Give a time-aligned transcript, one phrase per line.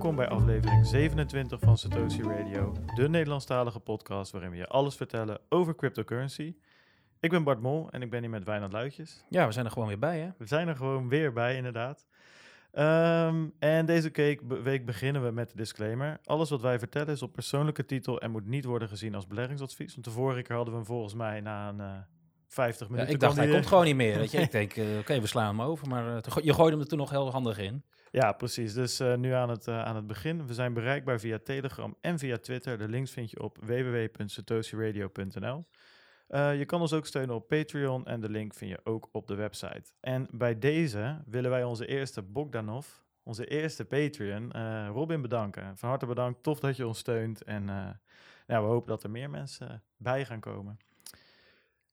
[0.00, 5.40] Welkom bij aflevering 27 van Satoshi Radio, de Nederlandstalige podcast waarin we je alles vertellen
[5.48, 6.54] over cryptocurrency.
[7.20, 9.24] Ik ben Bart Mol en ik ben hier met Wijnand Luitjes.
[9.28, 10.28] Ja, we zijn er gewoon weer bij, hè?
[10.38, 12.06] We zijn er gewoon weer bij, inderdaad.
[12.72, 14.10] Ehm, en deze
[14.62, 16.20] week, beginnen we met de disclaimer.
[16.24, 19.92] Alles wat wij vertellen is op persoonlijke titel en moet niet worden gezien als beleggingsadvies.
[19.92, 21.96] Want de vorige keer hadden we hem volgens mij na een eh
[22.48, 23.14] 50 Ja, minuten.
[23.14, 24.18] ik dacht, hij komt gewoon niet meer.
[24.18, 24.38] Weet je?
[24.48, 25.88] Ik denk, eh, oké, we slaan hem over.
[25.88, 27.84] Maar eh, je gooide hem er toen nog heel handig in.
[28.10, 28.74] Ja, precies.
[28.74, 30.46] Dus eh, nu aan het, eh, aan het begin.
[30.46, 32.78] We zijn bereikbaar via Telegram en via Twitter.
[32.78, 35.66] De links vind je op www.satoshiradio.nl.
[36.26, 39.26] Eh, je kan ons ook steunen op Patreon en de link vind je ook op
[39.26, 39.92] de website.
[40.00, 42.88] En bij deze willen wij onze eerste Bogdanov,
[43.22, 44.52] onze eerste Patreon,
[44.86, 45.76] Robin bedanken.
[45.76, 47.42] Van harte bedankt, tof dat je ons steunt.
[47.42, 47.64] En
[48.46, 50.78] nou, we hopen dat er meer mensen bij gaan komen.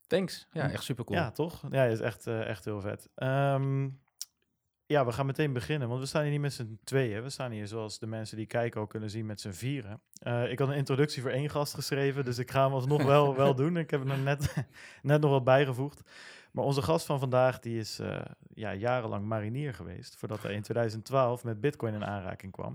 [0.06, 0.46] Thanks.
[0.52, 1.18] Ja, echt super cool.
[1.18, 1.62] Ja, toch?
[1.70, 3.08] Ja, is echt, echt heel vet.
[3.14, 3.88] Ehm,
[4.88, 7.22] ja, we gaan meteen beginnen, want we staan hier niet met z'n tweeën.
[7.22, 10.00] We staan hier, zoals de mensen die kijken al kunnen zien, met z'n vieren.
[10.22, 13.34] Eh, ik had een introductie voor één gast geschreven, dus ik ga hem alsnog wel,
[13.44, 13.76] wel doen.
[13.76, 14.54] Ik heb er nog net,
[15.02, 16.02] net nog wat bijgevoegd.
[16.52, 18.20] Maar onze gast van vandaag, die is eh,
[18.54, 22.74] ja, jarenlang marinier geweest, voordat hij in 2012 met bitcoin in aanraking kwam.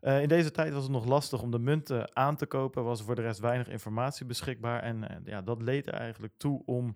[0.00, 2.98] Eh, in deze tijd was het nog lastig om de munten aan te kopen, was
[2.98, 4.82] er voor de rest weinig informatie beschikbaar.
[4.82, 6.92] En ja, dat leed er eigenlijk toe om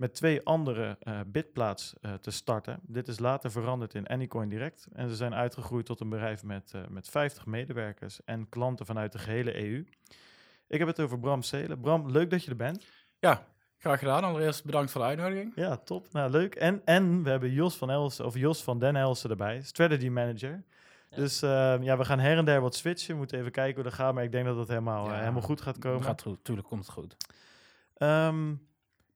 [0.00, 2.78] met twee andere eh bitplaats eh, te starten.
[2.82, 4.86] Dit is later veranderd in Anycoin Direct.
[4.92, 9.12] En ze zijn uitgegroeid tot een bedrijf met, eh, met 50 medewerkers en klanten vanuit
[9.12, 9.86] de gehele EU.
[10.66, 11.80] Ik heb het over Bram Selen.
[11.80, 12.86] Bram, leuk dat je er bent.
[13.18, 13.46] Ja,
[13.78, 14.24] graag gedaan.
[14.24, 15.52] Allereerst bedankt voor de uitnodiging.
[15.54, 16.12] Ja, top.
[16.12, 16.54] Nou, leuk.
[16.54, 20.62] En, en we hebben Jos van Elsen, of Jos van Den Elsen erbij, strategy manager.
[21.10, 23.12] Dus eh, ja, we gaan her en der wat switchen.
[23.12, 25.42] We moeten even kijken hoe dat gaat, maar ik denk dat het helemaal, Ja, helemaal
[25.42, 26.02] goed gaat komen.
[26.04, 27.16] Gaat goed, tuurlijk komt het goed.
[27.94, 28.52] Ehm,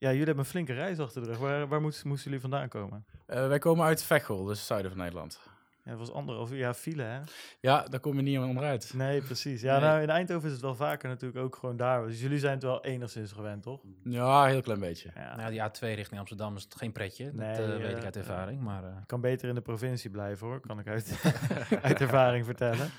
[0.04, 1.38] ja, jullie hebben een flinke reis achter de rug.
[1.38, 3.04] Waar, waar moesten, moesten jullie vandaan komen?
[3.26, 5.40] Eh, wij komen uit Veghel, dus het zuiden van Nederland.
[5.84, 6.56] Ja, dat was anderhalf uur.
[6.58, 7.20] Ja, file hè?
[7.60, 8.92] Ja, daar kom je niet onderuit.
[8.94, 9.60] Nee, precies.
[9.60, 9.88] Ja, Nee.
[9.88, 12.06] nou in Eindhoven is het wel vaker natuurlijk ook gewoon daar.
[12.06, 13.80] Dus jullie zijn het wel enigszins gewend, toch?
[14.04, 15.10] Ja, een heel klein beetje.
[15.14, 15.36] Ja.
[15.36, 17.24] Nou, die A2 richting Amsterdam is het geen pretje.
[17.24, 18.60] Dat Nee, eh, weet eh, ik uit ervaring.
[18.60, 21.20] Maar eh, Ik kan beter in de provincie blijven hoor, kan ik uit,
[21.82, 22.90] uit ervaring vertellen.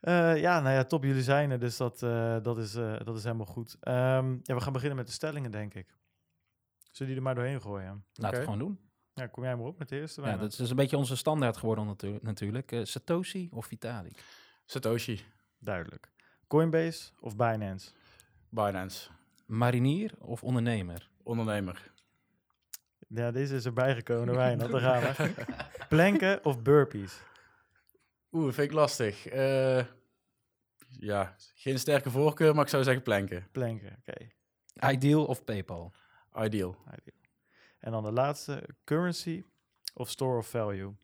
[0.00, 3.16] Eh, ja, nou ja, top, jullie zijn er, dus dat, eh, dat, is, eh, dat
[3.16, 3.76] is helemaal goed.
[3.80, 5.86] Ehm, ja, we gaan beginnen met de stellingen, denk ik.
[6.90, 7.86] Zullen die er maar doorheen gooien?
[7.88, 8.36] laten we Oké.
[8.36, 8.78] het gewoon doen.
[9.14, 10.22] Ja, kom jij maar op met de eerste.
[10.22, 12.72] Ja, dat is een beetje onze standaard geworden natu- natuurlijk.
[12.72, 14.24] Eh, Satoshi of Vitalik?
[14.64, 15.20] Satoshi,
[15.58, 16.10] Duidelijk.
[16.46, 17.90] Coinbase of Binance?
[18.48, 19.10] Binance,
[19.46, 21.10] Marinier of ondernemer?
[21.22, 21.90] ondernemer.
[23.08, 25.34] Ja, deze is erbij gekomen, Wijnand, daar gaan we.
[25.88, 27.20] Planken of burpees?
[28.32, 29.26] Oeh, vind ik lastig.
[29.26, 29.84] Eh,
[30.88, 33.46] ja, geen sterke voorkeur, maar ik zou zeggen planken.
[33.52, 34.26] Planken, oké.
[34.92, 35.92] Ideal of PayPal?
[36.44, 36.76] Ideal.
[36.86, 37.16] Ideal.
[37.78, 39.44] En dan de laatste, currency
[39.94, 40.94] of store of value?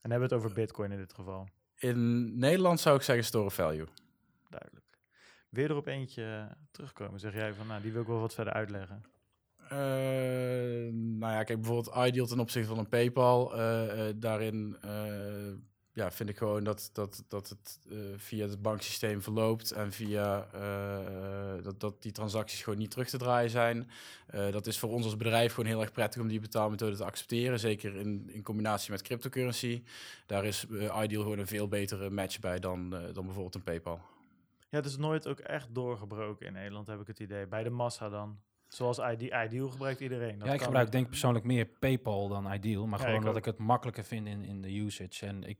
[0.00, 1.48] En hebben we het over bitcoin in dit geval.
[1.76, 3.86] In Nederland zou ik zeggen store of value.
[4.48, 4.86] Duidelijk.
[5.48, 7.20] Weer er op eentje terugkomen.
[7.20, 9.02] Zeg jij van, nou, die wil ik wel wat verder uitleggen.
[9.68, 13.54] Eh, nou ja, kijk, bijvoorbeeld Ideal ten opzichte van een PayPal.
[13.54, 14.76] eh, eh, daarin
[16.00, 20.48] ja, vind ik gewoon dat, dat, dat het eh, via het banksysteem verloopt en via
[20.52, 23.90] eh, dat, dat die transacties gewoon niet terug te draaien zijn.
[24.26, 27.04] Eh, dat is voor ons als bedrijf gewoon heel erg prettig om die betaalmethode te
[27.04, 27.58] accepteren.
[27.58, 29.82] Zeker in, in combinatie met cryptocurrency.
[30.26, 30.66] Daar is
[31.02, 34.00] Ideal gewoon een veel betere match bij dan, eh, dan bijvoorbeeld een PayPal.
[34.68, 37.46] Ja, het is nooit ook echt doorgebroken in Nederland, heb ik het idee.
[37.46, 38.38] Bij de massa dan.
[38.68, 40.38] Zoals ID, Ideal gebruikt iedereen.
[40.38, 42.86] Dat ja, ik gebruik denk ik persoonlijk meer PayPal dan Ideal.
[42.86, 43.38] Maar Ja, gewoon ik dat ook.
[43.38, 45.26] ik het makkelijker vind in, in de usage.
[45.26, 45.58] En ik,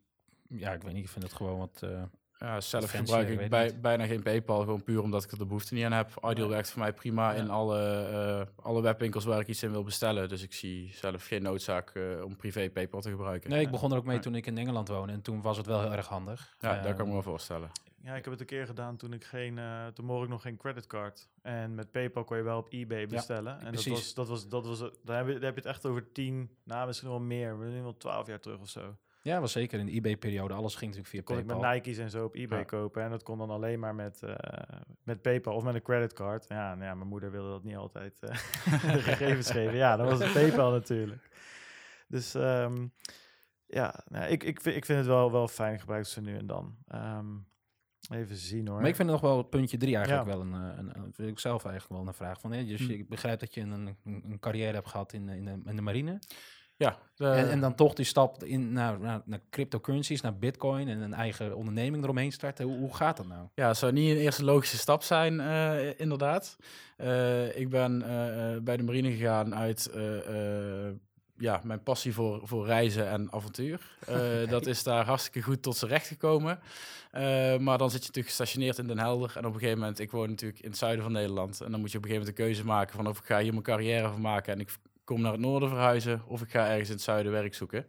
[0.56, 1.80] ja, ik weet niet, ik vind het gewoon wat...
[1.82, 2.02] eh,
[2.38, 5.46] Ja, zelf Fancy, gebruik ik bij, bijna geen PayPal, gewoon puur omdat ik er de
[5.46, 6.10] behoefte niet aan heb.
[6.30, 7.36] Ideal werkt voor mij prima Ja.
[7.42, 7.80] in alle,
[8.58, 10.28] eh, alle webwinkels waar ik iets in wil bestellen.
[10.28, 13.50] Dus ik zie zelf geen noodzaak eh, om privé PayPal te gebruiken.
[13.50, 15.12] Nee, ik begon er ook mee toen ik in Engeland woonde.
[15.12, 16.56] En toen was het wel heel erg handig.
[16.60, 17.70] Ja, daar kan ik me wel voorstellen.
[18.02, 20.42] Ja, ik heb het een keer gedaan toen ik geen, eh, toen mocht ik nog
[20.42, 21.28] geen creditcard.
[21.42, 23.52] En met PayPal kon je wel op eBay bestellen.
[23.58, 23.92] en dat precies.
[23.92, 26.50] was, dat was, dat was, daar heb, je, daar heb je het echt over tien,
[26.64, 28.96] nou misschien wel meer, misschien wel twaalf jaar terug of zo.
[29.22, 30.54] Ja, was zeker in de eBay-periode.
[30.54, 31.70] Alles ging natuurlijk via Kon ik PayPal.
[31.70, 32.64] met Nike's en zo op eBay Ja.
[32.64, 33.02] kopen.
[33.02, 34.34] En dat kon dan alleen maar met, eh,
[35.02, 36.48] met PayPal of met een creditcard.
[36.48, 38.30] Ja, nou ja, mijn moeder wilde dat niet altijd eh,
[38.94, 39.74] de gegevens geven.
[39.76, 41.28] Ja, dan was het PayPal natuurlijk.
[42.08, 42.86] Dus ehm,
[43.66, 46.46] ja, nou, ik, ik, vind, ik vind het wel, wel fijn gebruikt ze nu en
[46.46, 46.76] dan.
[46.86, 47.26] Ehm,
[48.12, 48.80] even zien hoor.
[48.80, 50.32] Maar ik vind nog wel puntje drie eigenlijk Ja.
[50.36, 52.52] wel een, eh, een, een, vind ik zelf eigenlijk wel een vraag van.
[52.52, 52.64] Hè?
[52.64, 52.90] Dus Hm.
[52.90, 56.18] ik begrijp dat je een, een, carrière hebt gehad in, in, de, in de marine.
[56.80, 60.88] Ja, de- en, en dan toch die stap in naar, naar, naar cryptocurrencies, naar bitcoin
[60.88, 62.64] en een eigen onderneming eromheen starten.
[62.64, 63.46] Hoe, hoe gaat dat nou?
[63.54, 66.56] ja, het zou niet een eerste logische stap zijn, eh, inderdaad.
[66.96, 69.90] Eh, ik ben eh, bij de marine gegaan uit
[71.36, 73.96] ja, mijn passie voor, voor reizen en avontuur.
[74.48, 76.58] Dat is daar hartstikke goed tot zijn recht gekomen.
[77.58, 79.32] Maar dan zit je natuurlijk gestationeerd in Den Helder.
[79.36, 81.60] En op een gegeven moment, ik woon natuurlijk in het zuiden van Nederland.
[81.60, 83.40] En dan moet je op een gegeven moment een keuze maken van of ik ga
[83.40, 84.70] hier mijn carrière van maken en ik
[85.10, 86.22] kom naar het noorden verhuizen.
[86.26, 87.86] Of ik ga ergens in het zuiden werk zoeken.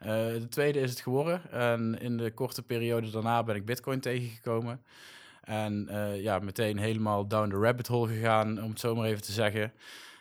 [0.00, 1.50] Uh, de tweede is het geworden.
[1.50, 4.82] En in de korte periode daarna ben ik Bitcoin tegengekomen.
[5.40, 9.22] En uh, ja, meteen helemaal down the rabbit hole gegaan, om het zo maar even
[9.22, 9.72] te zeggen.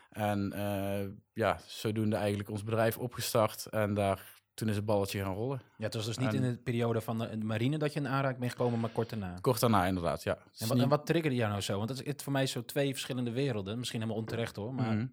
[0.10, 3.66] En uh, ja, zodoende eigenlijk ons bedrijf opgestart.
[3.66, 5.62] En daar, toen is het balletje gaan rollen.
[5.78, 8.08] Ja, het was dus niet En- in de periode van de marine dat je in
[8.08, 9.38] aanraking bent gekomen, maar kort daarna.
[9.42, 10.38] Kort daarna inderdaad, ja.
[10.58, 11.76] En wat, en wat triggerde jou nou zo?
[11.78, 13.78] Want dat is het voor mij zo twee verschillende werelden.
[13.78, 14.94] Misschien helemaal onterecht hoor, maar...
[14.94, 14.98] Mhm.
[14.98, 15.08] Eh, eh,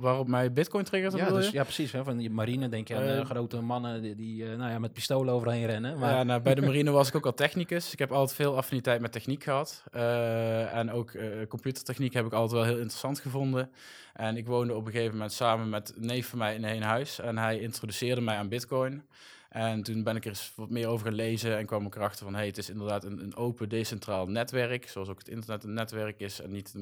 [0.00, 1.92] waarop mij Bitcoin triggert, Ja, dus, ja, precies.
[1.92, 2.04] Hè.
[2.04, 4.78] Van die marine denk je aan Eh, eh, grote mannen die, die eh, nou ja,
[4.78, 5.98] met pistolen overheen rennen.
[5.98, 7.92] Maar Ja, nou, bij de marine was ik ook al technicus.
[7.92, 9.84] Ik heb altijd veel affiniteit met techniek gehad.
[9.92, 13.70] Eh, en ook eh, computertechniek heb ik altijd wel heel interessant gevonden.
[14.14, 16.82] En ik woonde op een gegeven moment samen met een neef van mij in één
[16.82, 17.20] huis.
[17.20, 19.02] En hij introduceerde mij aan bitcoin.
[19.50, 22.24] En toen ben ik er eens wat meer over gaan lezen en kwam ik erachter
[22.24, 22.34] van...
[22.34, 26.20] hey, het is inderdaad een, een open, decentraal netwerk, zoals ook het internet een netwerk
[26.20, 26.40] is.
[26.40, 26.74] En niet,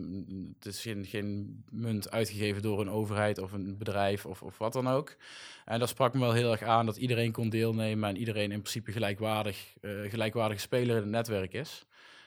[0.58, 4.72] het is geen, geen munt uitgegeven door een overheid of een bedrijf of, of wat
[4.72, 5.16] dan ook.
[5.64, 8.60] En dat sprak me wel heel erg aan dat iedereen kon deelnemen en iedereen in
[8.60, 11.86] principe gelijkwaardig, eh, gelijkwaardige speler in het netwerk is.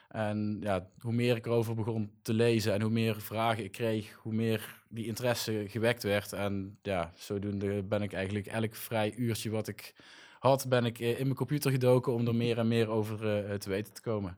[0.09, 4.13] En ja, hoe meer ik erover begon te lezen en hoe meer vragen ik kreeg,
[4.13, 6.33] hoe meer die interesse gewekt werd.
[6.33, 9.93] En ja, zodoende ben ik eigenlijk elk vrij uurtje wat ik
[10.41, 13.55] had, ben ik eh, in mijn computer gedoken om er meer en meer over eh,
[13.55, 14.37] te weten te komen.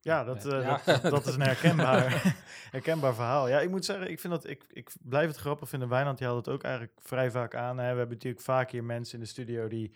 [0.00, 0.80] Ja, dat, eh, Ja.
[0.84, 2.34] dat, dat is een herkenbaar,
[2.70, 3.48] herkenbaar verhaal.
[3.48, 5.88] Ja, ik moet zeggen, ik, vind dat, ik, ik blijf het grappig vinden.
[5.88, 7.78] Wijnand, die had het ook eigenlijk vrij vaak aan.
[7.78, 7.90] Hè.
[7.92, 9.92] We hebben natuurlijk vaak hier mensen in de studio die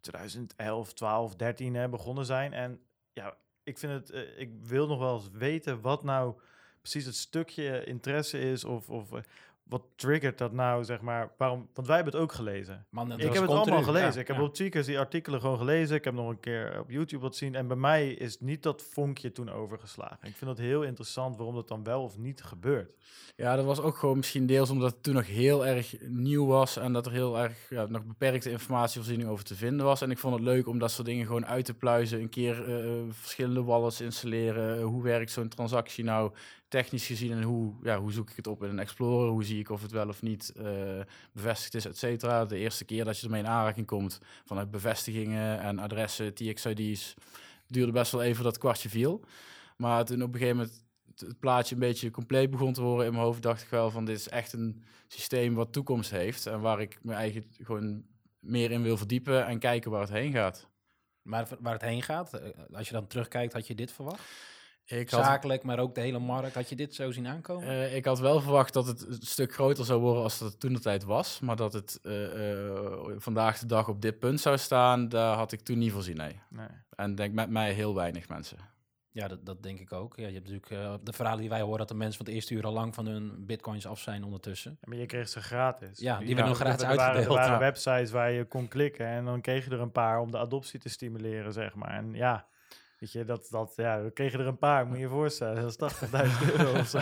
[0.00, 2.52] 2011, 12, 13 hè, begonnen zijn.
[2.52, 2.80] En
[3.12, 6.34] ja, ik vind het, eh, ik wil nog wel eens weten wat nou
[6.80, 9.20] precies het stukje interesse is of, of eh,
[9.64, 11.32] wat triggert dat nou, zeg maar.
[11.36, 12.86] Waarom, want wij hebben het ook gelezen.
[12.90, 13.60] man, dat Ik heb het continu.
[13.60, 14.14] allemaal gelezen.
[14.14, 14.42] Ja, ik heb ja.
[14.42, 15.96] op Tweakers die artikelen gewoon gelezen.
[15.96, 17.54] Ik heb nog een keer op YouTube wat zien.
[17.54, 20.18] En bij mij is niet dat vonkje toen overgeslagen.
[20.22, 22.92] Ik vind het heel interessant waarom dat dan wel of niet gebeurt.
[23.36, 26.76] Ja, dat was ook gewoon misschien deels omdat het toen nog heel erg nieuw was
[26.76, 30.00] en dat er heel erg ja, nog beperkte informatievoorziening over te vinden was.
[30.00, 32.76] En ik vond het leuk om dat soort dingen gewoon uit te pluizen, een keer
[32.76, 34.82] eh, verschillende wallets installeren.
[34.82, 36.32] hoe werkt zo'n transactie nou
[36.74, 39.30] technisch gezien en hoe, ja, hoe zoek ik het op in een Explorer?
[39.30, 40.64] Hoe zie ik of het wel of niet eh,
[41.32, 42.44] bevestigd is, et cetera.
[42.44, 47.14] De eerste keer dat je ermee in aanraking komt vanuit bevestigingen en adressen, TXID's,
[47.66, 49.24] duurde best wel even dat kwartje viel.
[49.76, 50.84] Maar toen op een gegeven moment
[51.14, 54.04] het, plaatje een beetje compleet begon te worden in mijn hoofd, dacht ik wel van
[54.04, 58.04] dit is echt een systeem wat toekomst heeft en waar ik me eigenlijk gewoon
[58.38, 60.68] meer in wil verdiepen en kijken waar het heen gaat.
[61.22, 64.22] Maar waar het heen gaat, eh, als je dan terugkijkt, had je dit verwacht?
[64.86, 66.54] Ik had, Zakelijk, maar ook de hele markt.
[66.54, 67.68] Had je dit zo zien aankomen?
[67.68, 70.60] eh, ik had wel verwacht dat het een stuk groter zou worden als dat het
[70.60, 74.40] toen de tijd was, maar dat het eh, eh, vandaag de dag op dit punt
[74.40, 76.16] zou staan, daar had ik toen niet voorzien.
[76.16, 76.40] Nee.
[76.50, 76.66] Nee.
[76.96, 78.58] En denk met mij heel weinig mensen.
[79.10, 80.16] Ja, dat, dat denk ik ook.
[80.16, 82.34] Ja, je hebt natuurlijk eh, de verhalen die wij horen dat de mensen van het
[82.34, 84.78] eerste uur al lang van hun bitcoins af zijn ondertussen.
[84.84, 85.98] Maar je kreeg ze gratis.
[85.98, 87.34] Ja, die werden nog gratis er waren, uitgedeeld.
[87.34, 87.58] Er waren Ja.
[87.58, 90.78] websites waar je kon klikken en dan kreeg je er een paar om de adoptie
[90.80, 91.90] te stimuleren, zeg maar.
[91.90, 92.46] En ja,
[92.98, 95.62] weet je, dat, dat, ja, kreeg je er een paar, moet je je voorstellen.
[95.62, 96.10] Dat is 80.000
[96.56, 97.00] euro of zo.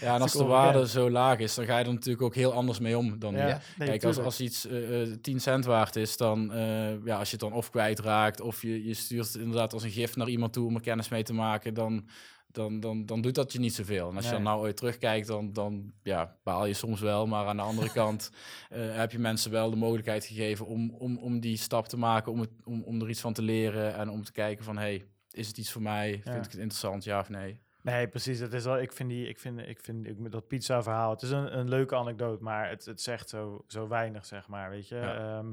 [0.00, 2.52] Ja, en als de waarde zo laag is, dan ga je er natuurlijk ook heel
[2.52, 3.34] anders mee om dan.
[3.34, 4.24] Ja, nee, Kijk, als, tuurlijk.
[4.24, 7.52] als iets eh, eh, 10 cent waard is, dan eh, ja, als je het dan
[7.52, 10.74] of kwijtraakt of je, je stuurt het inderdaad als een gift naar iemand toe om
[10.74, 12.08] er kennis mee te maken, dan,
[12.52, 14.10] dan, dan, dan doet dat je niet zoveel.
[14.10, 17.26] En als je dan nou ooit terugkijkt, dan, dan ja, baal je soms wel.
[17.26, 18.30] Maar aan de andere kant
[18.70, 22.32] eh, heb je mensen wel de mogelijkheid gegeven om, om, om die stap te maken,
[22.32, 25.06] om, het, om, om er iets van te leren en om te kijken van, hey,
[25.38, 26.10] is het iets voor mij?
[26.24, 27.58] Vind ik het interessant, ja of nee?
[27.82, 28.38] Nee, precies.
[28.38, 31.22] Het is wel, ik vind, die, ik vind, ik vind ik, met dat pizza-verhaal, het
[31.22, 34.88] is een, een leuke anekdote, maar het, het zegt zo, zo weinig, zeg maar, weet
[34.88, 34.94] je.
[34.96, 35.36] Ja.
[35.38, 35.46] Ehm,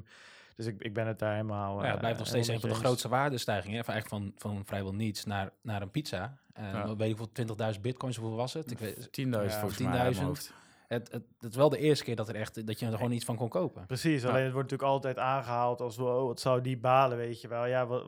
[0.55, 1.71] dus ik, ik ben het daar helemaal...
[1.73, 3.77] Nou ja, het eh, blijft nog steeds een van de grootste waardestijgingen.
[3.77, 6.37] hè, Van, eigenlijk van, van vrijwel niets naar, naar een pizza.
[6.53, 6.95] En Ja.
[6.95, 8.71] weet ik wel, 20.000 bitcoins, hoeveel was het?
[8.71, 9.97] Ik weet, 10.000 Ja, volgens mij.
[9.99, 10.51] uit mijn 10.000.
[10.87, 13.11] het, het, het is wel de eerste keer dat, er echt, dat je er gewoon
[13.11, 13.85] iets van kon kopen.
[13.85, 14.29] Precies, Ja.
[14.29, 17.65] alleen het wordt natuurlijk altijd aangehaald als, wow, wat zou die balen, weet je wel.
[17.65, 18.05] Ja, wat,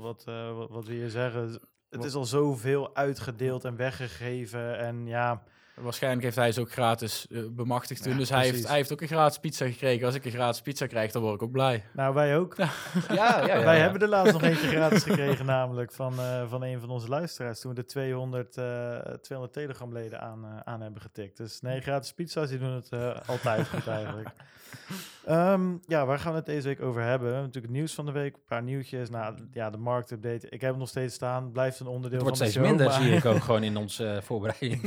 [0.00, 1.60] wat, eh, wat, wat wil je zeggen?
[1.90, 5.42] Het is al zoveel uitgedeeld en weggegeven en ja...
[5.74, 8.12] Waarschijnlijk heeft hij ze ook gratis eh, bemachtigd toen.
[8.12, 10.06] Ja, dus hij heeft, hij heeft ook een gratis pizza gekregen.
[10.06, 11.84] Als ik een gratis pizza krijg, dan word ik ook blij.
[11.92, 12.56] Nou, wij ook.
[12.60, 12.66] Ja,
[13.08, 13.64] ja, ja.
[13.64, 17.08] Wij hebben er laatst nog eentje gratis gekregen, namelijk van, eh, van een van onze
[17.08, 17.60] luisteraars.
[17.60, 18.64] Toen we de 200, eh
[19.20, 21.36] 200 Telegram-leden aan, eh, aan hebben getikt.
[21.36, 22.88] Dus nee, gratis pizza's, die doen het
[23.26, 24.28] altijd goed eigenlijk.
[25.26, 27.28] Ehm, ja, waar gaan we het deze week over hebben?
[27.28, 29.10] We hebben natuurlijk het nieuws van de week, een paar nieuwtjes.
[29.10, 30.48] Nou, ja, de marktupdate.
[30.48, 32.76] Ik heb het nog steeds staan, blijft een onderdeel Het wordt van de steeds show.
[32.76, 34.80] minder, maar- zie ik ook gewoon in onze voorbereiding.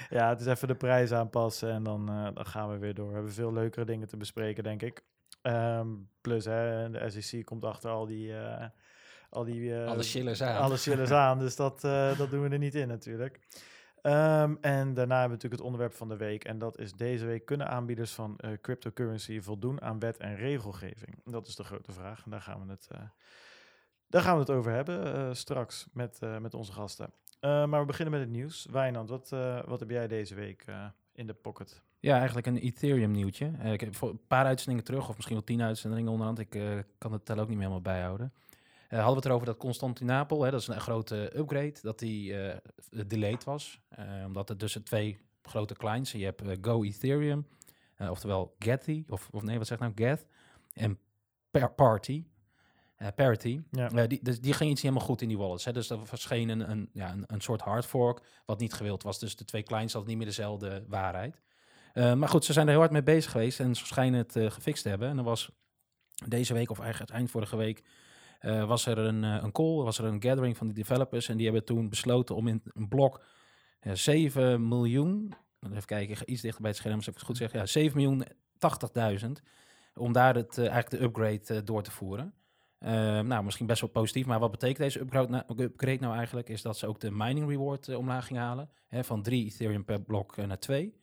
[0.10, 3.08] ja, het is even de prijs aanpassen en dan, eh, dan gaan we weer door.
[3.08, 5.02] We hebben veel leukere dingen te bespreken, denk ik.
[5.42, 5.88] Ehm,
[6.20, 8.36] plus, hè, de SEC komt achter al die...
[8.38, 8.66] eh,
[9.30, 10.62] al die eh, Alle chillers aan.
[10.62, 11.80] alle chillers aan, dus dat,
[12.18, 13.40] dat doen we er niet in natuurlijk.
[14.02, 16.44] Ehm, en daarna hebben we natuurlijk het onderwerp van de week.
[16.44, 21.20] En dat is deze week: kunnen aanbieders van cryptocurrency voldoen aan wet en regelgeving?
[21.24, 22.24] Dat is de grote vraag.
[22.24, 22.88] En daar gaan we het,
[24.06, 27.12] daar gaan we het over hebben straks met, met onze gasten.
[27.40, 28.66] Eh, maar we beginnen met het nieuws.
[28.70, 31.82] Wijnand, wat, eh, wat heb jij deze week eh, in de pocket?
[31.98, 33.46] Ja, eigenlijk een Ethereum nieuwtje.
[33.62, 36.38] Ik heb een paar uitzendingen terug, of misschien wel tien uitzendingen onderhand.
[36.38, 36.58] Ik
[36.98, 38.32] kan het tel ook niet meer helemaal bijhouden.
[38.88, 42.34] Hadden we het erover dat Constantinopel, hè, dat is een grote upgrade, dat die
[43.06, 43.80] delayed was.
[44.26, 47.46] Omdat er tussen twee grote clients, je hebt Go Ethereum,
[47.98, 50.26] oftewel Getty, of, of nee, wat zeg ik nou, Geth,
[50.72, 50.98] en
[51.50, 52.24] par Party.
[53.00, 53.60] Eh, Parity.
[53.70, 53.90] Ja.
[53.90, 55.64] Eh, die, dus die ging iets niet helemaal goed in die wallets.
[55.64, 55.72] Hè.
[55.72, 59.18] Dus er verscheen een, een, ja, een, een soort hard fork, wat niet gewild was.
[59.18, 61.40] Dus de twee clients hadden niet meer dezelfde waarheid.
[61.92, 64.52] Eh, maar goed, ze zijn er heel hard mee bezig geweest en ze schijnen het
[64.52, 65.08] gefixt te hebben.
[65.08, 65.50] En er was
[66.26, 67.82] deze week, of eigenlijk eind vorige week,
[68.42, 71.28] was er een, een call, was er een gathering van de developers.
[71.28, 73.20] En die hebben toen besloten om in een blok
[73.80, 77.22] eh, 7 miljoen, even kijken, ik ga iets dichter bij het scherm, als ik het
[77.22, 78.24] goed zeg, ja, 7 miljoen
[79.24, 79.26] 80.000,
[79.94, 82.34] om daar het, eigenlijk de upgrade door te voeren.
[82.80, 86.48] Eh, nou, misschien best wel positief, maar wat betekent deze upgrade nou, upgrade nou eigenlijk?
[86.48, 89.84] Is dat ze ook de mining reward eh, omlaag gingen halen, hè, van 3 Ethereum
[89.84, 90.94] per blok eh, naar 2.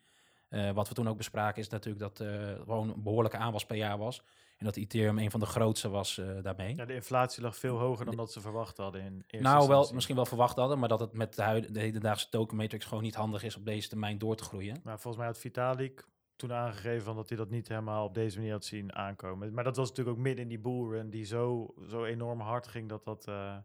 [0.50, 2.28] Eh, wat we toen ook bespraken is natuurlijk dat
[2.64, 4.24] gewoon een behoorlijke aanwas per jaar was.
[4.58, 6.76] En dat Ethereum een van de grootste was eh, daarmee.
[6.76, 9.90] Ja, de inflatie lag veel hoger dan dat ze verwacht hadden in eerste nou, wel,
[9.94, 13.04] misschien wel verwacht hadden, maar dat het met de, huid- de hedendaagse token matrix gewoon
[13.04, 14.80] niet handig is op deze termijn door te groeien.
[14.84, 16.08] Maar volgens mij had Vitalik
[16.38, 19.54] toen aangegeven van dat hij dat niet helemaal op deze manier had zien aankomen.
[19.54, 22.90] Maar dat was natuurlijk ook midden in die bullrun die zo, zo enorm hard ging
[22.90, 23.56] dat, dat, eh,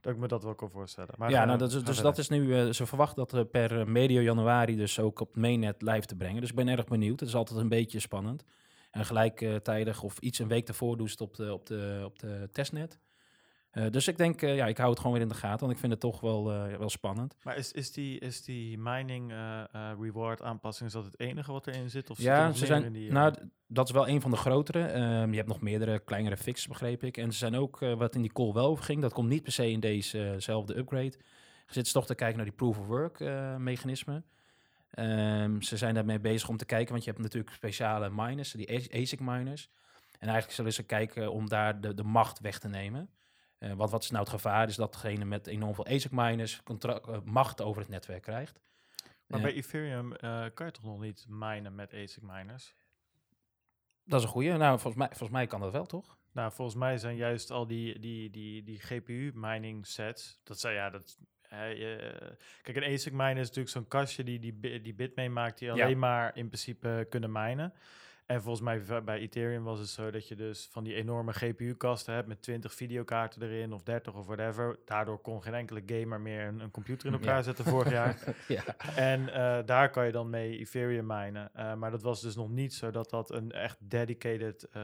[0.00, 1.14] dat ik me dat wel kan voorstellen.
[1.18, 4.20] Maar ja, nou, dat dus dat is nu, eh, ze verwachten dat eh, per medio
[4.20, 6.40] januari dus ook op mainnet live te brengen.
[6.40, 7.20] Dus ik ben erg benieuwd.
[7.20, 8.44] Het is altijd een beetje spannend.
[8.90, 12.18] En gelijktijdig of iets een week ervoor doen ze het op de, op de, op
[12.18, 12.98] de testnet.
[13.74, 15.72] Eh, dus ik denk, eh, ja, ik hou het gewoon weer in de gaten, want
[15.72, 17.36] ik vind het toch wel, eh, wel spannend.
[17.42, 19.32] Maar is, is, die, is die mining
[20.00, 22.10] reward aanpassing, is dat het enige wat erin zit?
[22.10, 23.34] Of zit er Ja, nog ze zijn, die, nou,
[23.66, 24.86] dat is wel een van de grotere.
[24.86, 27.16] Ehm, je hebt nog meerdere kleinere fixes, begreep ik.
[27.16, 29.70] En ze zijn ook, wat in die call wel ging, dat komt niet per se
[29.70, 31.14] in dezezelfde upgrade.
[31.66, 34.22] Je zit toch te kijken naar die proof of work eh, mechanisme.
[34.90, 38.92] Ehm, ze zijn daarmee bezig om te kijken, want je hebt natuurlijk speciale miners, die
[38.92, 39.68] ASIC miners.
[40.18, 43.08] En eigenlijk zullen ze kijken om daar de, de macht weg te nemen.
[43.64, 44.68] Eh, want wat is nou het gevaar?
[44.68, 48.60] Is dat degene met enorm veel ASIC miners eh, macht over het netwerk krijgt.
[49.26, 52.74] maar bij Ethereum eh, kan je toch nog niet minen met ASIC miners?
[54.04, 54.56] Dat is een goede.
[54.56, 56.18] Nou, volgens mij, volgens mij kan dat wel, toch?
[56.32, 60.90] Nou, volgens mij zijn juist al die, die, die, die GPU-mining sets, dat zijn ja,
[60.90, 61.18] dat.
[61.42, 65.58] hè, je- kijk, een ASIC miner is natuurlijk zo'n kastje die die, die bit meemaakt,
[65.58, 65.84] die Ja.
[65.84, 67.72] alleen maar in principe kunnen minen.
[68.26, 72.14] En volgens mij bij Ethereum was het zo dat je dus van die enorme GPU-kasten
[72.14, 74.78] hebt met 20 videokaarten erin of 30 of whatever.
[74.84, 77.18] Daardoor kon geen enkele gamer meer een, een computer in Ja.
[77.18, 78.18] elkaar zetten vorig jaar.
[78.48, 78.64] ja.
[78.96, 81.50] En eh, daar kan je dan mee Ethereum minen.
[81.54, 84.82] Eh, maar dat was dus nog niet zo dat dat een echt dedicated eh,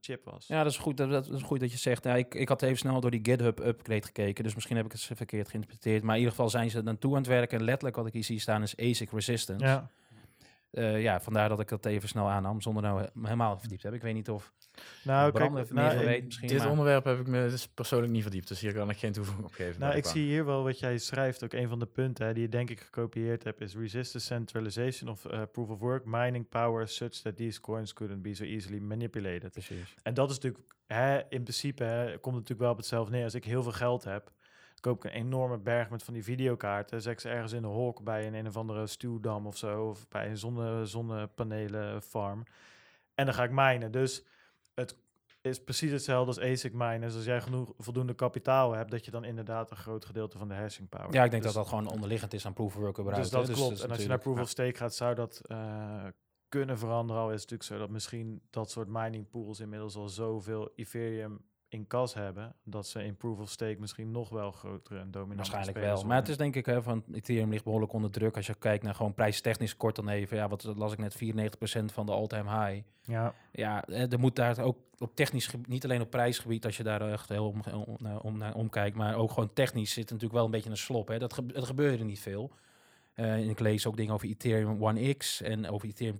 [0.00, 0.46] chip was.
[0.46, 2.04] Ja, dat is goed dat, dat is goed dat je zegt.
[2.06, 5.00] Ik, ik had even snel door die GitHub upgrade gekeken, dus misschien heb ik het
[5.14, 6.02] verkeerd geïnterpreteed.
[6.02, 7.58] Maar in ieder geval zijn ze er naartoe aan het werken.
[7.58, 9.64] En letterlijk wat ik hier zie staan is ASIC resistance.
[9.64, 9.90] Ja.
[10.76, 14.08] Eh, ja, vandaar dat ik dat even snel aannam, zonder nou helemaal verdiept te hebben.
[14.08, 14.52] Ik weet niet of
[15.04, 16.48] Nou, kijk, nou, meer van ik- weet misschien.
[16.48, 19.12] Dit maar- onderwerp heb ik me dus persoonlijk niet verdiept, dus hier kan ik geen
[19.12, 19.80] toevoeging op geven.
[19.80, 21.44] Nou, ik zie hier wel wat jij schrijft.
[21.44, 25.10] Ook een van de punten hè, die je denk ik gekopieerd hebt is resistance centralization
[25.10, 28.78] of eh, proof of work mining power such that these coins couldn't be so easily
[28.78, 29.52] manipulated.
[29.52, 29.94] Precies.
[30.02, 33.24] En dat is natuurlijk, hè, in principe, hè, komt het natuurlijk wel op hetzelfde neer.
[33.24, 34.32] Als ik heel veel geld heb,
[34.80, 37.02] koop ik een enorme berg met van die videokaarten.
[37.02, 39.88] Zet ik ze ergens in de hok bij een een of andere stuwdam of zo.
[39.88, 42.42] Of bij een zonne, zonnepanelen farm.
[43.14, 43.92] En dan ga ik minen.
[43.92, 44.24] Dus
[44.74, 44.96] het
[45.40, 47.14] is precies hetzelfde als ASIC miners.
[47.14, 50.54] Als jij genoeg, voldoende kapitaal hebt, dat je dan inderdaad een groot gedeelte van de
[50.54, 52.96] hashing power Ja, ik denk Dus- dat dat gewoon onderliggend is aan proof of work
[52.96, 53.72] dus dat klopt.
[53.72, 56.04] is en als je naar proof of stake gaat, zou dat eh,
[56.48, 57.22] kunnen veranderen.
[57.22, 61.40] Al is het natuurlijk zo dat misschien dat soort mining pools inmiddels al zoveel Ethereum
[61.68, 65.50] in kas hebben, dat ze in proof of stake misschien nog wel grotere en dominante
[65.50, 66.04] Waarschijnlijk wel.
[66.04, 68.36] Maar het is denk ik, hè, van Ethereum ligt behoorlijk onder druk.
[68.36, 70.36] Als je kijkt naar gewoon prijstechnisch kort dan even.
[70.36, 72.82] Ja, wat las ik net, 94% van de all-time high.
[73.02, 76.82] ja, Ja, er moet daar ook op technisch gebied, niet alleen op prijsgebied, als je
[76.82, 80.34] daar echt heel om, om, naar- om naar omkijkt, maar ook gewoon technisch zit natuurlijk
[80.34, 81.08] wel een beetje een slop.
[81.08, 81.18] Hè.
[81.18, 82.50] Dat ge, het gebeurde niet veel.
[83.14, 86.16] Eh, en ik lees ook dingen over Ethereum 1x en over Ethereum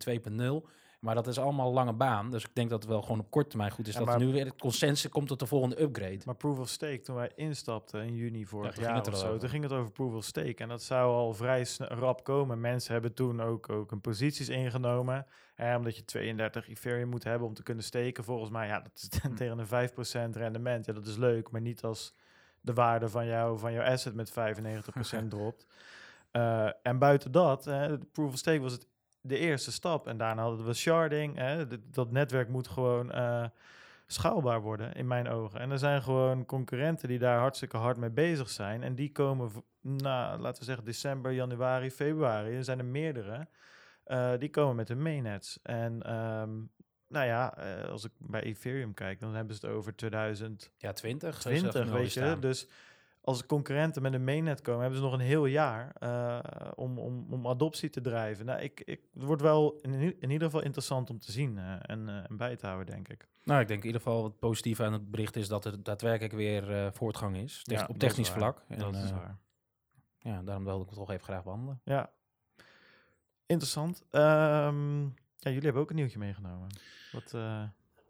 [0.62, 0.68] 2.0.
[1.06, 2.30] Maar dat is allemaal lange baan.
[2.30, 3.92] Dus ik denk dat het wel gewoon op korte termijn goed is.
[3.92, 6.18] Ja, dat maar- nu weer het consensus komt tot de volgende upgrade.
[6.24, 9.38] Maar Proof of Stake, toen wij instapten in juni vorig jaar of zo, over.
[9.38, 10.54] toen ging het over Proof of Stake.
[10.56, 12.60] En dat zou al vrij rap komen.
[12.60, 15.26] Mensen hebben toen ook, ook een posities ingenomen.
[15.54, 18.24] Hè, omdat je 32 Ethereum moet hebben om te kunnen steken.
[18.24, 20.86] Volgens mij, ja, dat is tegen een 5% rendement.
[20.86, 22.14] Ja, dat is leuk, maar niet als
[22.60, 25.66] de waarde van, jou, van jouw asset met 95% dropt.
[26.30, 28.86] Eh, en buiten dat, hè, de Proof of Stake was het
[29.26, 30.06] de eerste stap.
[30.06, 31.36] En daarna hadden we sharding.
[31.36, 33.44] Hè, dat netwerk moet gewoon eh,
[34.06, 35.60] schaalbaar worden, in mijn ogen.
[35.60, 38.82] En er zijn gewoon concurrenten die daar hartstikke hard mee bezig zijn.
[38.82, 42.56] En die komen, nou, laten we zeggen, december, januari, februari.
[42.56, 43.46] Er zijn er meerdere.
[44.04, 45.58] eh, die komen met hun mainnets.
[45.62, 46.50] En ehm,
[47.08, 50.72] nou ja, eh, als ik bij Ethereum kijk, dan hebben ze het over 2000.
[50.78, 51.38] Ja, 20.
[51.38, 52.38] 20, weet je.
[52.40, 52.68] Dus
[53.26, 56.38] als concurrenten met een mainnet komen, hebben ze nog een heel jaar eh,
[56.74, 58.46] om, om, om adoptie te drijven.
[58.46, 61.72] Nou, ik, ik, het wordt wel in, in ieder geval interessant om te zien eh,
[61.80, 63.28] en, eh, en bij te houden, denk ik.
[63.44, 66.34] Nou, ik denk in ieder geval wat positief aan het bericht is dat er daadwerkelijk
[66.34, 67.60] weer voortgang is.
[67.62, 68.64] Ja, op technisch vlak.
[68.68, 69.38] En, dat is waar.
[70.18, 71.80] ja, daarom wilde ik het toch even graag behandelen.
[71.84, 72.10] Ja,
[73.46, 74.02] interessant.
[74.10, 76.68] Ehm, ja, jullie hebben ook een nieuwtje meegenomen.
[77.12, 77.34] Wat,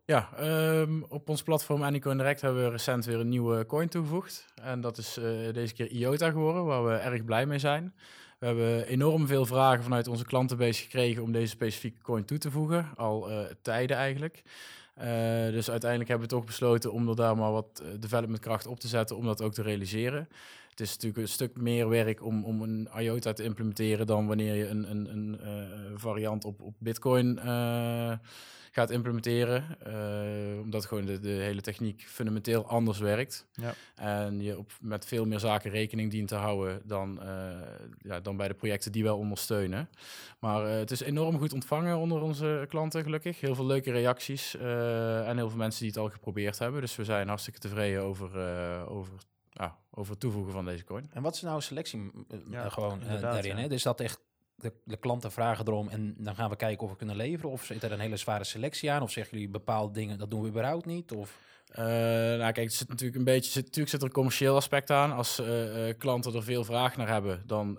[0.07, 4.47] Ja, ehm, op ons platform Anycoin Direct hebben we recent weer een nieuwe coin toegevoegd.
[4.55, 7.95] En dat is eh, deze keer IOTA geworden, waar we erg blij mee zijn.
[8.39, 12.51] We hebben enorm veel vragen vanuit onze klantenbase gekregen om deze specifieke coin toe te
[12.51, 12.89] voegen.
[12.97, 14.43] Al eh, tijden eigenlijk.
[14.95, 15.09] Eh,
[15.51, 18.81] dus uiteindelijk hebben we toch besloten om er daar maar wat eh, development kracht op
[18.81, 20.29] te zetten om dat ook te realiseren.
[20.71, 24.55] Het is natuurlijk een stuk meer werk om, om een IOTA te implementeren dan wanneer
[24.55, 25.39] je een, een, een
[25.99, 27.39] variant op, op Bitcoin
[28.77, 29.65] gaat implementeren.
[29.81, 33.47] eh, omdat gewoon de, de hele techniek fundamenteel anders werkt.
[33.53, 33.75] Ja.
[33.95, 37.29] En je op, met veel meer zaken rekening dient te houden dan, eh,
[37.99, 39.89] ja, dan bij de projecten die wel ondersteunen.
[40.39, 43.41] Maar eh, het is enorm goed ontvangen onder onze klanten, gelukkig.
[43.41, 46.81] Heel veel leuke reacties eh, en heel veel mensen die het al geprobeerd hebben.
[46.81, 49.13] Dus we zijn hartstikke tevreden over, eh, over,
[49.51, 51.11] ja, over het toevoegen van deze coin.
[51.13, 52.11] En wat is nou een selectie
[52.51, 53.57] Ja, gewoon daarin?
[53.57, 53.63] ja.
[53.63, 53.69] Hè?
[53.69, 54.21] Dus dat echt
[54.57, 57.51] de, de klanten vragen erom en dan gaan we kijken of we kunnen leveren?
[57.51, 59.03] Of zit er een hele zware selectie aan?
[59.03, 61.13] Of zeggen jullie bepaalde dingen, dat doen we überhaupt niet?
[61.13, 61.39] Of...
[61.71, 63.51] Eh, nou, kijk, het zit natuurlijk een beetje.
[63.51, 65.13] Zit, natuurlijk zit er een commercieel aspect aan.
[65.13, 67.79] Als eh, eh, klanten er veel vraag naar hebben, dan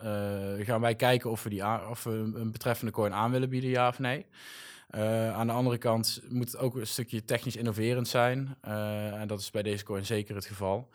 [0.60, 3.70] gaan wij kijken of we, die aan- of we een betreffende coin aan willen bieden,
[3.70, 4.26] ja of nee.
[5.34, 8.56] Aan de andere kant moet het ook een stukje technisch innoverend zijn.
[8.62, 10.90] En dat is bij deze coin zeker het geval.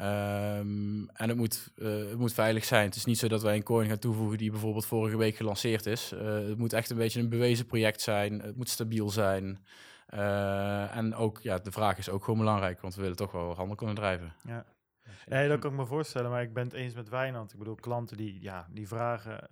[0.00, 2.84] Ehm, en het moet, eh, het moet veilig zijn.
[2.84, 5.86] Het is niet zo dat wij een coin gaan toevoegen die bijvoorbeeld vorige week gelanceerd
[5.86, 6.12] is.
[6.12, 8.40] Eh, het moet echt een beetje een bewezen project zijn.
[8.40, 9.64] Het moet stabiel zijn.
[10.06, 13.54] Eh, en ook, ja, de vraag is ook gewoon belangrijk, want we willen toch wel
[13.54, 14.34] handel kunnen drijven.
[14.44, 14.64] ja.
[15.26, 17.52] Nee, dat kan ik me voorstellen, maar ik ben het eens met Wijnand.
[17.52, 19.48] Ik bedoel, klanten die, ja, die vragen...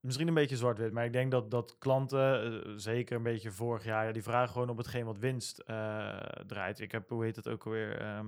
[0.00, 4.06] Misschien een beetje zwart-wit, maar ik denk dat, dat klanten, zeker een beetje vorig jaar,
[4.06, 5.64] ja, die vragen gewoon op hetgeen wat winst
[6.46, 6.80] draait.
[6.80, 8.26] Ik heb, hoe heet het ook alweer, ehm,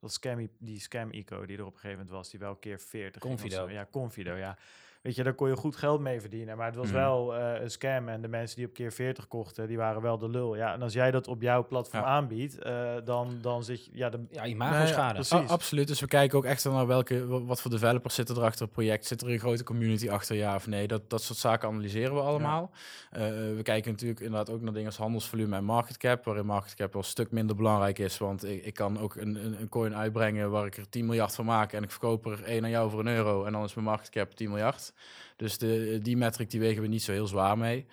[0.00, 3.22] dat scam, die scam-eco die er op een gegeven moment was, die wel keer 40
[3.22, 3.66] ging of Confido.
[3.66, 3.72] zo.
[3.72, 4.58] Ja, Confido, ja.
[5.02, 6.94] Weet je, daar kon je goed geld mee verdienen, maar het was Mhm.
[6.94, 8.08] wel eh, een scam.
[8.08, 10.56] En de mensen die op keer 40 kochten, die waren wel de lul.
[10.56, 12.08] Ja, en als jij dat op jouw platform Ja.
[12.08, 15.48] aanbiedt, eh, dan, dan zit je, ja, de, Ja, imago-schade.
[15.48, 15.86] absoluut.
[15.88, 18.72] Dus we kijken ook echt naar welke, wa- wat voor developers zitten er achter het
[18.72, 19.06] project.
[19.06, 20.86] Zit er een grote community achter, ja of nee?
[20.86, 22.70] Dat, dat soort zaken analyseren we allemaal.
[23.10, 26.74] Eh, we kijken natuurlijk inderdaad ook naar dingen als handelsvolume en market cap, waarin market
[26.74, 28.18] cap wel een stuk minder belangrijk is.
[28.18, 31.34] Want ik, ik kan ook een, een, een coin uitbrengen waar ik er 10 miljard
[31.34, 33.74] van maak en ik verkoop er één aan jou voor een euro en dan is
[33.74, 34.91] mijn market cap 10 miljard.
[35.36, 37.86] Dus de, die metric die wegen we niet zo heel zwaar mee.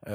[0.00, 0.12] Eh,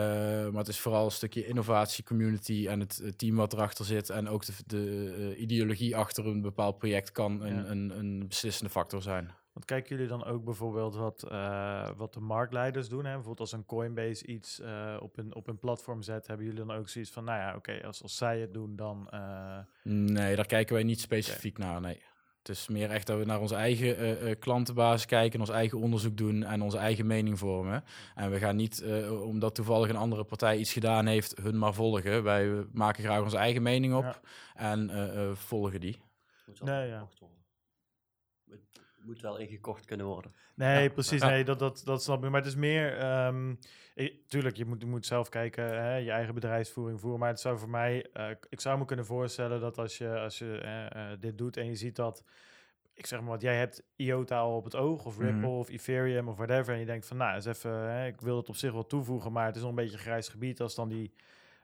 [0.50, 4.10] maar het is vooral een stukje innovatie, community en het, het team wat erachter zit.
[4.10, 7.65] En ook de, de eh, ideologie achter een bepaald project kan een, Ja.
[7.65, 9.32] een, een beslissende factor zijn.
[9.54, 13.00] Want kijken jullie dan ook bijvoorbeeld wat, eh, wat de marktleiders doen?
[13.06, 13.13] Hè?
[13.13, 14.62] Bijvoorbeeld als een Coinbase iets
[15.00, 17.84] op, een, op een platform zet, hebben jullie dan ook zoiets van, nou ja, oké,
[17.86, 19.10] als, als zij het doen, dan...
[19.84, 21.82] Nee, daar kijken wij niet specifiek naar.
[21.82, 22.02] Nee.
[22.43, 25.77] Het is meer echt dat we naar onze eigen eh, eh, klantenbasis kijken, ons eigen
[25.79, 27.84] onderzoek doen en onze eigen mening vormen.
[28.15, 31.73] En we gaan niet, eh, omdat toevallig een andere partij iets gedaan heeft, hun maar
[31.73, 32.23] volgen.
[32.23, 34.19] Wij maken graag onze eigen mening op Ja.
[34.56, 36.01] en eh, eh, volgen die.
[36.45, 37.08] Moet wel Nee, ja.
[38.49, 40.34] Het moet wel ingekocht kunnen worden.
[40.56, 40.89] Nee, Ja.
[40.89, 41.21] precies.
[41.21, 41.27] Ja.
[41.29, 42.29] Nee, dat, dat, dat snap ik.
[42.29, 42.97] Maar het is meer...
[42.97, 43.56] ehm,
[43.93, 47.19] ik- tuurlijk, je moet, je moet zelf kijken, hè, je eigen bedrijfsvoering voeren.
[47.19, 48.10] Maar het zou voor mij...
[48.13, 51.58] eh, ik zou me kunnen voorstellen dat als je, als je eh, eh, dit doet
[51.58, 52.23] en je ziet dat...
[52.95, 55.58] Ik zeg maar wat, jij hebt IOTA al op het oog, of Ripple, Mhm.
[55.58, 56.73] of Ethereum, of whatever.
[56.73, 59.32] En je denkt van, nou, eens even, hè, ik wil het op zich wel toevoegen,
[59.32, 61.13] maar het is nog een beetje een grijs gebied als dan die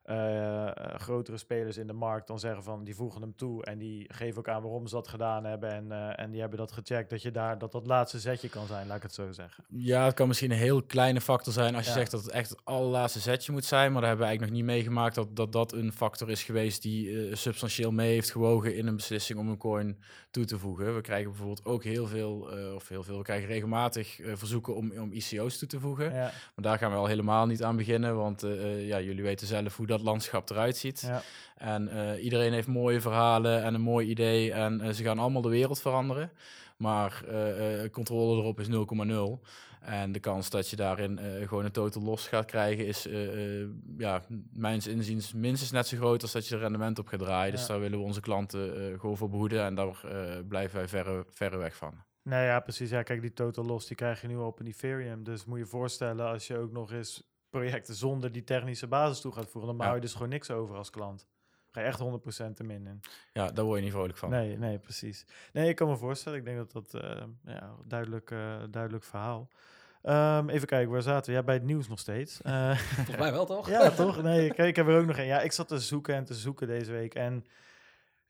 [0.03, 3.77] eh, eh, grotere spelers in de markt dan zeggen van die voegen hem toe en
[3.77, 6.71] die geven ook aan waarom ze dat gedaan hebben en, eh, en die hebben dat
[6.71, 9.63] gecheckt dat je daar dat dat laatste zetje kan zijn, laat ik het zo zeggen.
[9.69, 11.97] Ja, het kan misschien een heel kleine factor zijn als je Ja.
[11.97, 13.91] zegt dat het echt het allerlaatste zetje moet zijn.
[13.91, 16.81] Maar daar hebben we eigenlijk nog niet meegemaakt dat dat, dat een factor is geweest
[16.81, 19.99] die substantieel mee heeft gewogen in een beslissing om een coin
[20.31, 20.95] toe te voegen.
[20.95, 25.11] We krijgen bijvoorbeeld ook heel veel, of heel veel, we krijgen regelmatig verzoeken om, om
[25.11, 26.05] ICO's toe te voegen.
[26.13, 28.41] Ja, Maar daar gaan we al helemaal niet aan beginnen, want
[28.77, 31.01] ja, jullie weten zelf hoe dat landschap eruit ziet.
[31.01, 31.21] ja.
[31.59, 34.51] En eh, iedereen heeft mooie verhalen en een mooi idee.
[34.51, 36.31] En eh, ze gaan allemaal de wereld veranderen.
[36.77, 38.73] Maar eh, controle erop is 0,0.
[39.79, 43.07] En de kans dat je daarin gewoon een totaal los gaat krijgen is,
[43.97, 44.21] ja,
[44.53, 47.51] mijns inziens minstens net zo groot als dat je er rendement op gaat draaien.
[47.51, 49.63] Dus daar willen we onze klanten gewoon voor behoeden.
[49.63, 50.01] En daar
[50.47, 51.93] blijven wij verre, verre weg van.
[52.23, 52.89] Nee, ja, precies.
[52.89, 55.23] Ja, kijk, die total loss die krijg je nu op een Ethereum.
[55.23, 59.21] Dus moet je je voorstellen als je ook nog eens projecten zonder die technische basis
[59.21, 61.27] toe gaat voeren, dan hou je dus gewoon niks over als klant.
[61.71, 63.01] Ga je echt 100% te min in.
[63.33, 64.29] Ja, daar word je niet vrolijk van.
[64.29, 65.25] Nee, nee, precies.
[65.53, 66.37] Nee, ik kan me voorstellen.
[66.37, 69.47] Ik denk dat dat eh, ja, duidelijk, eh, duidelijk verhaal.
[70.01, 71.37] Ehm, even kijken, waar zaten we?
[71.37, 72.41] Ja, bij het nieuws nog steeds.
[72.41, 73.69] Eh, Volgens mij wel, toch?
[73.77, 74.21] ja, toch?
[74.21, 75.25] Nee, kijk, ik heb er ook nog een.
[75.25, 77.15] Ja, ik zat te zoeken en te zoeken deze week.
[77.15, 77.45] En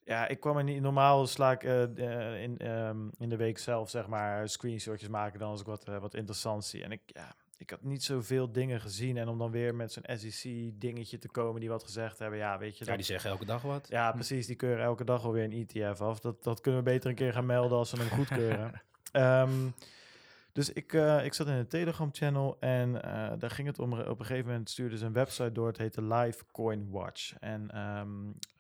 [0.03, 0.81] ja, ik kwam er niet...
[0.81, 5.61] Normaal sla ik in, ehm, in de week zelf, zeg maar, screenshotjes maken dan als
[5.61, 6.83] ik wat, wat interessant zie.
[6.83, 9.17] En ik, ja, ik had niet zoveel dingen gezien.
[9.17, 12.39] En om dan weer met zo'n SEC-dingetje te komen die wat gezegd hebben.
[12.39, 13.87] Ja, weet je, Ja, dat, die zeggen elke dag wat.
[13.89, 14.47] ja, precies.
[14.47, 16.19] Die keuren elke dag alweer een ETF af.
[16.19, 18.81] Dat, dat kunnen we beter een keer gaan melden als ze hem goedkeuren.
[19.11, 19.51] Ehm
[20.59, 23.93] dus ik, eh, ik zat in een Telegram-channel en eh, daar ging het om.
[23.93, 25.67] Op een gegeven moment stuurde ze een website door.
[25.67, 27.33] Het heette Live Coin Watch.
[27.39, 28.09] En ehm,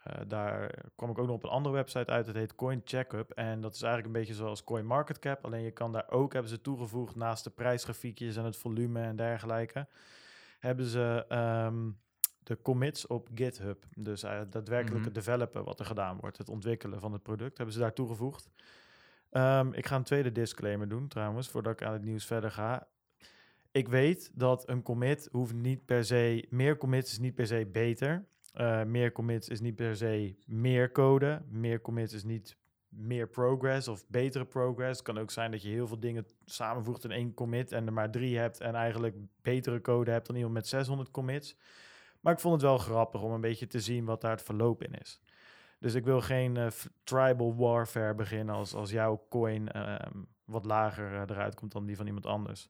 [0.03, 2.27] eh, daar kwam ik ook nog op een andere website uit.
[2.27, 3.31] Het heet Coin Checkup.
[3.31, 5.45] En dat is eigenlijk een beetje zoals Coin Market Cap.
[5.45, 9.15] Alleen je kan daar ook, hebben ze toegevoegd naast de prijsgrafiekjes en het volume en
[9.15, 9.87] dergelijke.
[10.59, 11.89] Hebben ze ehm,
[12.43, 13.85] de commits op GitHub.
[13.95, 16.37] Dus daadwerkelijk het developen wat er gedaan wordt.
[16.37, 18.49] Het ontwikkelen van het product hebben ze daar toegevoegd.
[19.29, 22.87] Ehm, ik ga een tweede disclaimer doen trouwens, voordat ik aan het nieuws verder ga.
[23.71, 27.65] Ik weet dat een commit hoeft niet per se, meer commits is niet per se
[27.71, 28.27] beter.
[28.53, 31.41] Eh, meer commits is niet per se meer code.
[31.49, 32.57] Meer commits is niet
[32.89, 34.97] meer progress of betere progress.
[34.97, 37.93] Het kan ook zijn dat je heel veel dingen samenvoegt in één commit en er
[37.93, 41.57] maar drie hebt en eigenlijk betere code hebt dan iemand met 600 commits.
[42.19, 44.83] Maar ik vond het wel grappig om een beetje te zien wat daar het verloop
[44.83, 45.21] in is.
[45.79, 46.67] Dus ik wil geen eh,
[47.03, 51.95] tribal warfare beginnen als, als jouw coin ehm, wat lager eh, eruit komt dan die
[51.95, 52.69] van iemand anders.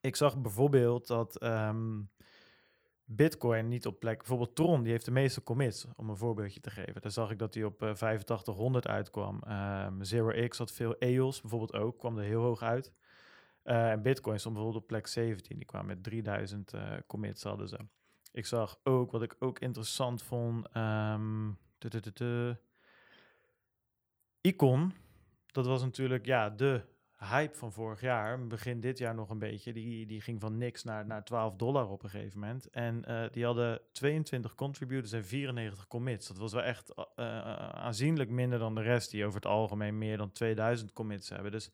[0.00, 2.00] Ik zag bijvoorbeeld dat ehm,
[3.04, 4.18] Bitcoin niet op plek...
[4.18, 7.02] Bijvoorbeeld Tron, die heeft de meeste commits, om een voorbeeldje te geven.
[7.02, 9.42] Daar zag ik dat hij op eh 8500 uitkwam.
[9.46, 12.92] Ehm Zero X had veel EOS bijvoorbeeld ook, kwam er heel hoog uit.
[13.62, 15.56] Eh, en Bitcoin stond bijvoorbeeld op plek 17.
[15.56, 17.78] Die kwam met 3000 eh, commits hadden ze.
[18.32, 20.68] Ik zag ook, wat ik ook interessant vond...
[24.40, 24.92] Icon,
[25.46, 26.82] dat was natuurlijk ja, de
[27.30, 28.46] hype van vorig jaar.
[28.46, 29.72] Begin dit jaar nog een beetje.
[29.72, 32.70] Die, die ging van niks naar, naar 12 dollar op een gegeven moment.
[32.70, 36.28] En eh, die hadden 22 contributors en 94 commits.
[36.28, 39.98] Dat was wel echt eh, eh, aanzienlijk minder dan de rest, die over het algemeen
[39.98, 41.52] meer dan 2000 commits hebben.
[41.52, 41.70] Dus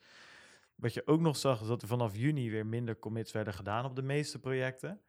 [0.75, 3.85] wat je ook nog zag, is dat er vanaf juni weer minder commits werden gedaan
[3.85, 5.01] op de meeste projecten.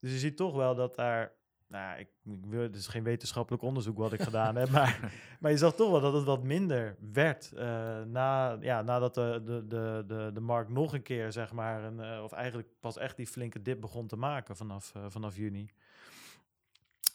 [0.00, 1.32] Dus je ziet toch wel dat daar.
[1.72, 5.50] Nou, ik, ik wil, het is geen wetenschappelijk onderzoek wat ik gedaan heb, maar, maar
[5.50, 9.66] je zag toch wel dat het wat minder werd eh, na, ja, nadat de, de,
[9.66, 13.16] de, de, de markt nog een keer, zeg maar, een, eh, of eigenlijk pas echt
[13.16, 15.70] die flinke dip begon te maken vanaf, eh, vanaf juni.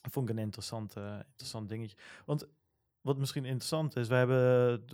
[0.02, 0.96] Dat vond ik een interessant,
[1.30, 1.98] interessant dingetje.
[2.26, 2.48] Want
[3.02, 4.86] wat misschien interessant is, we hebben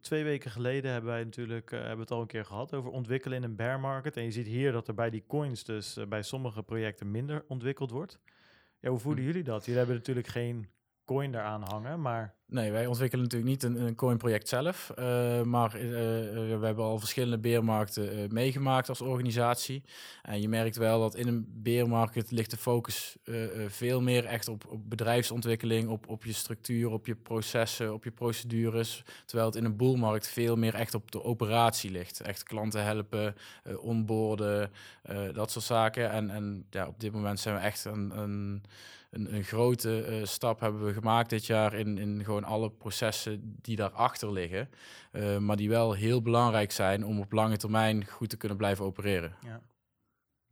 [0.00, 3.44] twee weken geleden hebben wij natuurlijk hebben het al een keer gehad over ontwikkelen in
[3.44, 4.16] een bear market.
[4.16, 7.90] En je ziet hier dat er bij die coins dus bij sommige projecten minder ontwikkeld
[7.90, 8.18] wordt.
[8.80, 9.64] Ja, hoe voelen jullie dat?
[9.64, 10.70] Jullie hebben natuurlijk geen
[11.04, 14.90] coin daaraan hangen, maar Nee, wij ontwikkelen natuurlijk niet een, een coin-project zelf.
[14.90, 19.82] eh, maar eh, eh, we hebben al verschillende beermarkten meegemaakt als organisatie.
[20.22, 23.16] En je merkt wel dat in een beermarkt ligt de focus
[23.68, 28.10] veel meer echt op, op bedrijfsontwikkeling, op, op je structuur, op je processen, op je
[28.10, 29.02] procedures.
[29.26, 32.20] Terwijl het in een boelmarkt veel meer echt op de operatie ligt.
[32.20, 33.34] Echt klanten helpen,
[33.78, 34.70] onboorden,
[35.32, 36.10] dat soort zaken.
[36.10, 38.18] En, en ja, op dit moment zijn we echt een...
[38.18, 38.62] een
[39.10, 43.56] een, een grote eh, stap hebben we gemaakt dit jaar in, in gewoon alle processen
[43.60, 44.68] die daarachter liggen.
[45.12, 48.84] eh, maar die wel heel belangrijk zijn om op lange termijn goed te kunnen blijven
[48.84, 49.34] opereren.
[49.44, 49.60] ja.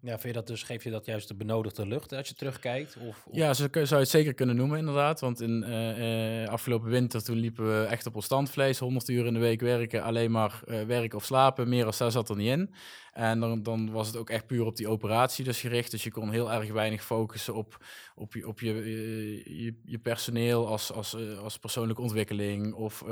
[0.01, 2.97] Ja, vind je dat dus, geef je dat juist de benodigde lucht als je terugkijkt?
[3.09, 5.21] Of, Ja, zo zou je het zeker kunnen noemen, inderdaad.
[5.21, 8.79] Want in eh, eh, afgelopen winter, toen liepen we echt op ons standvlees.
[8.79, 11.69] 100 uur in de week werken, alleen maar eh, werken of slapen.
[11.69, 12.75] Meer als daar zat er niet in.
[13.13, 15.91] En dan, dan was het ook echt puur op die operatie dus gericht.
[15.91, 17.85] Dus je kon heel erg weinig focussen op,
[18.15, 22.75] op, je, op je, je, personeel als, als, als persoonlijke ontwikkeling.
[22.75, 23.05] Of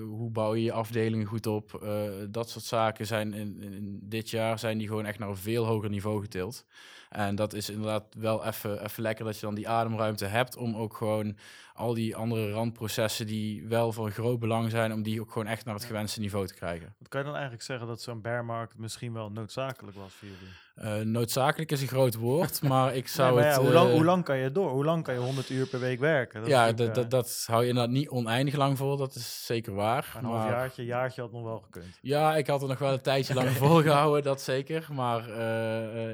[0.00, 1.86] hoe bouw je je afdelingen goed op.
[2.30, 5.64] Dat soort zaken zijn in, in dit jaar zijn die gewoon echt naar een veel
[5.64, 6.64] hoger niveau getild.
[7.10, 10.96] En dat is inderdaad wel even lekker dat je dan die ademruimte hebt om ook
[10.96, 11.36] gewoon
[11.74, 15.64] al die andere randprocessen die wel van groot belang zijn, om die ook gewoon echt
[15.64, 15.88] naar het Ja.
[15.88, 16.94] gewenste niveau te krijgen.
[16.98, 20.28] Wat kan je dan eigenlijk zeggen dat zo'n bear market misschien wel noodzakelijk was voor
[20.28, 20.52] jullie?
[20.74, 23.56] Eh, noodzakelijk is een groot woord, maar ik zou Nee, maar het...
[23.60, 24.70] ja, hoe, lang, eh, hoe lang kan je door?
[24.70, 26.40] Hoe lang kan je 100 uur per week werken?
[26.40, 29.46] Dat ja, dat, eh, dat, dat hou je inderdaad niet oneindig lang voor, dat is
[29.46, 30.14] zeker waar.
[30.18, 31.98] een half maar- jaartje, jaartje had nog wel gekund.
[32.02, 34.86] Ja, ik had er nog wel een tijdje langer volgehouden, dat zeker.
[34.92, 35.28] Maar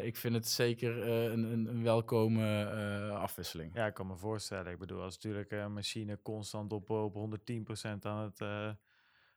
[0.04, 2.64] ik vind het zeker een, een, een welkome
[3.14, 3.70] afwisseling.
[3.74, 4.72] Ja, ik kan me voorstellen.
[4.72, 8.48] Ik bedoel, als natuurlijk een machine constant op, op 110% aan het, eh,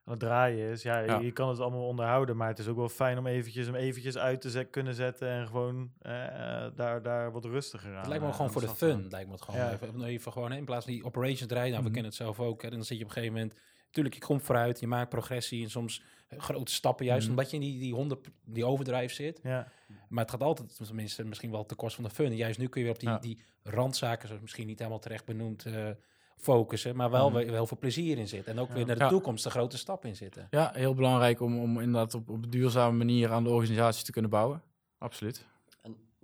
[0.06, 0.82] aan het draaien is.
[0.82, 1.20] Ja, Ja.
[1.20, 4.18] Je, kan het allemaal onderhouden, maar het is ook wel fijn om eventjes, hem eventjes
[4.18, 6.26] uit te zet, kunnen zetten en gewoon eh,
[6.66, 7.98] eh, daar, daar wat rustiger aan.
[7.98, 9.08] Het lijkt me eh, gewoon voor de fun.
[9.10, 9.72] Lijkt me het gewoon Ja.
[9.72, 11.72] even, even gewoon in plaats van die operations draaien.
[11.72, 11.88] Nou, Mhm.
[11.88, 12.62] we kennen het zelf ook.
[12.62, 13.60] Hè, dan zit je op een gegeven moment.
[13.94, 17.36] Tuurlijk, je komt vooruit, je maakt progressie en soms eh, grote stappen, juist Mhm.
[17.38, 19.40] omdat je in die, die 100 die overdrive zit.
[19.44, 19.72] Ja,
[20.10, 22.26] Maar het gaat altijd, tenminste, misschien wel ten koste van de fun.
[22.26, 23.18] En juist nu kun je weer op die, Ja.
[23.18, 25.90] die randzaken, zoals misschien niet helemaal terecht benoemd, eh,
[26.38, 26.96] focussen.
[26.96, 27.38] Maar wel Mhm.
[27.38, 28.54] weer heel veel plezier in zitten.
[28.54, 28.74] En ook Ja.
[28.74, 29.10] weer naar de Ja.
[29.10, 30.48] toekomst een grote stap in zitten.
[30.50, 34.12] Ja, heel belangrijk om, om inderdaad op, op een duurzame manier aan de organisatie te
[34.12, 34.62] kunnen bouwen.
[34.98, 35.46] Absoluut.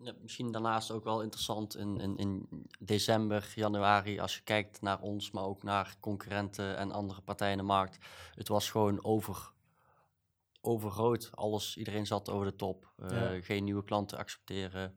[0.03, 2.47] Ja, misschien daarnaast ook wel interessant in, in, in
[2.79, 7.57] december, januari, als je kijkt naar ons, maar ook naar concurrenten en andere partijen in
[7.57, 7.97] de markt.
[8.35, 9.51] Het was gewoon over,
[10.61, 11.29] overgroot.
[11.33, 12.91] Alles, iedereen zat over de top.
[12.97, 13.41] Eh, Ja.
[13.41, 14.95] Geen nieuwe klanten accepteren.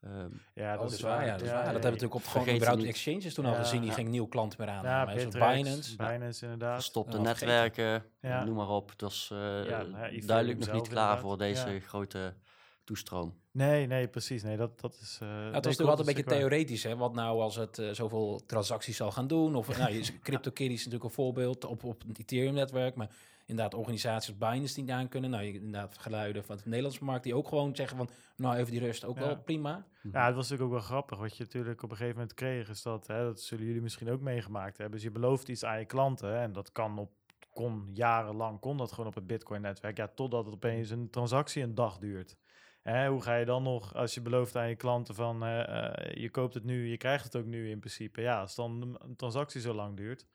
[0.00, 1.24] Ehm, ja, dat is waar.
[1.26, 1.56] Ja, dat, is waar.
[1.56, 2.94] dat hebben we natuurlijk op gewoon überhaupt de niet.
[2.94, 3.58] exchanges toen al Ja.
[3.58, 3.80] gezien.
[3.80, 3.94] Die Ja.
[3.96, 4.84] geen nieuwe klanten meer aan.
[4.84, 5.96] Ja, Bittrex, Binance.
[5.96, 6.76] Binance inderdaad.
[6.76, 7.46] Gestopte Ja, vergeten.
[7.46, 8.44] netwerken, Ja.
[8.44, 8.90] noem maar op.
[8.90, 9.84] Het was eh, ja,
[10.26, 11.20] duidelijk nog niet klaar inderdaad.
[11.20, 11.80] voor deze Ja.
[11.80, 12.34] grote
[12.84, 13.34] toestroom.
[13.50, 14.42] Nee, nee, precies.
[14.42, 15.18] Nee, dat, dat is...
[15.22, 16.82] eh, Ja, het was natuurlijk altijd een beetje theoretisch.
[16.82, 16.96] Hè?
[16.96, 19.54] Wat nou als het eh, zoveel transacties zal gaan doen?
[19.54, 22.94] Of nou, CryptoKitties is natuurlijk een voorbeeld op, op het Ethereum-netwerk.
[22.94, 23.10] Maar
[23.46, 25.30] inderdaad, organisaties Binance die niet aan kunnen.
[25.30, 28.08] Nou, je- inderdaad, geluiden van de Nederlandse markt die ook gewoon zeggen van...
[28.36, 29.26] Nou, even die rust ook Ja.
[29.26, 29.84] wel prima.
[30.12, 31.18] Ja, het was natuurlijk ook wel grappig.
[31.18, 34.10] Wat je natuurlijk op een gegeven moment kreeg, is dat, hè, dat zullen jullie misschien
[34.10, 34.94] ook meegemaakt hebben.
[34.94, 37.10] Dus je belooft iets aan je klanten en dat kan op,
[37.50, 39.96] kon jarenlang, kon dat gewoon op het Bitcoin-netwerk.
[39.96, 42.36] Ja, totdat het opeens een transactie een dag duurt.
[42.82, 46.30] Hoe ga je dan nog, als je belooft aan je klanten van eh, eh, je
[46.30, 48.20] koopt het nu, je krijgt het ook nu in principe.
[48.20, 50.26] Ja, als dan een, transactie zo lang duurt,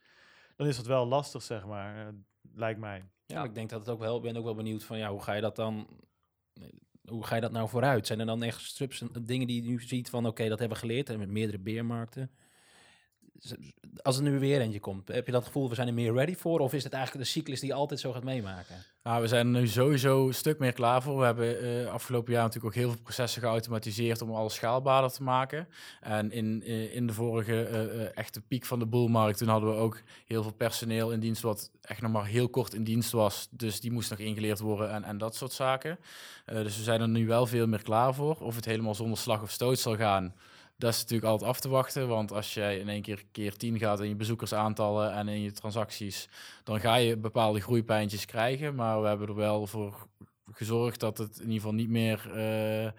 [0.56, 2.14] dan is dat wel lastig, zeg maar, eh,
[2.54, 3.06] lijkt mij.
[3.26, 4.20] Ja, ik denk dat het ook wel...
[4.20, 5.88] Ben ook wel benieuwd van, ja, hoe ga je dat dan...
[7.06, 8.08] Hoe ga je dat nou vooruit?
[8.08, 10.26] Zijn er dan echt en dingen die je nu ziet van...
[10.26, 12.32] Oké, dat hebben we geleerd en met meerdere beermarkten.
[14.02, 15.70] Als er nu weer eentje komt, heb je dat gevoel...
[15.70, 16.60] We zijn er meer ready voor?
[16.60, 18.76] Of is het eigenlijk de cyclus die altijd zo gaat meemaken?
[19.04, 21.20] Nou, we zijn er nu sowieso een stuk meer klaar voor.
[21.20, 25.24] We hebben eh, afgelopen jaar natuurlijk ook heel veel processen geautomatiseerd om alles schaalbaarder te
[25.24, 25.68] maken.
[26.02, 29.76] En in, eh, in de vorige eh, echte piek van de boelmarkt, toen hadden we
[29.76, 33.48] ook heel veel personeel in dienst wat echt nog maar heel kort in dienst was.
[33.52, 36.00] Dus die moest nog ingeleerd worden en, en dat soort zaken.
[36.46, 38.36] Dus we zijn er nu wel veel meer klaar voor.
[38.40, 40.34] Of het helemaal zonder slag of stoot zal gaan.
[40.78, 43.80] Dat is natuurlijk altijd af te wachten, want als jij in één keer keer 10
[43.80, 46.30] gaat in je bezoekersaantallen en in je transacties,
[46.64, 48.76] dan ga je bepaalde groeipijntjes krijgen.
[48.76, 50.08] Maar we hebben er wel voor
[50.52, 52.92] gezorgd dat het in ieder geval niet meer eh, eh,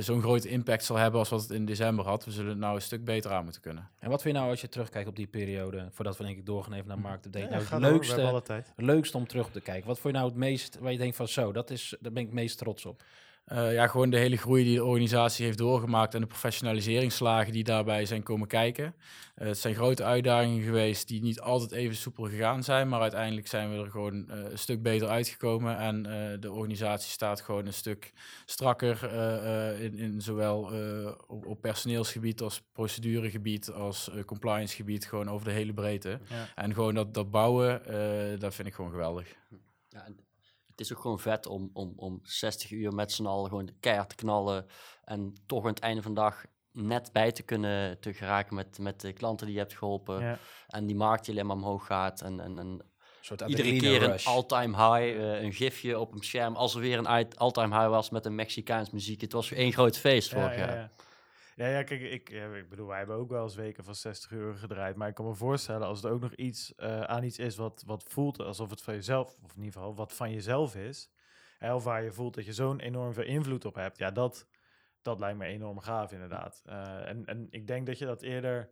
[0.00, 2.24] zo'n grote impact zal hebben als wat het in december had.
[2.24, 3.88] We zullen het nou een stuk beter aan moeten kunnen.
[3.98, 6.46] En wat vind je nou als je terugkijkt op die periode, voordat we denk ik
[6.46, 8.72] doorgaan even naar marktupdate, Ja, nou het leukste, hebben alle tijd.
[8.76, 9.86] leukste om terug te kijken?
[9.86, 12.22] Wat vond je nou het meest, waar je denkt van zo, dat is, daar ben
[12.22, 13.02] ik het meest trots op?
[13.50, 17.64] Eh, ja, gewoon de hele groei die de organisatie heeft doorgemaakt en de professionaliseringsslagen die
[17.64, 18.94] daarbij zijn komen kijken.
[19.34, 23.46] Eh, het zijn grote uitdagingen geweest die niet altijd even soepel gegaan zijn, maar uiteindelijk
[23.46, 27.66] zijn we er gewoon eh, een stuk beter uitgekomen en eh, de organisatie staat gewoon
[27.66, 28.12] een stuk
[28.44, 35.30] strakker eh, eh, in, in zowel eh, op, op personeelsgebied als proceduregebied als compliancegebied, gewoon
[35.30, 36.18] over de hele breedte.
[36.28, 36.48] Ja.
[36.54, 39.36] En gewoon dat, dat bouwen, eh, dat vind ik gewoon geweldig.
[39.88, 40.06] Ja,
[40.80, 43.74] het is ook gewoon vet om, om, om 60 uur met z'n allen gewoon de
[43.80, 44.66] keihard te knallen.
[45.04, 48.78] En toch aan het einde van de dag net bij te kunnen te geraken met,
[48.78, 50.20] met de klanten die je hebt geholpen.
[50.20, 50.38] Ja.
[50.68, 52.20] En die markt die alleen maar omhoog gaat.
[52.20, 52.82] En, en, en Een
[53.20, 55.20] soort iedere keer een all-time high.
[55.20, 56.56] eh, een gifje op een scherm.
[56.56, 59.20] Als er weer een uit- all-time high was met een Mexicaans muziek.
[59.20, 60.76] Het was weer één groot feest vorig ja, jaar.
[60.76, 60.90] Ja.
[61.60, 64.54] Ja, ja, kijk, ik, ik bedoel, wij hebben ook wel eens weken van 60 euro
[64.54, 64.96] gedraaid.
[64.96, 67.82] Maar ik kan me voorstellen, als het ook nog iets eh, aan iets is wat,
[67.86, 71.10] wat voelt alsof het van jezelf, of in ieder geval wat van jezelf is.
[71.58, 73.98] Hè, of waar je voelt dat je zo'n enorm veel invloed op hebt.
[73.98, 74.46] Ja, dat,
[75.02, 76.62] dat lijkt me enorm gaaf inderdaad.
[76.64, 78.70] Eh, en, en ik denk dat je dat eerder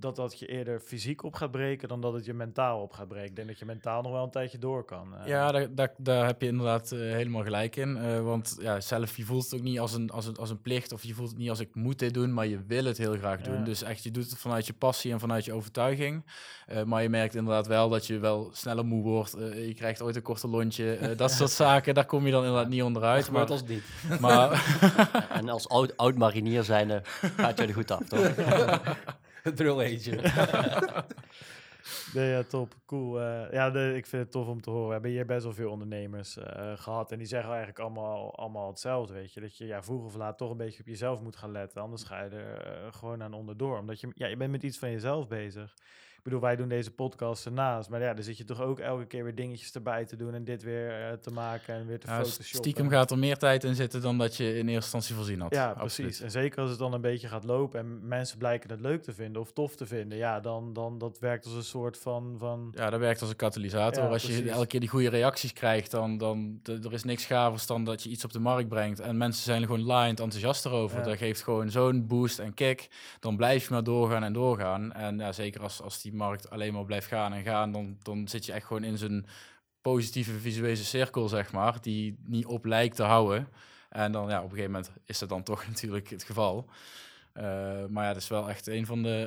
[0.00, 3.08] dat dat je eerder fysiek op gaat breken dan dat het je mentaal op gaat
[3.08, 3.28] breken.
[3.28, 5.14] Ik denk dat je mentaal nog wel een tijdje door kan.
[5.16, 5.26] eh.
[5.26, 7.96] Ja, daar, daar, daar heb je inderdaad eh, helemaal gelijk in.
[7.96, 10.62] Eh, want ja, zelf, je voelt het ook niet als een, als, een, als een
[10.62, 12.98] plicht of je voelt het niet als ik moet dit doen, maar je wil het
[12.98, 13.54] heel graag doen.
[13.54, 13.64] Ja.
[13.64, 16.24] Dus echt, je doet het vanuit je passie en vanuit je overtuiging.
[16.66, 19.32] Eh, maar je merkt inderdaad wel dat je wel sneller moe wordt.
[19.54, 20.98] Je krijgt ooit een korte lontje.
[21.16, 23.30] dat soort zaken, daar kom je dan inderdaad niet onderuit.
[23.30, 23.84] Maar, als niet.
[24.20, 24.76] maar
[25.38, 27.00] En als oud, oud marinier zijnde
[27.36, 28.30] gaat je er goed af, toch?
[29.56, 30.22] Drill agent.
[32.14, 32.74] Nee, ja, top.
[32.86, 33.20] Cool.
[33.20, 34.86] Eh, ja, de, ik vind het tof om te horen.
[34.86, 37.12] We hebben hier best wel veel ondernemers eh, gehad.
[37.12, 39.40] En die zeggen eigenlijk allemaal, allemaal hetzelfde, weet je.
[39.40, 41.82] Dat je ja, vroeg of laat toch een beetje op jezelf moet gaan letten.
[41.82, 43.78] Anders ga je er eh, gewoon aan onderdoor.
[43.78, 45.74] Omdat je, ja, je bent met iets van jezelf bezig.
[46.28, 47.88] Bedoel, wij doen deze podcast ernaast.
[47.88, 50.34] Maar ja, dan zit je toch ook elke keer weer dingetjes erbij te doen.
[50.34, 53.64] En dit weer eh, te maken en weer te ja, stiekem gaat er meer tijd
[53.64, 55.54] in zitten dan dat je in eerste instantie voorzien had.
[55.54, 56.08] Ja, Absoluut.
[56.10, 56.20] precies.
[56.20, 59.12] En zeker als het dan een beetje gaat lopen en mensen blijken het leuk te
[59.12, 62.72] vinden of tof te vinden, ja, dan, dan dat werkt als een soort van, van
[62.74, 64.02] Ja, dat werkt als een katalysator.
[64.02, 67.66] Ja, als je elke keer die goede reacties krijgt, dan, dan er is niks gavers
[67.66, 69.00] dan dat je iets op de markt brengt.
[69.00, 70.98] En mensen zijn er gewoon laaiend enthousiast erover.
[70.98, 71.04] Ja.
[71.04, 72.88] Dat geeft gewoon zo'n boost en kick.
[73.20, 74.92] Dan blijf je maar doorgaan en doorgaan.
[74.92, 78.28] En ja, zeker als, als die markt alleen maar blijft gaan en gaan, dan, dan
[78.28, 79.26] zit je echt gewoon in zo'n
[79.80, 83.48] positieve visuele cirkel, zeg maar, die niet op lijkt te houden.
[83.88, 86.68] En dan ja, op een gegeven moment is dat dan toch natuurlijk het geval.
[87.32, 87.44] Eh,
[87.88, 89.26] maar ja, dat is wel echt een van de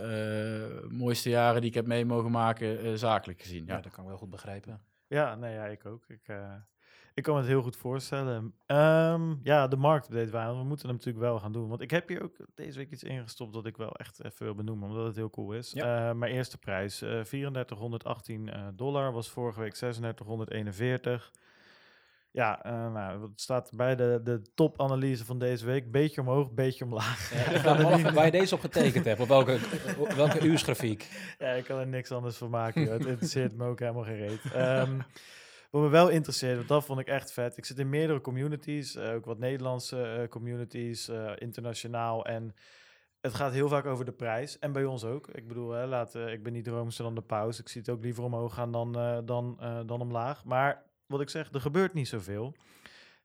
[0.84, 3.66] eh, mooiste jaren die ik heb mee mogen maken, eh, zakelijk gezien.
[3.66, 3.82] Ja, Ja.
[3.82, 4.82] dat kan ik wel goed begrijpen.
[5.08, 6.04] Ja, nee, ja, ik ook.
[6.08, 6.54] Ik, eh,
[7.14, 8.54] ik kan me het heel goed voorstellen.
[8.66, 10.58] Ehm, ja, de marktupdate, waren.
[10.58, 11.68] We moeten hem natuurlijk wel gaan doen.
[11.70, 14.56] Want ik heb hier ook deze week iets ingestopt dat ik wel echt even wil
[14.56, 15.72] benoemen, omdat het heel cool is.
[15.72, 16.10] Ja.
[16.10, 21.32] Eh, mijn eerste prijs, eh 3418 eh, dollar, was vorige week 3641.
[22.34, 25.92] Ja, eh, nou, het staat bij de, de topanalyse van deze week.
[25.92, 27.34] Beetje omhoog, beetje omlaag.
[27.34, 29.60] Ja, ik kan niet- waar je deze op getekend hebt, op welke,
[29.98, 31.10] op welke uursgrafiek.
[31.40, 32.92] Ja, ik kan er niks anders van maken.
[32.92, 34.52] Het interesseert me ook helemaal geen reet.
[34.54, 35.00] Ehm,
[35.72, 37.58] wat me wel interesseert, want dat vond ik echt vet.
[37.58, 42.26] Ik zit in meerdere communities, eh, ook wat Nederlandse eh, communities, eh, internationaal.
[42.26, 42.56] En
[43.22, 44.60] het gaat heel vaak over de prijs.
[44.60, 45.28] En bij ons ook.
[45.28, 47.60] Ik bedoel, hè, laat, ik ben niet roomser dan de paus.
[47.60, 48.92] Ik zie het ook liever omhoog gaan dan,
[49.26, 50.46] dan, dan omlaag.
[50.46, 52.56] Maar wat ik zeg, er gebeurt niet zoveel.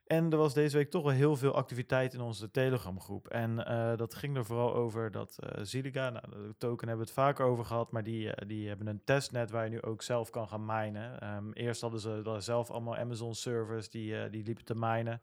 [0.07, 3.29] En er was deze week toch wel heel veel activiteit in onze Telegram groep.
[3.29, 7.13] En eh, dat ging er vooral over dat eh Ziliga, nou, de token hebben we
[7.13, 10.03] het vaker over gehad, maar die, eh, die hebben een testnet waar je nu ook
[10.03, 11.21] zelf kan gaan minen.
[11.21, 15.23] Ehm, eerst hadden ze zelf allemaal Amazon servers die, die liepen te minen.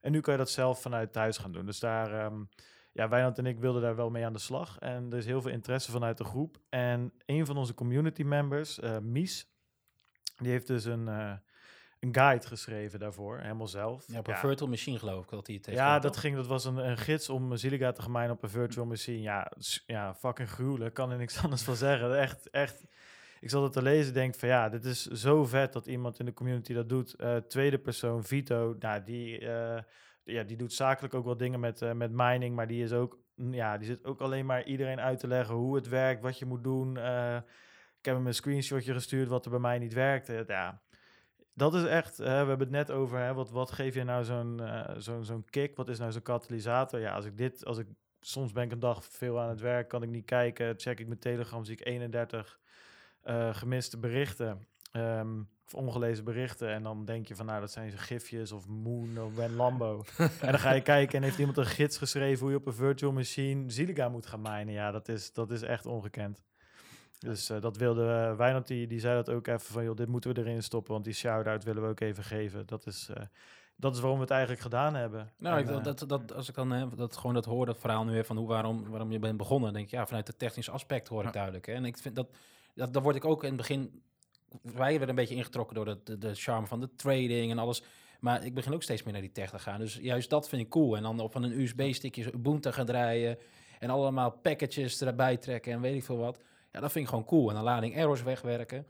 [0.00, 1.66] En nu kan je dat zelf vanuit thuis gaan doen.
[1.66, 2.44] Dus daar, ehm,
[2.92, 4.78] ja, Wijnand en ik wilden daar wel mee aan de slag.
[4.78, 6.58] En er is heel veel interesse vanuit de groep.
[6.68, 9.50] En een van onze community members, Mies,
[10.36, 11.40] die heeft dus een,
[12.06, 14.04] een guide geschreven daarvoor, helemaal zelf.
[14.06, 16.46] Ja, op een virtual machine geloof ik dat hij het heeft Ja, dat ging, dat
[16.46, 19.20] was een, een gids om Ziliga te gemijnen op een virtual machine.
[19.20, 19.52] Ja,
[19.86, 22.18] ja, fucking gruwelijk, kan er niks anders van zeggen.
[22.18, 22.84] Echt, echt.
[23.40, 26.24] Ik zat het te lezen, denk van ja, dit is zo vet dat iemand in
[26.24, 27.14] de community dat doet.
[27.14, 29.82] Eh, tweede persoon, Vito, nou, die, eh,
[30.24, 33.18] ja, die doet zakelijk ook wel dingen met, eh, met mining, maar die is ook,
[33.34, 36.38] mm, ja, die zit ook alleen maar iedereen uit te leggen hoe het werkt, wat
[36.38, 36.90] je moet doen.
[37.98, 40.44] Ik heb hem een screenshotje gestuurd wat er bij mij niet werkte.
[40.46, 40.80] Ja,
[41.56, 44.24] dat is echt, hè, we hebben het net over, hè, wat, wat geef je nou
[44.24, 45.76] zo'n eh, zo'n zo'n kick?
[45.76, 47.00] Wat is nou zo'n katalysator?
[47.00, 47.86] Ja, als ik dit, als ik,
[48.20, 51.06] soms ben ik een dag veel aan het werk, kan ik niet kijken, check ik
[51.06, 52.58] mijn telegram, zie ik 31
[53.22, 57.90] eh, gemiste berichten, ehm, of ongelezen berichten, en dan denk je van, nou, dat zijn
[57.90, 60.04] ze gifjes of Moon of Ben Lambo.
[60.18, 62.74] en dan ga je kijken en heeft iemand een gids geschreven hoe je op een
[62.74, 64.72] virtual machine Ziliga moet gaan minen.
[64.72, 66.42] Ja, dat is, dat is echt ongekend.
[67.18, 70.08] Dus eh, dat wilde uh, Wijnand, die, die zei dat ook even van, joh, dit
[70.08, 72.66] moeten we erin stoppen, want die shout-out willen we ook even geven.
[72.66, 73.22] Dat is, eh,
[73.76, 75.32] dat is waarom we het eigenlijk gedaan hebben.
[75.38, 77.66] Nou, En, ik, eh, dat, dat, dat, als ik dan hè, dat, gewoon dat hoor,
[77.66, 80.26] dat verhaal nu weer van hoe, waarom, waarom je bent begonnen, denk ik, ja, vanuit
[80.26, 81.32] het technische aspect hoor ik Ja.
[81.32, 81.66] duidelijk.
[81.66, 81.72] Hè.
[81.72, 82.28] En ik vind dat,
[82.74, 84.02] dat, daar word ik ook in het begin,
[84.62, 87.82] wij werden een beetje ingetrokken door de, de, de charme van de trading en alles.
[88.20, 89.78] Maar ik begin ook steeds meer naar die tech te gaan.
[89.80, 90.96] Dus juist dat vind ik cool.
[90.96, 93.38] En dan op van een USB-stickje Ubuntu gaan draaien
[93.78, 96.40] en allemaal packages erbij trekken en weet ik veel wat.
[96.76, 97.48] Ja, dat vind ik gewoon cool.
[97.48, 98.86] En dan lading errors wegwerken.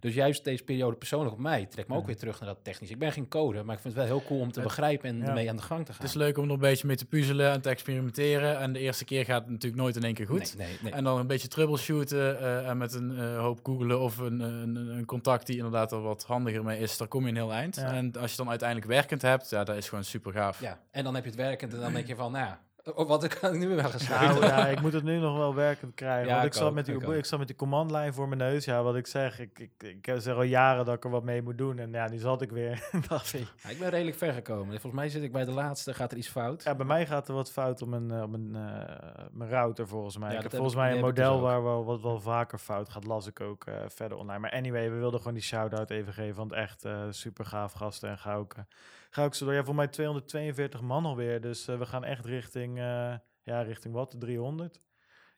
[0.00, 2.90] Dus juist deze periode persoonlijk op mij trekt me ook weer terug naar dat technisch.
[2.90, 5.18] Ik ben geen coder, maar ik vind het wel heel cool om te begrijpen en
[5.18, 5.26] ja.
[5.26, 6.00] ermee aan de gang te gaan.
[6.00, 8.58] Het is leuk om er een beetje mee te puzzelen en te experimenteren.
[8.58, 10.56] En de eerste keer gaat het natuurlijk nooit in één keer goed.
[10.56, 10.92] Nee, nee, nee.
[10.92, 14.76] En dan een beetje troubleshooten eh, en met een eh, hoop googlen of een, een,
[14.76, 17.76] een contact die inderdaad er wat handiger mee is, daar kom je een heel eind.
[17.76, 17.92] Ja.
[17.92, 20.60] En als je dan uiteindelijk werkend hebt, ja, dat is gewoon super gaaf.
[20.60, 22.60] Ja, en dan heb je het werkend en dan denk je van, nou ja,
[22.94, 24.30] wat kan ik nu weer gaan?
[24.30, 26.26] Nou, ja, ik moet het nu nog wel werkend krijgen.
[26.26, 28.40] Ja, want ik, ik zat ook, met die, ik zat met die commandlijn voor mijn
[28.40, 28.64] neus.
[28.64, 31.42] Ja, wat ik zeg, ik, ik, ik zeg al jaren dat ik er wat mee
[31.42, 31.78] moet doen.
[31.78, 32.88] En ja, die zat ik weer.
[33.08, 34.66] Dacht ik, Ja, ik ben redelijk ver gekomen.
[34.66, 36.62] Volgens mij zit ik bij de laatste, gaat er iets fout.
[36.62, 39.88] ja, bij mij gaat er wat fout op mijn, eh, op mijn, eh, mijn router
[39.88, 40.30] volgens mij.
[40.30, 43.04] Ja, ik heb volgens mij een dus model waar wel, wat wel vaker fout gaat,
[43.04, 44.38] las ik ook eh, verder online.
[44.38, 46.36] Maar anyway, we wilden gewoon die shout-out even geven.
[46.36, 48.10] Want echt eh, super gaaf gasten.
[48.10, 48.62] En ga ook, eh,
[49.10, 49.54] ga ook zo door.
[49.54, 51.40] Ja, voor mij 242 man alweer.
[51.40, 54.10] Dus eh, we gaan echt richting, eh, ja, richting wat?
[54.10, 54.74] De 300.
[54.74, 54.82] Het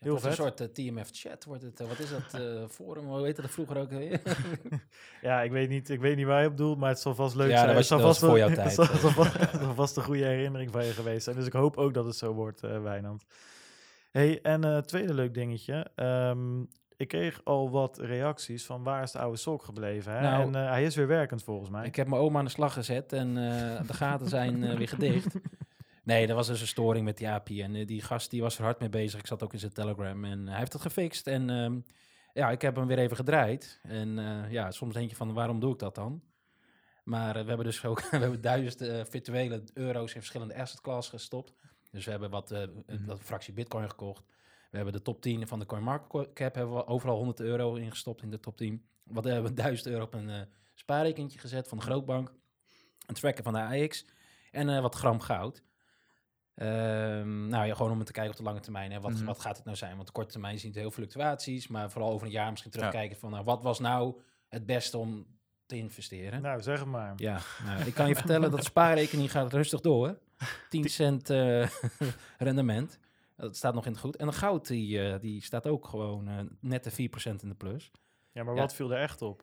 [0.08, 0.56] Heel wordt een vet.
[0.58, 1.44] soort eh, TMF-chat.
[1.44, 2.40] Wordt het, wat is dat?
[2.76, 3.90] forum, hoe heette dat vroeger ook?
[5.22, 7.34] Ja, ik weet niet, ik weet niet waar je op doelt, maar het zal vast
[7.34, 7.74] leuk Ja, zijn.
[7.74, 9.10] was- zal dat was vast voor jouw tijd, Het zal,
[9.60, 11.36] zal vast, een goede herinnering van je geweest zijn.
[11.36, 13.24] Dus ik hoop ook dat het zo wordt, Wijnand.
[14.10, 15.90] hey, en tweede leuk dingetje.
[15.94, 16.60] Ehm,
[17.00, 20.12] ik kreeg al wat reacties van waar is de oude sok gebleven.
[20.12, 20.20] Hè?
[20.20, 21.86] Nou, en eh, hij is weer werkend volgens mij.
[21.86, 24.88] Ik heb mijn oma aan de slag gezet en eh, de gaten zijn eh, weer
[24.88, 25.34] gedicht.
[26.02, 27.62] Nee, er was dus een storing met die API.
[27.62, 29.20] En die gast die was er hard mee bezig.
[29.20, 31.26] Ik zat ook in zijn Telegram en hij heeft het gefixt.
[31.26, 31.78] En ehm,
[32.32, 33.80] ja, ik heb hem weer even gedraaid.
[33.82, 34.18] En
[34.50, 36.22] ja, soms denk je van waarom doe ik dat dan?
[37.04, 41.54] Maar we hebben dus ook we hebben duizend virtuele euro's in verschillende asset class gestopt.
[41.90, 42.54] Dus we hebben wat,
[43.06, 44.24] wat fractie bitcoin gekocht.
[44.70, 48.30] We hebben de top 10 van de CoinMarketCap hebben we overal 100 euro ingestopt in
[48.30, 48.84] de top 10.
[49.02, 50.40] Wat hebben we 1000 euro op een eh
[50.74, 52.32] spaarrekening gezet van de grootbank.
[53.06, 54.04] Een tracker van de AX
[54.50, 55.62] en eh, wat gram goud.
[56.54, 58.92] Ehm, nou ja, gewoon om te kijken op de lange termijn.
[58.92, 59.00] Hè.
[59.00, 59.24] Wat, Mhm.
[59.24, 59.90] wat gaat het nou zijn?
[59.90, 61.68] Want op de korte termijn zien we heel fluctuaties.
[61.68, 62.78] Maar vooral over een jaar misschien Ja.
[62.78, 63.30] terugkijken van...
[63.30, 65.26] Nou, wat was nou het beste om
[65.66, 66.42] te investeren?
[66.42, 67.12] Nou, zeg het maar.
[67.16, 70.18] Ja, nou, ik kan je vertellen dat spaarrekening gaat rustig door.
[70.70, 71.68] 10 cent eh,
[72.38, 72.98] rendement.
[73.40, 74.16] Dat staat nog in het goed.
[74.16, 77.54] En de goud die, eh, die staat ook gewoon eh, net de 4% in de
[77.54, 77.90] plus.
[78.32, 78.60] Ja, maar Ja.
[78.60, 79.42] wat viel er echt op?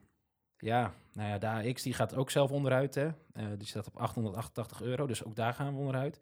[0.58, 2.96] Ja, nou ja, de AX die gaat ook zelf onderuit.
[2.96, 3.08] Hè.
[3.34, 6.20] Eh, die staat op 888 euro, dus ook daar gaan we onderuit.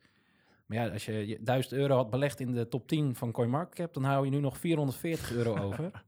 [0.66, 3.94] Maar ja, als je je 1000 euro had belegd in de top 10 van CoinMarketCap,
[3.94, 5.92] dan hou je nu nog 440 euro over.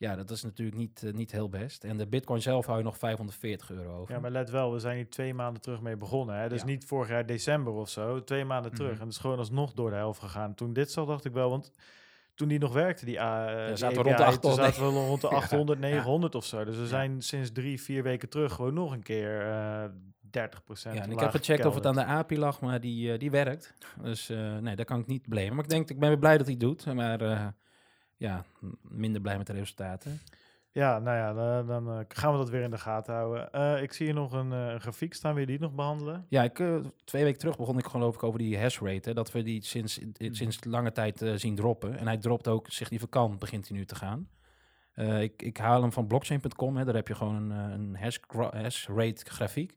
[0.00, 1.84] Ja, dat is natuurlijk niet, eh, niet heel best.
[1.84, 4.14] En de Bitcoin zelf hou je nog 540 euro over.
[4.14, 6.36] Ja, maar let wel, we zijn hier twee maanden terug mee begonnen.
[6.36, 6.48] Hè?
[6.48, 6.66] Dus Ja.
[6.66, 8.90] niet vorig jaar december of zo, twee maanden terug.
[8.90, 9.00] Mhm.
[9.00, 10.54] En het is gewoon alsnog door de helft gegaan.
[10.54, 11.70] Toen dit zat, dacht ik wel, want
[12.34, 14.92] toen die nog werkte, die, uh, die zaten we rond de API, toen 800, zaten
[14.94, 15.34] we rond de Ja.
[15.36, 15.84] 800, Ja.
[15.88, 16.64] 900 of zo.
[16.64, 16.88] Dus we Ja.
[16.88, 19.84] zijn sinds drie, vier weken terug gewoon nog een keer eh
[20.30, 23.12] 30 procent Ja, en ik heb gecheckt of het aan de API lag, maar die,
[23.12, 23.74] eh, die werkt.
[24.02, 25.54] Dus eh, nee, daar kan ik niet blamen.
[25.54, 26.94] Maar ik denk, ik ben weer blij dat hij doet.
[26.94, 27.46] Maar eh,
[28.20, 28.44] ja,
[28.82, 30.20] minder blij met de resultaten.
[30.72, 33.52] Ja, nou ja, dan, dan eh, gaan we dat weer in de gaten houden.
[33.52, 35.32] Eh, ik zie hier nog een eh, grafiek staan.
[35.32, 36.26] Wil je die nog behandelen?
[36.28, 36.54] Ja, ik,
[37.04, 39.08] twee weken terug begon ik geloof ik over die hash rate.
[39.08, 41.98] Hè, dat we die sinds, eh, sinds lange tijd zien droppen.
[41.98, 44.28] En hij dropt ook significant, begint hij nu te gaan.
[45.20, 46.74] Ik, ik haal hem van blockchain.com.
[46.74, 48.18] Daar heb je gewoon een, een hash,
[48.50, 49.76] hash rate grafiek.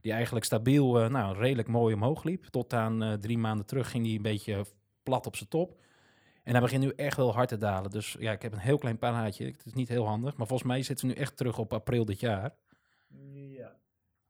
[0.00, 2.44] Die eigenlijk stabiel, nou, redelijk mooi omhoog liep.
[2.44, 4.64] Tot aan drie maanden terug ging hij een beetje
[5.02, 5.83] plat op zijn top.
[6.44, 7.90] En hij begint nu echt wel hard te dalen.
[7.90, 9.44] Dus ja, ik heb een heel klein plaatje.
[9.46, 10.36] Het is niet heel handig.
[10.36, 12.54] Maar volgens mij zitten we nu echt terug op april dit jaar.
[13.08, 13.72] Ja.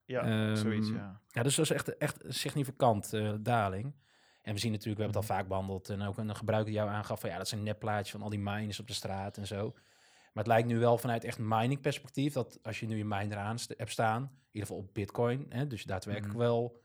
[0.04, 1.20] Ja, Ehm, zoiets, ja.
[1.28, 3.94] Ja, dus dat is echt, echt een significant eh, daling.
[4.42, 5.88] En we zien natuurlijk, we hebben het al vaak behandeld.
[5.88, 8.38] En ook een gebruiker die jou aangaf van ja, dat zijn nepplaatjes van al die
[8.38, 9.70] miners op de straat en zo.
[10.32, 13.36] Maar het lijkt nu wel vanuit echt mining perspectief dat als je nu je miner
[13.38, 16.42] aan hebt staan, in ieder geval op Bitcoin, hè, dus daadwerkelijk Mhm.
[16.42, 16.82] wel,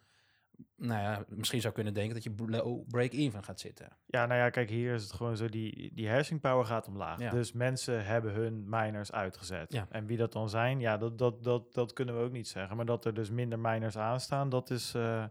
[0.75, 3.87] nou ja, misschien zou kunnen denken dat je low break-even gaat zitten.
[4.05, 7.19] Ja, nou ja, kijk, hier is het gewoon zo, die, die hashing power gaat omlaag.
[7.19, 7.31] Ja.
[7.31, 9.71] Dus mensen hebben hun miners uitgezet.
[9.71, 9.87] Ja.
[9.89, 12.75] En wie dat dan zijn, ja, dat, dat, dat, dat kunnen we ook niet zeggen.
[12.75, 15.23] Maar dat er dus minder miners aanstaan, dat is, eh,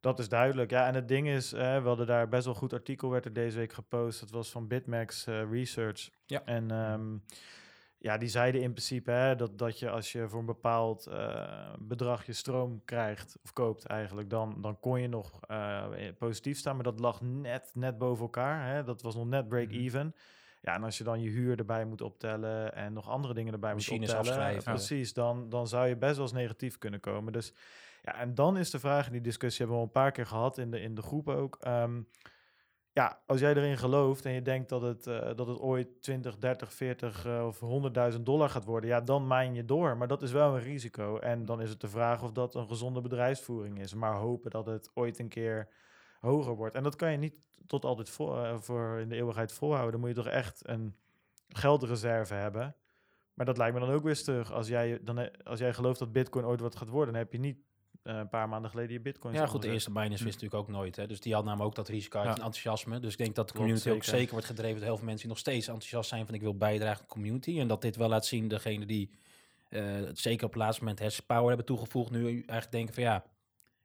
[0.00, 0.70] dat is duidelijk.
[0.70, 3.24] Ja, en het ding is, eh, we hadden daar best wel een goed artikel, werd
[3.24, 4.20] er deze week gepost.
[4.20, 6.10] Dat was van Bitmax eh, Research.
[6.26, 6.42] Ja.
[6.44, 7.16] En ehm,
[8.06, 11.72] ja, die zeiden in principe hè, dat, dat je als je voor een bepaald eh,
[11.78, 15.84] bedrag je stroom krijgt, of koopt eigenlijk, dan, dan kon je nog eh,
[16.18, 16.74] positief staan.
[16.74, 18.74] Maar dat lag net, net boven elkaar.
[18.74, 18.84] Hè?
[18.84, 20.14] Dat was nog net break-even.
[20.60, 23.74] Ja, en als je dan je huur erbij moet optellen en nog andere dingen erbij
[23.74, 27.32] Machines moet optellen, precies, dan, dan zou je best wel eens negatief kunnen komen.
[27.32, 27.52] Dus
[28.02, 30.58] ja, en dan is de vraag, die discussie hebben we al een paar keer gehad
[30.58, 31.56] in de, in de groep ook.
[31.60, 32.00] ehm,
[32.96, 36.38] ja, als jij erin gelooft en je denkt dat het, eh, dat het ooit 20,
[36.38, 39.96] 30, 40 eh, of 100.000 dollar gaat worden, ja, dan mijn je door.
[39.96, 41.18] Maar dat is wel een risico.
[41.18, 43.94] En dan is het de vraag of dat een gezonde bedrijfsvoering is.
[43.94, 45.68] Maar hopen dat het ooit een keer
[46.20, 46.74] hoger wordt.
[46.74, 49.92] En dat kan je niet tot altijd voor, eh, in de eeuwigheid volhouden.
[49.92, 50.96] Dan moet je toch echt een
[51.48, 52.76] geldreserve hebben.
[53.34, 54.52] Maar dat lijkt me dan ook weer stug.
[54.52, 57.38] Als jij, dan, als jij gelooft dat bitcoin ooit wat gaat worden, dan heb je
[57.38, 57.58] niet
[58.08, 59.34] een paar maanden geleden je bitcoin.
[59.34, 60.96] Ja, goed, de eerste miners wist natuurlijk ook nooit.
[60.96, 61.06] Hè.
[61.06, 62.34] Dus die had namelijk ook dat risico uit Ja.
[62.34, 63.00] en enthousiasme.
[63.00, 64.32] Dus ik denk dat de Klopt, community ook zeker.
[64.32, 66.98] wordt gedreven door heel veel mensen die nog steeds enthousiast zijn van ik wil bijdragen
[67.00, 67.58] aan de community.
[67.60, 69.10] En dat dit wel laat zien, degene die
[69.68, 69.82] eh,
[70.12, 73.24] zeker op het laatste moment hash power hebben toegevoegd, nu eigenlijk denken van ja,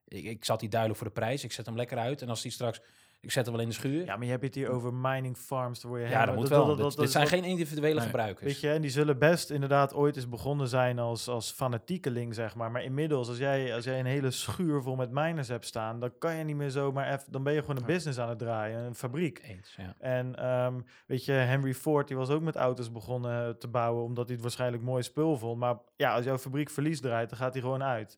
[0.07, 1.43] ik, ik zat die duidelijk voor de prijs.
[1.43, 2.21] Ik zet hem lekker uit.
[2.21, 2.81] En als die straks
[3.23, 4.05] Ik zet hem wel in de schuur.
[4.05, 5.81] Ja, maar je hebt het hier over mining farms.
[5.81, 6.59] Daar word je Ja, dat moet wel.
[6.65, 8.45] dat- Dit- dat- dit dat zijn geen individuele Nee, gebruikers.
[8.45, 12.55] Weet je, en die zullen best inderdaad ooit eens begonnen zijn als, als fanatiekeling, zeg
[12.55, 12.71] maar.
[12.71, 16.11] Maar inmiddels, als jij, als jij een hele schuur vol met miners hebt staan, dan
[16.17, 18.79] kan je niet meer zomaar even, dan ben je gewoon een business aan het draaien,
[18.79, 19.39] een fabriek.
[19.43, 19.95] Eens, ja.
[19.99, 24.23] En ehm, weet je, Henry Ford, die was ook met auto's begonnen te bouwen, omdat
[24.25, 25.59] hij het waarschijnlijk mooi spul vond.
[25.59, 28.17] Maar ja, als jouw fabriek verlies draait, dan gaat hij gewoon uit.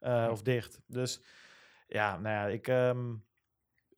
[0.00, 0.80] eh, Of dicht.
[0.86, 1.22] Dus
[1.88, 2.68] ja, nou ja, ik...
[2.68, 2.98] ehm,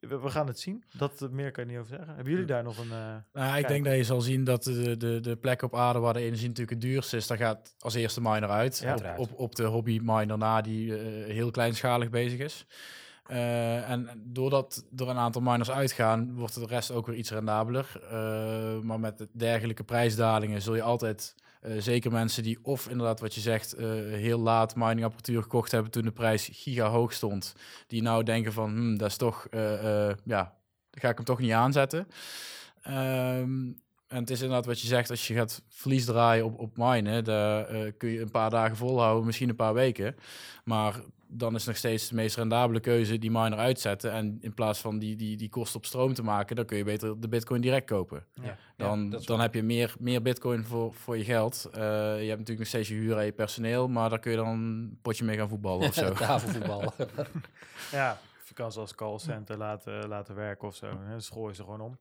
[0.07, 0.83] we, gaan het zien.
[0.97, 2.07] Dat eh, meer kan ik niet over zeggen.
[2.15, 2.91] Hebben jullie daar nog een...
[2.91, 5.99] eh, Nou, ik denk dat je zal zien dat de, de, de plek op aarde
[5.99, 8.79] waar de energie natuurlijk het duurst is, daar gaat als eerste miner uit.
[8.83, 8.93] Ja.
[8.95, 12.65] op, op, op de hobby miner na die eh, heel kleinschalig bezig is.
[13.27, 17.99] En doordat er een aantal miners uitgaan, wordt de rest ook weer iets rendabeler.
[18.83, 21.35] Maar met dergelijke prijsdalingen zul je altijd,
[21.77, 26.03] zeker mensen die of inderdaad wat je zegt, eh, heel laat miningapparatuur gekocht hebben toen
[26.03, 27.53] de prijs giga hoog stond,
[27.87, 30.55] die nou denken van, hm, dat is toch, eh, eh, ja,
[30.91, 32.07] ga ik hem toch niet aanzetten.
[32.81, 33.71] Ehm,
[34.07, 37.23] en het is inderdaad wat je zegt, als je gaat verlies draaien op, op minen,
[37.23, 40.15] daar eh, kun je een paar dagen volhouden, misschien een paar weken.
[40.63, 44.11] Maar dan is nog steeds de meest rendabele keuze die miner uitzetten.
[44.11, 46.83] En in plaats van die, die, die kosten op stroom te maken, dan kun je
[46.83, 48.25] beter de bitcoin direct kopen.
[48.33, 48.57] Ja.
[48.75, 51.69] Dan, Ja, dan heb je meer, meer bitcoin voor, voor je geld.
[51.71, 54.37] Eh, je hebt natuurlijk nog steeds je huur en je personeel, maar daar kun je
[54.37, 56.13] dan een potje mee gaan voetballen of zo.
[56.27, 56.93] Tafelvoetbal.
[57.91, 60.87] Ja, of je kan ze als callcenter laten, laten werken of zo.
[60.87, 61.09] Hè?
[61.09, 61.97] Dan je ze gewoon om.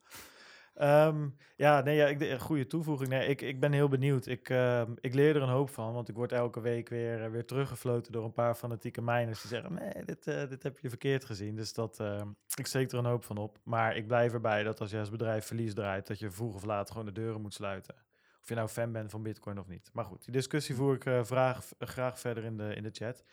[0.77, 3.09] Ehm, ja, nee, ja, ik, de- goede toevoeging.
[3.09, 4.27] Nee, ik, ik ben heel benieuwd.
[4.27, 7.31] Ik, ehm, ik leer er een hoop van, want ik word elke week weer, eh,
[7.31, 10.89] weer teruggefloten door een paar fanatieke miners die zeggen, nee, dit, eh, dit heb je
[10.89, 11.57] verkeerd gezien.
[11.57, 13.59] Dus dat, ehm, ik steek er een hoop van op.
[13.64, 16.64] Maar ik blijf erbij dat als je als bedrijf verlies draait, dat je vroeg of
[16.64, 17.95] laat gewoon de deuren moet sluiten.
[18.43, 19.91] Of je nou fan bent van Bitcoin of niet.
[19.93, 23.24] Maar goed, die discussie voer ik eh, vraag, graag verder in de, in de chat.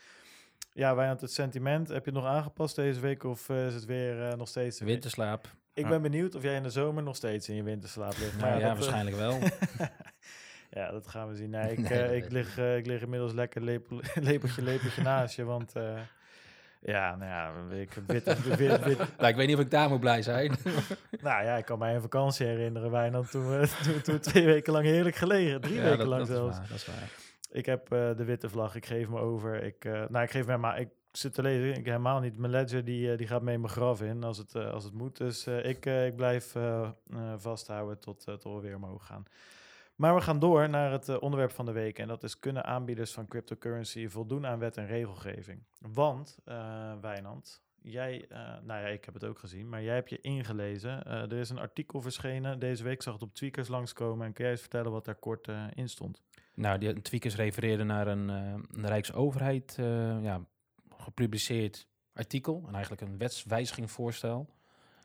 [0.74, 4.38] Ja, Wijnand, het sentiment, heb je het nog aangepast deze week of is het weer
[4.38, 4.80] nog steeds...
[4.80, 5.48] Winterslaap.
[5.74, 8.38] Ik ben benieuwd of jij in de zomer nog steeds in je winterslaap ligt.
[8.38, 9.40] Nou ja, dat, eh, waarschijnlijk wel.
[10.80, 11.50] ja, dat gaan we zien.
[11.50, 15.36] Nee, ik, Nee, eh, ik, lig, eh, ik lig inmiddels lekker lepel, lepeltje, lepeltje naast
[15.36, 15.74] je, want...
[15.76, 16.00] eh,
[16.86, 19.90] ja, nou ja, ik wit, wit, wit, wit- nou, ik weet niet of ik daar
[19.90, 20.52] moet blij zijn.
[21.22, 24.46] Nou ja, ik kan mij een vakantie herinneren, Wijnand, toen we, toen, toen we twee
[24.46, 25.62] weken lang heerlijk gelegen.
[25.62, 26.58] Drie Ja, weken dat, lang dat is zelfs.
[26.58, 27.10] waar, dat is waar.
[27.52, 29.64] Ik heb eh, de witte vlag, ik geef me over.
[29.64, 32.38] Ik, eh, nou, ik geef me maar, ik zit te lezen, ik helemaal niet.
[32.38, 34.94] Mijn ledger die, eh, die gaat mee mijn graf in als het, eh, als het
[34.94, 35.18] moet.
[35.18, 36.56] Dus eh, ik, ik blijf
[37.38, 39.24] vasthouden tot, tot we weer omhoog gaan.
[39.96, 42.00] Maar we gaan door naar het onderwerp van de week.
[42.00, 45.64] En dat is, kunnen aanbieders van cryptocurrency voldoen aan wet en regelgeving?
[45.80, 46.38] Want,
[47.02, 48.26] Wijnand, jij,
[48.64, 51.06] nou ja, ik heb het ook gezien, maar jij hebt je ingelezen.
[51.06, 54.26] Er is een artikel verschenen deze week, zag het op Tweakers langskomen.
[54.26, 56.22] En kun jij eens vertellen wat daar kort in stond?
[56.54, 59.76] Nou, die tweakers refereerden naar een, een Rijksoverheid
[60.22, 60.42] ja,
[61.04, 62.64] gepubliceerd artikel.
[62.68, 64.50] En eigenlijk een wetswijzigingvoorstel.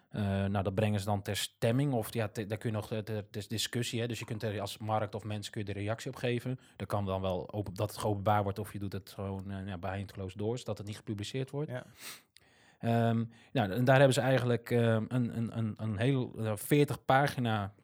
[0.09, 1.93] Eh, nou, dat brengen ze dan ter stemming.
[1.93, 4.01] Of ja, te- daar kun je nog, het is discussie.
[4.01, 4.07] Hè?
[4.07, 6.59] Dus je kunt er als markt of mensen kun je de reactie op geven.
[6.77, 9.67] Dat kan dan wel open, dat het geopenbaar wordt of je doet het gewoon eh,
[9.67, 11.71] ja, behind closed doors, dat het niet gepubliceerd wordt.
[11.71, 11.87] Ja.
[13.53, 17.75] Nou, en daar hebben ze eigenlijk ehm, een, een, een, een heel eh, 40 pagina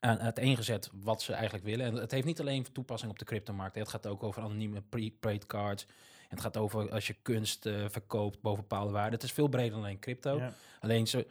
[0.00, 1.86] aan uiteengezet wat ze eigenlijk willen.
[1.86, 3.74] En het heeft niet alleen toepassing op de cryptomarkt.
[3.74, 3.80] hè.
[3.80, 5.86] Het gaat ook over anonieme prepaid cards.
[6.30, 9.12] En het gaat over als je kunst eh, verkoopt boven bepaalde waarden.
[9.12, 10.36] Het is veel breder dan alleen crypto.
[10.38, 10.52] Ja.
[10.80, 11.26] Alleen ze,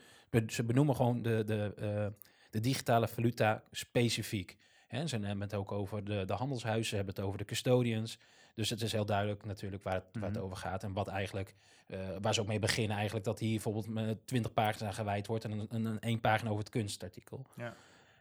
[0.48, 2.08] ze benoemen gewoon de, de, eh,
[2.50, 4.58] de digitale valuta specifiek.
[4.88, 8.18] Hè, ze hebben het ook over de, de handelshuizen, ze hebben het over de custodians.
[8.56, 10.44] Dus het is heel duidelijk natuurlijk waar het, waar het Mhm.
[10.44, 10.84] over gaat.
[10.84, 11.56] En wat eigenlijk,
[11.88, 15.44] eh, waar ze ook mee beginnen eigenlijk, dat hier bijvoorbeeld met 20 pagina's gewijd wordt
[15.44, 17.46] en een, een, een één pagina over het kunstartikel.
[17.56, 17.76] Ja.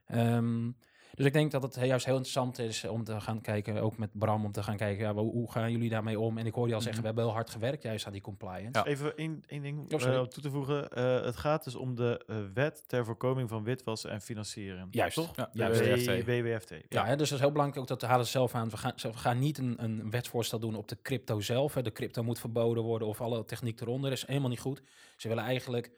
[0.06, 0.70] Ehm,
[1.14, 4.10] dus ik denk dat het juist heel interessant is om te gaan kijken, ook met
[4.12, 6.38] Bram, om te gaan kijken, ja, hoe, gaan jullie daarmee om?
[6.38, 7.10] En ik hoorde je al zeggen, Mhm.
[7.14, 8.78] we hebben heel hard gewerkt juist aan die compliance.
[8.78, 8.84] Ja.
[8.84, 10.90] Even één, één ding Oh, eh, om toe te voegen.
[10.90, 14.88] Eh, het gaat dus om de eh, wet ter voorkoming van witwassen en financieren.
[14.90, 15.14] Juist.
[15.14, 15.36] Toch?
[15.36, 16.24] Ja, Ja, de W- WFT.
[16.26, 16.74] WWFT.
[16.88, 18.70] Ja, hè, dus dat is heel belangrijk ook, dat halen ze zelf aan.
[18.70, 21.74] We gaan, ze- we gaan niet een, een wetsvoorstel doen op de crypto zelf.
[21.74, 21.82] Hè.
[21.82, 24.10] De crypto moet verboden worden of alle techniek eronder.
[24.10, 24.82] Dat is helemaal niet goed.
[25.16, 25.90] Ze willen eigenlijk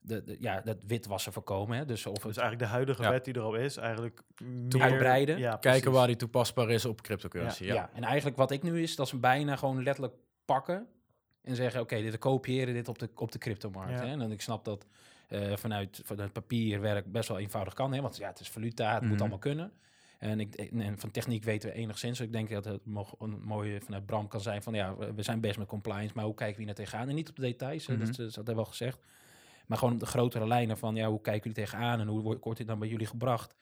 [0.00, 1.78] de, de, ja, dat witwassen voorkomen.
[1.78, 1.84] Hè.
[1.84, 3.10] Dus of Dus het, eigenlijk de huidige Ja.
[3.10, 4.82] wet die er al is, eigenlijk meer...
[4.82, 5.38] Uitbreiden.
[5.38, 7.64] Ja, Kijken waar die toepasbaar is op cryptocurrency.
[7.64, 7.74] ja.
[7.74, 7.90] Ja.
[7.94, 10.86] en eigenlijk wat ik nu is, dat ze bijna gewoon letterlijk pakken
[11.42, 13.92] en zeggen, oké, dit kopiëren dit op de, op de cryptomarkt.
[13.92, 14.06] Ja.
[14.06, 14.20] Hè.
[14.20, 14.86] En ik snap dat
[15.28, 17.92] eh, vanuit, vanuit papierwerk best wel eenvoudig kan.
[17.92, 19.20] Hè, want ja, het is valuta, het moet Mhm.
[19.20, 19.72] allemaal kunnen.
[20.18, 22.18] En, ik, en van techniek weten we enigszins.
[22.18, 22.80] Dus ik denk dat het
[23.18, 26.34] een mooie vanuit Bram kan zijn van ja, we zijn best met compliance, maar hoe
[26.34, 27.08] kijken we hier naar tegenaan?
[27.08, 27.98] En niet op de details, Mhm.
[27.98, 28.98] dus, dus dat hebben we wel gezegd.
[29.68, 32.58] Maar gewoon de grotere lijnen van ja, hoe kijken jullie tegenaan en hoe wordt, wordt
[32.58, 33.54] dit dan bij jullie gebracht?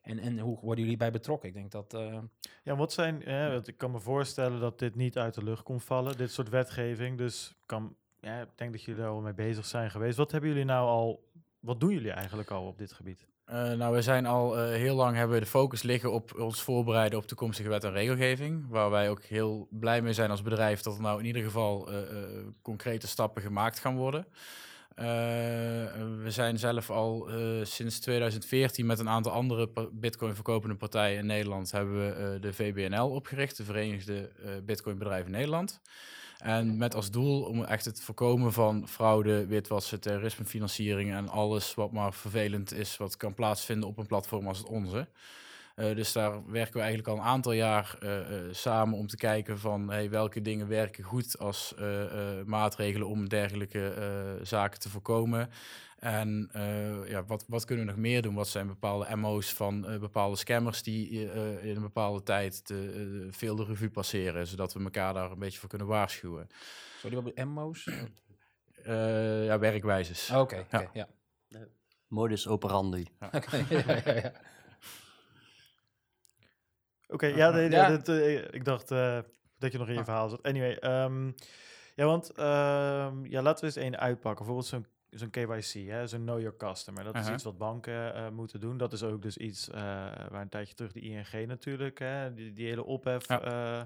[0.00, 1.48] En, en hoe worden jullie bij betrokken?
[1.48, 1.94] Ik denk dat.
[1.94, 2.18] eh,
[2.62, 3.24] Ja, wat zijn...
[3.24, 6.32] eh, want ik kan me voorstellen dat dit niet uit de lucht komt vallen, dit
[6.32, 7.18] soort wetgeving.
[7.18, 10.16] Dus kan, ja, ik denk dat jullie daar al mee bezig zijn geweest.
[10.16, 11.24] Wat hebben jullie nou al
[11.60, 13.26] wat doen jullie eigenlijk al op dit gebied?
[13.50, 16.62] Uh, nou, we zijn al uh, heel lang hebben we de focus liggen op ons
[16.62, 18.68] voorbereiden op toekomstige wet en regelgeving.
[18.68, 21.92] Waar wij ook heel blij mee zijn als bedrijf dat er nou in ieder geval
[21.92, 21.98] uh,
[22.62, 24.26] concrete stappen gemaakt gaan worden.
[24.96, 27.28] We zijn zelf al
[27.62, 33.10] sinds 2014 met een aantal andere bitcoin verkopende partijen in Nederland hebben we de VBNL
[33.10, 34.30] opgericht, de Verenigde
[34.64, 35.80] Bitcoin Bedrijven Nederland.
[36.38, 41.92] En met als doel om echt het voorkomen van fraude, witwassen, terrorismefinanciering en alles wat
[41.92, 45.08] maar vervelend is, wat kan plaatsvinden op een platform als het onze.
[45.76, 49.16] Uh, dus daar werken we eigenlijk al een aantal jaar uh, uh, samen om te
[49.16, 51.74] kijken van hey, welke dingen werken goed als
[52.44, 53.94] maatregelen om dergelijke
[54.42, 55.50] zaken te voorkomen.
[55.96, 58.34] En uh, ja, wat, wat kunnen we nog meer doen?
[58.34, 63.28] Wat zijn bepaalde MO's van uh, bepaalde scammers die uh, in een bepaalde tijd de,
[63.30, 66.48] veel de revue passeren, zodat we elkaar daar een beetje voor kunnen waarschuwen.
[66.98, 67.90] Sorry, wat MO's?
[69.44, 70.30] ja, werkwijzes.
[70.30, 71.08] Oké, okay, okay, ja.
[71.48, 71.66] ja.
[72.08, 73.06] Modus operandi.
[73.20, 73.30] Ja.
[73.32, 73.56] Oké,
[74.22, 74.32] ja,
[77.08, 77.96] okay, ja, nee, ja.
[77.96, 78.08] Dit,
[78.54, 78.88] ik dacht
[79.58, 80.42] dat je nog in je verhaal zat.
[80.42, 81.34] Anyway, um,
[81.94, 84.46] ja, want um, ja, laten we eens één uitpakken.
[84.46, 87.04] Bijvoorbeeld zo'n zo'n KYC, hè, zo'n Know Your Customer.
[87.04, 88.76] Dat is iets wat banken uh, moeten doen.
[88.76, 89.74] Dat is ook dus iets uh,
[90.28, 93.28] waar een tijdje terug de ING natuurlijk, hè, die, die hele ophef...
[93.28, 93.44] Ja.
[93.44, 93.84] Uh,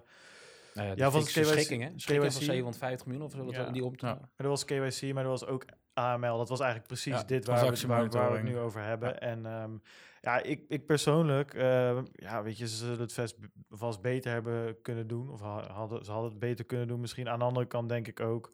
[0.74, 1.90] nou ja, ja van KYC, schikking, hè?
[1.96, 2.32] Schikking KYC.
[2.32, 3.70] van 750 miljoen of zo, ja.
[3.70, 4.06] die om te...
[4.06, 4.14] Ja.
[4.14, 6.36] Maar er was KYC, maar er was ook AML.
[6.36, 9.20] Dat was eigenlijk precies dit waar we, waar, waar we het nu over hebben.
[9.20, 9.82] En um,
[10.20, 13.36] ja, ik, ik persoonlijk, uh, ja, weet je, ze zullen het vast,
[13.70, 15.30] vast beter hebben kunnen doen.
[15.30, 17.00] Of hadden, ze hadden het beter kunnen doen.
[17.00, 18.52] Misschien aan de andere kant denk ik ook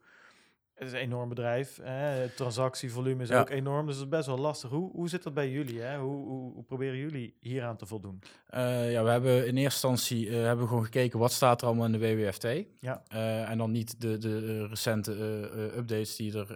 [0.77, 1.79] het is een enorm bedrijf.
[1.83, 1.93] Hè?
[1.93, 4.71] Het transactievolume is ook enorm, dus het is best wel lastig.
[4.71, 5.81] Hoe, hoe zit dat bij jullie?
[5.81, 5.99] Hè?
[5.99, 8.23] Hoe, hoe, hoe proberen jullie hieraan te voldoen?
[8.55, 11.67] Uh, ja, we hebben in eerste instantie uh, hebben we gewoon gekeken wat staat er
[11.67, 12.47] allemaal in de WWFT.
[12.81, 13.03] Ja.
[13.15, 15.13] Uh, en dan niet de, de recente
[15.77, 16.47] updates die er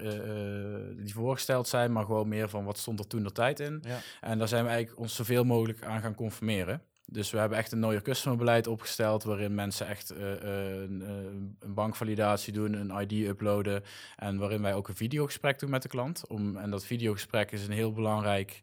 [1.04, 3.82] die voorgesteld zijn, maar gewoon meer van wat stond er toen de tijd in.
[3.86, 3.98] Ja.
[4.20, 6.82] En daar zijn we eigenlijk ons zoveel mogelijk aan gaan conformeren.
[7.12, 12.52] Dus we hebben echt een nooier customerbeleid opgesteld, waarin mensen echt uh, een, een, bankvalidatie
[12.52, 13.82] doen, een ID uploaden
[14.16, 16.26] en waarin wij ook een videogesprek doen met de klant.
[16.28, 18.60] Om, en dat videogesprek is een heel belangrijk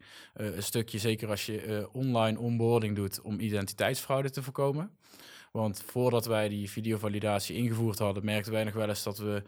[0.58, 4.92] stukje, zeker als je online onboarding doet, om identiteitsfraude te voorkomen.
[5.52, 9.44] Want voordat wij die videovalidatie ingevoerd hadden, merkten wij nog wel eens dat we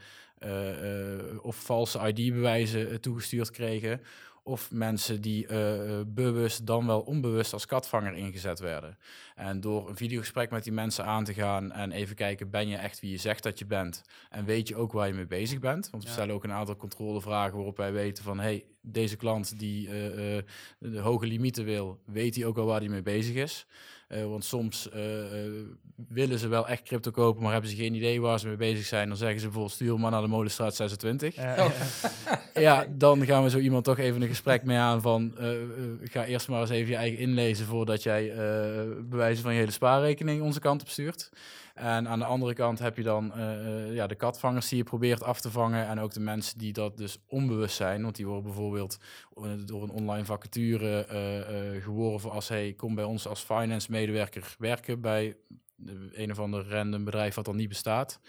[1.42, 4.02] of valse ID-bewijzen toegestuurd kregen
[4.50, 8.98] of mensen die uh, bewust dan wel onbewust als katvanger ingezet werden.
[9.36, 12.76] En door een videogesprek met die mensen aan te gaan en even kijken, ben je
[12.76, 14.02] echt wie je zegt dat je bent?
[14.30, 15.90] En weet je ook waar je mee bezig bent?
[15.90, 19.88] Want we stellen ook een aantal controlevragen waarop wij weten van, hey, deze klant die
[19.88, 19.94] uh,
[20.80, 23.66] de hoge limieten wil, weet hij ook al waar hij mee bezig is?
[24.10, 25.02] Uh, want soms uh,
[26.08, 28.86] willen ze wel echt crypto kopen, maar hebben ze geen idee waar ze mee bezig
[28.86, 29.08] zijn.
[29.08, 31.36] Dan zeggen ze bijvoorbeeld, stuur maar naar de Molenstraat 26.
[31.36, 31.72] Ja,
[32.54, 35.34] ja, dan gaan we zo iemand toch even een gesprek mee aan van...
[36.04, 38.34] ga eerst maar eens even je eigen inlezen voordat jij
[39.10, 41.30] bewijzen van je hele spaarrekening onze kant op stuurt.
[41.80, 45.24] En aan de andere kant heb je dan uh, ja, de katvangers die je probeert
[45.24, 45.88] af te vangen.
[45.88, 48.04] En ook de mensen die dat dus onbewust zijn.
[48.04, 48.98] Want die worden bijvoorbeeld
[49.36, 51.06] eh, door een online vacature
[51.82, 52.48] geworven als...
[52.48, 55.36] hey, kom bij ons als finance medewerker werken bij
[56.12, 58.20] een of ander random bedrijf wat dan niet bestaat.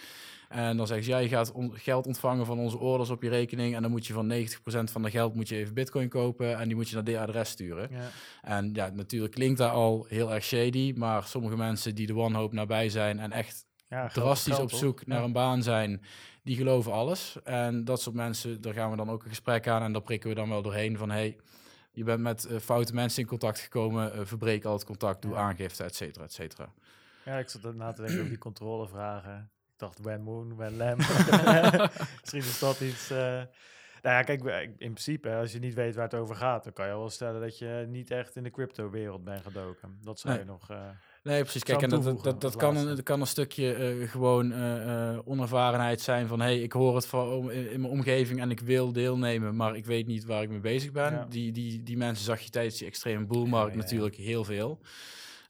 [0.51, 3.74] En dan zeggen ze, ja, je gaat geld ontvangen van onze orders op je rekening.
[3.74, 6.59] En dan moet je van 90% van de geld moet je even bitcoin kopen.
[6.59, 7.88] En die moet je naar dit adres sturen.
[7.90, 8.09] Ja.
[8.42, 10.92] En ja, natuurlijk klinkt dat al heel erg shady.
[10.96, 15.22] Maar sommige mensen die de wanhoop nabij zijn en echt ja, drastisch op zoek naar
[15.22, 16.03] een baan zijn,
[16.42, 17.36] die geloven alles.
[17.44, 19.82] En dat soort mensen, daar gaan we dan ook een gesprek aan.
[19.82, 21.36] En daar prikken we dan wel doorheen van, hey,
[21.92, 24.16] je bent met uh, foute mensen in contact gekomen.
[24.16, 26.72] Uh, verbreek al het contact, doe aangifte, et cetera, et cetera.
[27.24, 29.51] Ja, ik zat na te denken over die controlevragen
[29.81, 30.99] dacht When Moon, When Lamb.
[32.20, 33.11] Misschien is dat iets...
[33.11, 33.43] Uh...
[34.03, 36.87] Nou ja, kijk, in principe, als je niet weet waar het over gaat, dan kan
[36.87, 39.99] je wel stellen dat je niet echt in de crypto-wereld bent gedoken.
[40.03, 40.70] Dat zou je nog.
[40.70, 40.78] Uh,
[41.22, 41.62] nee, precies.
[41.62, 46.01] Kijk, en dat, dat, dat, kan, een, dat kan een stukje uh, gewoon uh, onervarenheid
[46.01, 49.57] zijn van hey, ik hoor het van in, in, mijn omgeving en ik wil deelnemen,
[49.57, 51.12] maar ik weet niet waar ik mee bezig ben.
[51.12, 51.26] Ja.
[51.28, 54.81] Die, die, die mensen zag je tijdens die extreme boelmarkt ja, natuurlijk heel veel.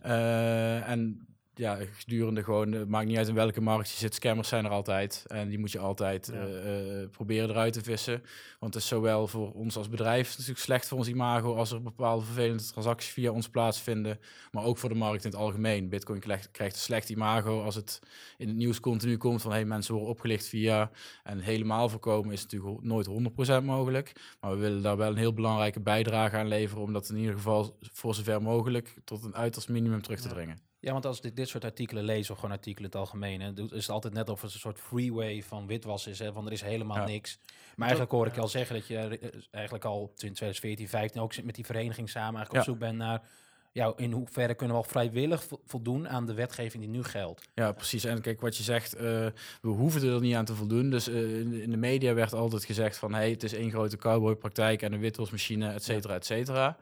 [0.01, 1.30] en
[1.61, 4.71] ja, gedurende gewoon, het maakt niet uit in welke markt je zit, scammers zijn er
[4.71, 5.25] altijd.
[5.27, 6.47] En die moet je altijd ja.
[6.47, 8.23] uh, proberen eruit te vissen.
[8.59, 11.83] Want het is zowel voor ons als bedrijf natuurlijk slecht voor ons imago als er
[11.83, 14.19] bepaalde vervelende transacties via ons plaatsvinden.
[14.51, 15.89] Maar ook voor de markt in het algemeen.
[15.89, 18.01] Bitcoin krijgt, krijgt een slecht imago als het
[18.39, 20.91] in het nieuws continu komt van hey, mensen worden opgelicht via.
[21.23, 23.09] En helemaal voorkomen is natuurlijk nooit
[23.61, 24.13] 100% mogelijk.
[24.41, 27.35] Maar we willen daar wel een heel belangrijke bijdrage aan leveren om dat in ieder
[27.35, 30.70] geval voor zover mogelijk tot een uiterst minimum terug te dringen.
[30.81, 33.41] Ja, want als ik dit, dit soort artikelen lees, of gewoon artikelen in het algemeen,
[33.41, 36.47] hè, is het altijd net of het een soort freeway van witwas is, hè, van
[36.47, 37.05] er is helemaal Ja.
[37.05, 37.39] niks.
[37.77, 41.21] Maar eigenlijk hoor ik je al zeggen dat je eh, eigenlijk al in 2014, 15
[41.21, 42.73] ook zit met die vereniging samen eigenlijk Ja.
[42.73, 43.23] op zoek bent naar,
[43.73, 47.49] ja, in hoeverre kunnen we al vrijwillig vo- voldoen aan de wetgeving die nu geldt.
[47.55, 48.05] Ja, precies.
[48.05, 49.03] En kijk, wat je zegt, eh,
[49.61, 50.91] we hoeven er niet aan te voldoen.
[50.91, 53.15] Dus eh, in, de- in de media werd altijd gezegd van...
[53.15, 56.77] hey, het is één grote cowboypraktijk en een witwasmachine, et cetera, et cetera.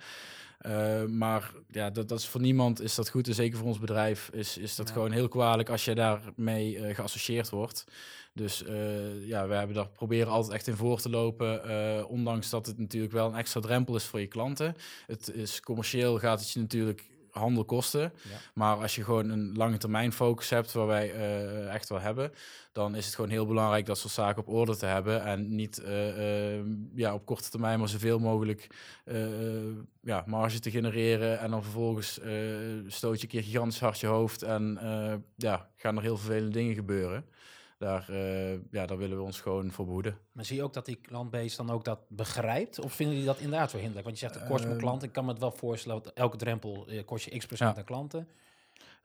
[0.59, 3.29] Eh, maar ja, dat, dat is voor niemand is dat goed.
[3.29, 4.93] En zeker voor ons bedrijf is, is dat Ja.
[4.93, 7.85] gewoon heel kwalijk als je daarmee eh geassocieerd wordt.
[8.33, 12.09] Dus eh, ja, we hebben daar proberen altijd echt in voor te lopen.
[12.09, 14.77] ondanks dat het natuurlijk wel een extra drempel is voor je klanten.
[15.07, 17.05] Het is commercieel gaat het je natuurlijk
[17.39, 18.01] handel kosten.
[18.01, 18.37] Ja.
[18.55, 22.33] Maar als je gewoon een lange termijn focus hebt, waar wij eh, echt wel hebben,
[22.73, 25.25] dan is het gewoon heel belangrijk dat soort zaken op orde te hebben.
[25.25, 26.65] En niet eh, eh,
[26.95, 28.67] ja, op korte termijn maar zoveel mogelijk
[30.03, 31.39] ja, marge te genereren.
[31.39, 32.21] En dan vervolgens
[32.87, 34.43] stoot je een keer gigantisch hard je hoofd.
[34.43, 34.79] En
[35.37, 37.25] ja, gaan er heel vervelende dingen gebeuren.
[37.79, 40.19] Daar, eh, ja, daar willen we ons gewoon voor behoeden.
[40.33, 42.81] Maar zie je ook dat die klantbase dan ook dat begrijpt?
[42.81, 44.07] Of vinden die dat inderdaad wel hinderlijk?
[44.07, 44.83] Want je zegt, het kost mijn Ehm.
[44.85, 45.03] klant.
[45.03, 47.79] Ik kan me het wel voorstellen, want elke drempel eh, kost je x procent Ja.
[47.79, 48.29] aan klanten.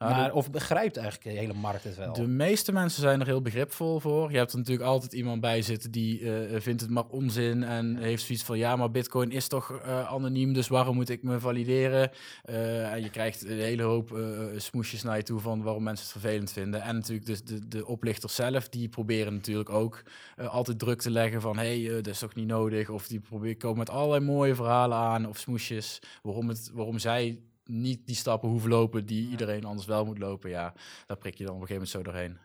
[0.10, 2.14] Ja, maar de- of begrijpt eigenlijk de hele markt het wel?
[2.14, 4.32] De meeste mensen zijn er heel begripvol voor.
[4.32, 7.98] Je hebt er natuurlijk altijd iemand bij zitten die eh, vindt het maar onzin en
[7.98, 11.40] heeft zoiets van ja, maar Bitcoin is toch eh, anoniem, dus waarom moet ik me
[11.40, 12.12] valideren?
[12.44, 14.18] Eh, en je krijgt een hele hoop
[14.58, 16.82] smoesjes naar je toe van waarom mensen het vervelend vinden.
[16.82, 20.04] En natuurlijk dus de, de oplichters zelf, die proberen natuurlijk ook
[20.48, 22.90] altijd druk te leggen van hé, hey, dat is toch niet nodig?
[22.90, 27.40] Of die proberen komen met allerlei mooie verhalen aan of smoesjes waarom, het, waarom zij
[27.66, 30.50] niet die stappen hoeven lopen die iedereen anders wel moet lopen.
[30.50, 30.74] Ja,
[31.08, 32.38] daar prik je dan op een gegeven moment zo doorheen.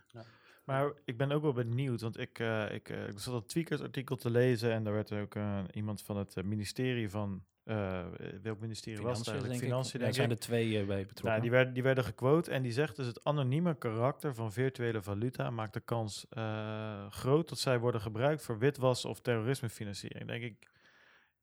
[0.65, 3.81] Maar ik ben ook wel benieuwd, want ik, eh, ik, eh, ik zat dat Tweakers
[3.81, 8.05] artikel te lezen en daar werd ook eh, iemand van het ministerie van, eh,
[8.43, 9.51] welk ministerie was het Financiën, eigenlijk?
[9.51, 9.69] denk ik.
[9.69, 10.37] Financiën, Ja, denk er zijn ik.
[10.37, 11.25] er twee bij betrokken.
[11.31, 15.03] Nou, die, werd, die werden gequote en die zegt dus het anonieme karakter van virtuele
[15.03, 20.27] valuta maakt de kans eh, groot dat zij worden gebruikt voor witwas of terrorismefinanciering.
[20.27, 20.69] Denk ik,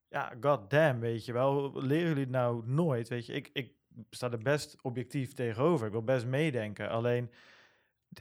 [0.09, 1.71] ja, god damn, weet je wel.
[1.83, 3.07] Leren jullie het nou nooit?
[3.07, 3.71] Weet je, ik, ik
[4.09, 5.85] sta er best objectief tegenover.
[5.85, 6.89] Ik wil best meedenken.
[6.89, 7.29] Alleen,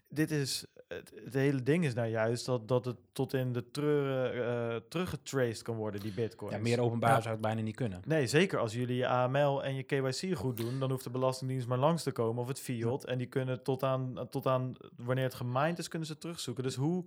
[0.08, 3.70] dit is, het, het hele ding is nou juist dat, dat het tot in de
[3.70, 6.54] treuren eh teruggetraced kan worden, die bitcoins.
[6.54, 7.20] ja, meer openbaar Ja.
[7.20, 8.00] zou het bijna niet kunnen.
[8.06, 11.66] Nee, zeker als jullie je AML en je KYC goed doen, dan hoeft de Belastingdienst
[11.66, 13.04] maar langs te komen of het fiat.
[13.04, 16.62] En die kunnen tot aan, tot aan wanneer het gemined is, kunnen ze terugzoeken.
[16.64, 17.04] Dus hoe,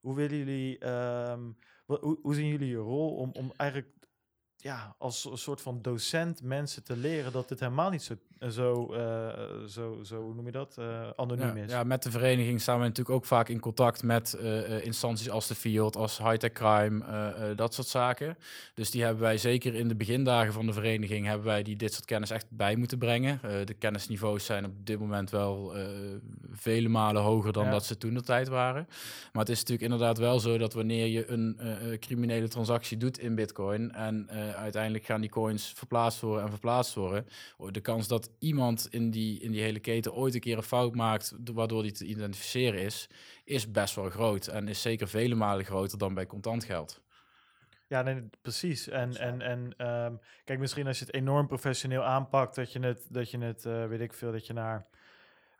[0.00, 1.40] hoe willen jullie, ehm,
[1.86, 3.88] hoe, hoe zien jullie je rol om, om eigenlijk
[4.60, 8.14] ja, als een soort van docent mensen te leren dat dit helemaal niet zo,
[8.48, 9.28] zo, eh,
[9.68, 11.70] zo, zo hoe noem je dat, eh, anoniem Ja, is?
[11.70, 15.30] ja, met de vereniging staan we natuurlijk ook vaak in contact met eh, eh, instanties
[15.30, 18.36] als de Field, als Hightech Crime, eh, eh, dat soort zaken.
[18.74, 21.92] Dus die hebben wij zeker in de begindagen van de vereniging, hebben wij die dit
[21.92, 23.40] soort kennis echt bij moeten brengen.
[23.42, 25.86] Eh, de kennisniveaus zijn op dit moment wel eh,
[26.52, 27.70] vele malen hoger dan Ja.
[27.70, 28.86] dat ze toen de tijd waren.
[29.32, 32.96] Maar het is natuurlijk inderdaad wel zo dat wanneer je een eh, eh, criminele transactie
[32.96, 37.26] doet in Bitcoin en eh, uiteindelijk gaan die coins verplaatst worden en verplaatst worden,
[37.56, 40.62] oh, de kans dat iemand in die, in die hele keten ooit een keer een
[40.62, 43.08] fout maakt, waardoor die te identificeren is,
[43.44, 44.46] is best wel groot.
[44.46, 47.00] En is zeker vele malen groter dan bij contant geld.
[47.86, 48.88] Ja, nee, precies.
[48.88, 53.06] En, en, en ehm, kijk, misschien als je het enorm professioneel aanpakt, dat je het,
[53.10, 54.86] dat je het eh, weet ik veel, dat je naar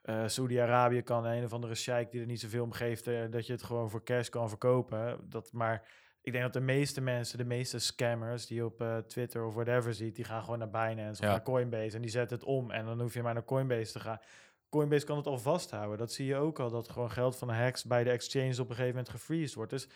[0.03, 3.47] eh Saudi-Arabië kan, een of andere sheik die er niet zoveel om geeft, eh, dat
[3.47, 5.21] je het gewoon voor cash kan verkopen.
[5.29, 5.83] Dat, maar
[6.29, 9.55] ik denk dat de meeste mensen, de meeste scammers die je op eh, Twitter of
[9.55, 12.71] whatever ziet, die gaan gewoon naar Binance of naar Coinbase en die zetten het om
[12.71, 14.19] en dan hoef je maar naar Coinbase te gaan.
[14.69, 15.99] Coinbase kan het al vasthouden.
[15.99, 18.59] Dat zie je ook al, dat gewoon geld van de hacks bij de exchange op
[18.59, 19.71] een gegeven moment gefreezed wordt.
[19.71, 19.89] Dus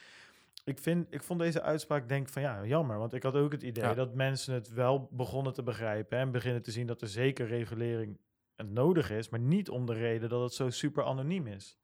[0.64, 2.98] ik, vind, ik vond deze uitspraak, denk van ja, jammer.
[2.98, 3.94] Want ik had ook het idee Ja.
[3.94, 6.18] dat mensen het wel begonnen te begrijpen.
[6.18, 8.18] En beginnen te zien dat er zeker regulering
[8.56, 9.28] nodig is.
[9.28, 11.78] Maar niet om de reden dat het zo super anoniem is.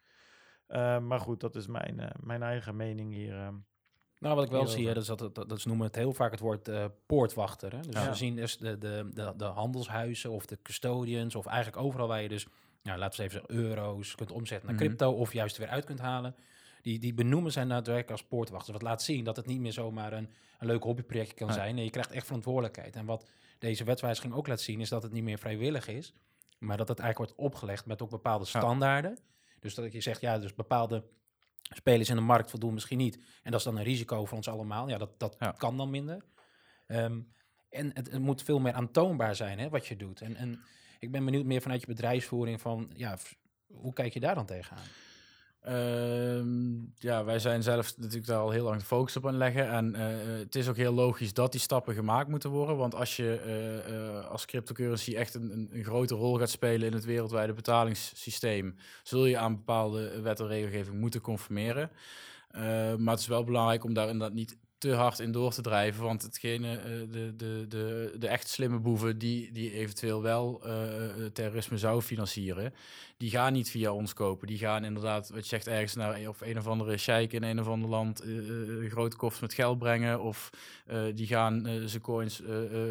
[0.66, 3.34] Eh, maar goed, dat is mijn, eh, mijn eigen mening hier.
[3.34, 3.54] ehm.
[4.18, 6.40] Nou, wat ik wel zie, hè, dat, is dat, dat, noemen het heel vaak het
[6.40, 7.72] woord eh, poortwachter.
[7.72, 7.80] Hè?
[7.80, 8.08] Dus Ja.
[8.08, 12.22] we zien dus de, de, de, de handelshuizen of de custodians of eigenlijk overal waar
[12.22, 12.46] je dus,
[12.82, 14.84] nou, laten we even zeggen, euro's kunt omzetten naar Mhm.
[14.84, 16.34] crypto of juist weer uit kunt halen.
[16.82, 18.72] Die, die benoemen zijn daadwerkelijk als poortwachter.
[18.72, 21.74] Wat laat zien dat het niet meer zomaar een, een leuk hobbyprojectje kan zijn.
[21.74, 22.96] Nee, je krijgt echt verantwoordelijkheid.
[22.96, 23.26] En wat
[23.58, 26.12] deze wetswijziging ook laat zien, is dat het niet meer vrijwillig is,
[26.58, 28.58] maar dat het eigenlijk wordt opgelegd met ook bepaalde Ja.
[28.60, 29.18] standaarden.
[29.60, 31.04] Dus dat je zegt, ja, dus bepaalde
[31.76, 33.16] spelers in de markt voldoen misschien niet.
[33.42, 34.88] En dat is dan een risico voor ons allemaal.
[34.88, 35.50] Ja, dat, dat Ja.
[35.50, 36.24] kan dan minder.
[36.86, 37.20] Ehm,
[37.70, 40.20] en het, het moet veel meer aantoonbaar zijn, hè, wat je doet.
[40.20, 40.60] En, en
[40.98, 43.18] ik ben benieuwd meer vanuit je bedrijfsvoering van, ja,
[43.66, 44.84] hoe kijk je daar dan tegenaan?
[45.68, 49.68] Ehm, ja, wij zijn zelf natuurlijk daar al heel lang de focus op aan leggen.
[49.68, 50.06] En eh,
[50.38, 52.76] het is ook heel logisch dat die stappen gemaakt moeten worden.
[52.76, 56.92] Want als je eh, eh, als cryptocurrency echt een, een, grote rol gaat spelen in
[56.92, 61.90] het wereldwijde betalingssysteem, zul je aan bepaalde wet en regelgeving moeten conformeren.
[62.98, 66.04] Maar het is wel belangrijk om daar inderdaad niet te hard in door te drijven.
[66.04, 70.72] Want hetgene, uh, de, de, de, de echt slimme boeven die, die eventueel wel uh,
[71.32, 72.74] terrorisme zou financieren,
[73.16, 74.46] die gaan niet via ons kopen.
[74.46, 77.60] Die gaan inderdaad, wat je zegt, ergens naar of een of andere sheik in een
[77.60, 80.20] of ander land uh, grote met geld brengen.
[80.20, 80.50] Of
[81.14, 82.42] die gaan zijn coins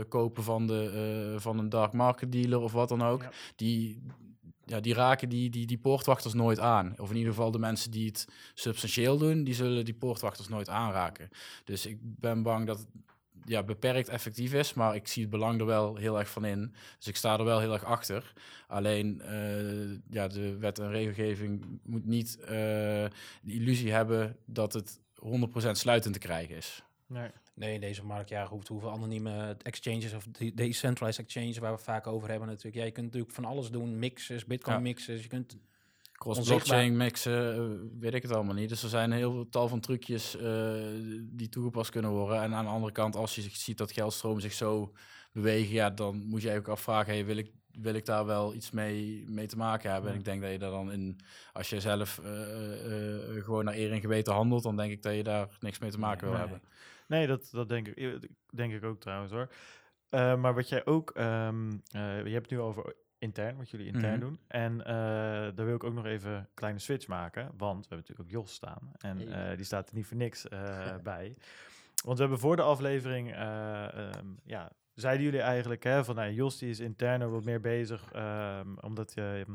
[0.09, 3.21] kopen van, de, van een dark market dealer of wat dan ook.
[3.21, 3.31] Ja.
[3.55, 4.01] Die,
[4.67, 6.93] ja, die raken die, die, die poortwachters nooit aan.
[6.97, 10.69] Of in ieder geval de mensen die het substantieel doen, die zullen die poortwachters nooit
[10.69, 11.29] aanraken.
[11.63, 12.87] Dus ik ben bang dat het
[13.45, 16.73] ja, beperkt effectief is, maar ik zie het belang er wel heel erg van in.
[16.97, 18.33] Dus ik sta er wel heel erg achter.
[18.67, 23.09] Alleen uh, ja, de wet en regelgeving moet niet uh, de
[23.41, 26.83] illusie hebben dat het 100% sluitend te krijgen is.
[27.05, 27.29] Nee.
[27.57, 32.07] Nee, in deze markt, ja, hoeft hoeveel anonieme exchanges of decentralized exchanges waar we vaak
[32.07, 32.75] over hebben natuurlijk.
[32.75, 35.57] Ja, je kunt natuurlijk van alles doen, mixes, bitcoin mixes, je kunt
[36.11, 38.69] cross-blockchain mixen, weet ik het allemaal niet.
[38.69, 40.73] Dus er zijn heel veel tal van trucjes uh,
[41.21, 42.41] die toegepast kunnen worden.
[42.41, 44.93] En aan de andere kant, als je ziet dat geldstromen zich zo
[45.31, 47.51] bewegen, ja, dan moet je ook afvragen, hey, wil ik
[47.81, 50.09] wil ik daar wel iets mee, mee te maken hebben.
[50.09, 50.13] Ja.
[50.13, 51.19] En ik denk dat je daar dan in,
[51.53, 52.31] als je zelf uh,
[53.35, 55.91] uh, gewoon naar eer en geweten handelt, dan denk ik dat je daar niks mee
[55.91, 56.61] te maken nee, wil hebben.
[57.07, 59.49] Nee, dat, dat denk, ik, denk ik ook trouwens hoor.
[60.09, 64.15] Uh, maar wat jij ook, um, je hebt het nu over intern, wat jullie intern
[64.15, 64.29] mm -hmm.
[64.29, 64.39] doen.
[64.47, 64.77] En
[65.55, 68.43] daar wil ik ook nog even een kleine switch maken, want we hebben natuurlijk ook
[68.43, 68.91] Jos staan.
[68.97, 69.55] En hey.
[69.55, 70.47] die staat er niet voor niks
[71.03, 71.35] bij.
[72.03, 76.57] Want we hebben voor de aflevering, um, ja, zeiden jullie eigenlijk hè, van nou, Jos
[76.57, 79.45] die is intern wat meer bezig, um, omdat je,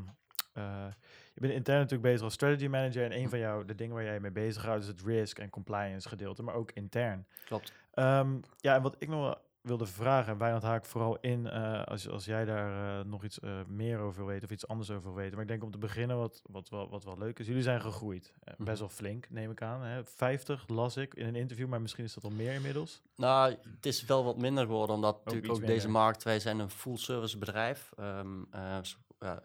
[1.35, 4.05] je bent intern natuurlijk bezig als strategy manager en een van jou, de dingen waar
[4.05, 7.27] jij mee bezig houdt is het risk en compliance gedeelte, maar ook intern.
[7.45, 7.73] Klopt.
[7.95, 12.09] Um, ja, en wat ik nog wilde vragen, en Wijnand haak vooral in uh, als,
[12.09, 15.33] als jij daar uh, nog iets uh, meer over weten of iets anders over weten.
[15.33, 17.47] Maar ik denk om te beginnen wat, wat, wel, wat wel leuk is.
[17.47, 18.33] Jullie zijn gegroeid.
[18.45, 18.65] -hmm.
[18.65, 19.83] Best wel flink, neem ik aan.
[19.83, 20.05] Hè?
[20.05, 23.03] 50 las ik in een interview, maar misschien is dat al meer inmiddels.
[23.17, 25.75] Nou, het is wel wat minder geworden, omdat ook natuurlijk ook minder.
[25.77, 27.93] deze markt, wij zijn een full service bedrijf.
[28.01, 28.49] Um,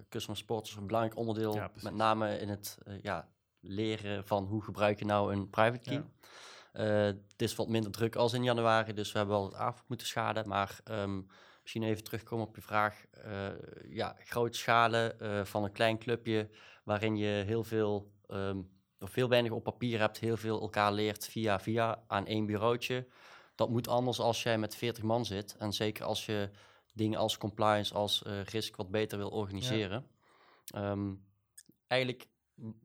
[0.10, 4.64] customer support is een belangrijk onderdeel, ja, met name in het ja, leren van hoe
[4.64, 5.94] gebruik je nou een private key.
[5.94, 6.06] Ja.
[6.74, 9.84] Uh, het is wat minder druk als in januari, dus we hebben wel het af
[9.88, 10.48] moeten schaden.
[10.48, 11.28] Maar um,
[11.62, 13.06] misschien even terugkomen op je vraag.
[13.26, 13.48] Uh,
[13.90, 16.50] ja, grote schalen uh, van een klein clubje
[16.84, 18.70] waarin je heel veel, um,
[19.00, 23.08] of veel weinig op papier hebt, heel veel elkaar leert via via aan één bureautje.
[23.56, 25.56] Dat moet anders als jij met 40 man zit.
[25.60, 26.50] En zeker als je
[26.98, 30.08] dingen als compliance, als risk wat beter wil organiseren.
[30.66, 30.92] Ja.
[30.92, 31.26] Um,
[31.88, 32.28] eigenlijk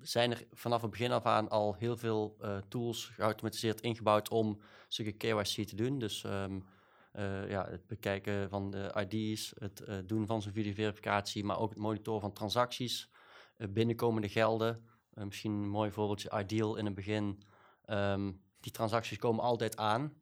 [0.00, 4.60] zijn er vanaf het begin af aan al heel veel uh, tools geautomatiseerd ingebouwd om
[4.88, 5.98] zulke KYC te doen.
[5.98, 6.64] Dus um,
[7.12, 11.70] uh, ja, het bekijken van de ID's, het uh, doen van zijn videoverificatie, maar ook
[11.70, 13.10] het monitoren van transacties,
[13.56, 14.88] binnenkomende gelden.
[15.14, 17.42] misschien een mooi voorbeeldje, Ideal in het begin.
[17.86, 20.14] Um, die transacties komen altijd aan.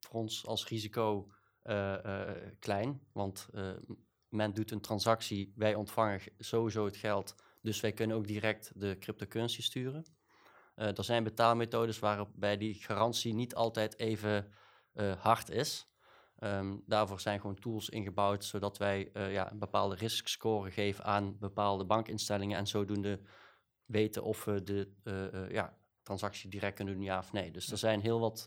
[0.00, 1.32] Voor ons als risico
[2.58, 3.48] klein, want
[4.28, 8.96] men doet een transactie, wij ontvangen sowieso het geld dus wij kunnen ook direct de
[8.98, 10.04] cryptocurrency sturen.
[10.76, 14.52] Uh, er zijn betaalmethodes waarbij die garantie niet altijd even
[14.94, 15.86] uh, hard is.
[16.38, 21.38] Um, daarvoor zijn gewoon tools ingebouwd, zodat wij uh, ja, een bepaalde riskscore geven aan
[21.38, 23.20] bepaalde bankinstellingen en zodoende
[23.84, 24.92] weten of we de
[25.50, 27.50] ja, transactie direct kunnen doen, ja of nee.
[27.50, 28.46] Dus er zijn heel wat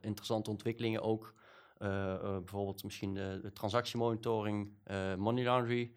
[0.00, 1.34] interessante ontwikkelingen ook.
[1.78, 4.72] Bijvoorbeeld misschien de, transactiemonitoring,
[5.16, 5.92] money laundry.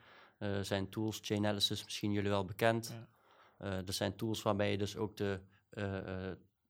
[0.62, 2.96] Zijn tools, Chainalysis, misschien jullie wel bekend.
[3.60, 3.84] Ja.
[3.86, 5.40] Er zijn tools waarmee je dus ook de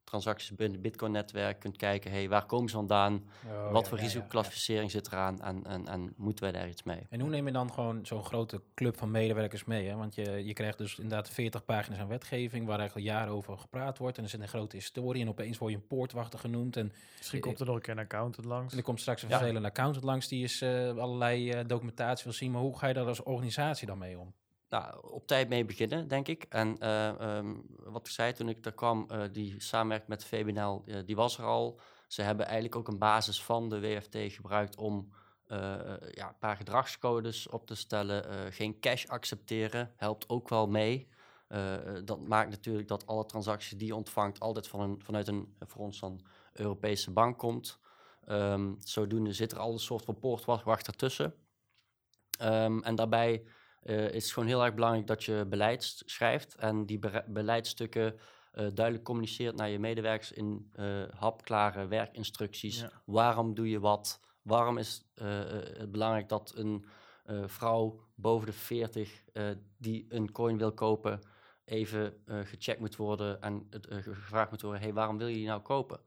[0.08, 2.12] transacties binnen het Bitcoin-netwerk kunt kijken.
[2.12, 3.24] Hey, waar komen ze vandaan?
[3.46, 5.42] Oh, Wat ja, voor risicoclassificering ja, zit eraan?
[5.42, 7.00] En, en, en moeten wij daar iets mee?
[7.10, 9.88] En hoe neem je dan gewoon zo'n grote club van medewerkers mee?
[9.88, 9.96] Hè?
[9.96, 13.58] Want je, je krijgt dus inderdaad 40 pagina's aan wetgeving waar eigenlijk al jaren over
[13.58, 14.18] gepraat wordt.
[14.18, 16.78] En er zit een grote historie en opeens word je een poortwachter genoemd.
[16.78, 18.72] En Misschien komt er nog een keer een accountant langs.
[18.72, 22.34] En er komt straks een vervelende accountant langs die is uh, allerlei uh, documentatie wil
[22.34, 22.52] zien.
[22.52, 24.34] Maar hoe ga je daar als organisatie dan mee om?
[24.70, 26.46] Nou, op tijd mee beginnen, denk ik.
[26.50, 30.82] En uh, um, wat ik zei toen ik er kwam, uh, die samenwerking met VBNL,
[30.86, 31.80] uh, die was er al.
[32.08, 35.10] Ze hebben eigenlijk ook een basis van de WFT gebruikt om
[36.12, 38.54] ja, een paar gedragscodes op te stellen.
[38.54, 41.08] geen cash accepteren helpt ook wel mee.
[42.04, 45.82] dat maakt natuurlijk dat alle transacties die je ontvangt altijd van een, vanuit een, voor
[45.82, 46.22] ons dan,
[46.54, 47.80] Europese bank komt.
[48.30, 51.34] Um, zodoende zit er al een soort van poortwacht ertussen.
[52.42, 53.44] Um, en daarbij
[53.80, 58.20] eh, is gewoon heel erg belangrijk dat je beleid schrijft en die beleidsstukken
[58.58, 62.80] eh, duidelijk communiceert naar je medewerkers in eh, hapklare werkinstructies.
[62.80, 62.92] Ja.
[63.06, 64.20] Waarom doe je wat?
[64.42, 66.86] Waarom is het belangrijk dat een
[67.46, 71.22] vrouw boven de 40 eh, die een coin wil kopen,
[71.66, 76.00] even gecheckt moet worden en gevraagd moet worden: hey, waarom wil je die nou kopen?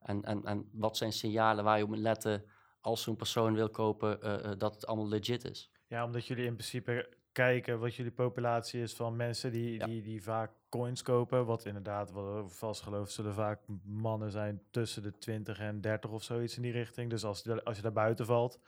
[0.00, 2.44] En, en, en wat zijn signalen waar je op moet letten
[2.80, 4.20] als zo'n persoon wil kopen,
[4.58, 5.70] dat het allemaal legit is?
[5.96, 9.86] Ja, omdat jullie in principe kijken wat jullie populatie is van mensen die, Ja.
[9.86, 11.46] die, die vaak coins kopen.
[11.46, 16.22] Wat inderdaad, wat vast geloof, zullen vaak mannen zijn tussen de 20 en 30 of
[16.22, 17.10] zoiets in die richting.
[17.10, 18.60] Dus als, als je daar buiten valt,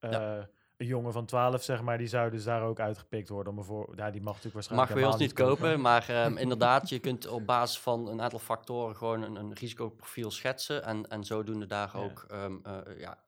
[0.00, 0.38] eh,
[0.76, 3.52] een jongen van 12 zeg maar, die zou dus daar ook uitgepikt worden.
[3.52, 6.88] Om ervoor, ja, die mag natuurlijk waarschijnlijk Mag bij ons niet kopen, maar ehm, inderdaad,
[6.88, 10.84] je kunt op basis van een aantal factoren gewoon een, een risicoprofiel schetsen.
[10.84, 12.02] En, en zodoende daar Ja.
[12.02, 13.18] ook ehm, eh, ja,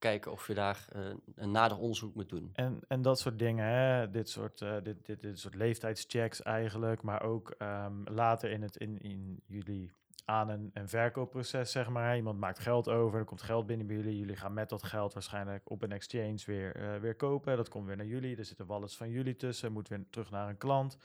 [0.00, 1.00] kijken of je daar eh,
[1.34, 2.50] een nader onderzoek moet doen.
[2.52, 4.10] En, en dat soort dingen, hè?
[4.10, 8.76] Dit, soort, eh, dit, dit, dit soort leeftijdschecks eigenlijk, maar ook ehm, later in, het,
[8.76, 9.92] in, in jullie
[10.24, 12.16] aan- en, verkoopproces, zeg maar.
[12.16, 14.18] Iemand maakt geld over, er komt geld binnen bij jullie.
[14.18, 17.56] Jullie gaan met dat geld waarschijnlijk op een exchange weer, eh, weer kopen.
[17.56, 20.48] Dat komt weer naar jullie, er zitten wallets van jullie tussen, moet weer terug naar
[20.48, 20.96] een klant.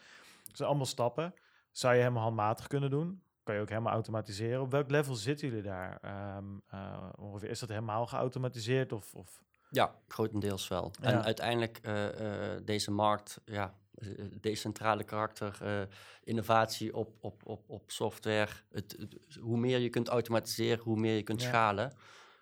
[0.43, 1.34] Dat zijn allemaal stappen.
[1.72, 3.22] Zou je helemaal handmatig kunnen doen?
[3.46, 4.62] Kan je ook helemaal automatiseren?
[4.62, 5.98] Op welk level zitten jullie daar?
[6.02, 9.14] Ehm, eh, ongeveer, is dat helemaal geautomatiseerd of...
[9.14, 10.91] of Ja, grotendeels wel.
[11.02, 11.08] Ja.
[11.12, 13.74] En uiteindelijk eh, eh, deze markt, ja,
[14.41, 15.58] decentrale karakter,
[16.24, 18.52] innovatie op, op, op, op software.
[18.72, 21.48] Het, het- hoe meer je kunt automatiseren, hoe meer je kunt Ja.
[21.48, 21.93] schalen.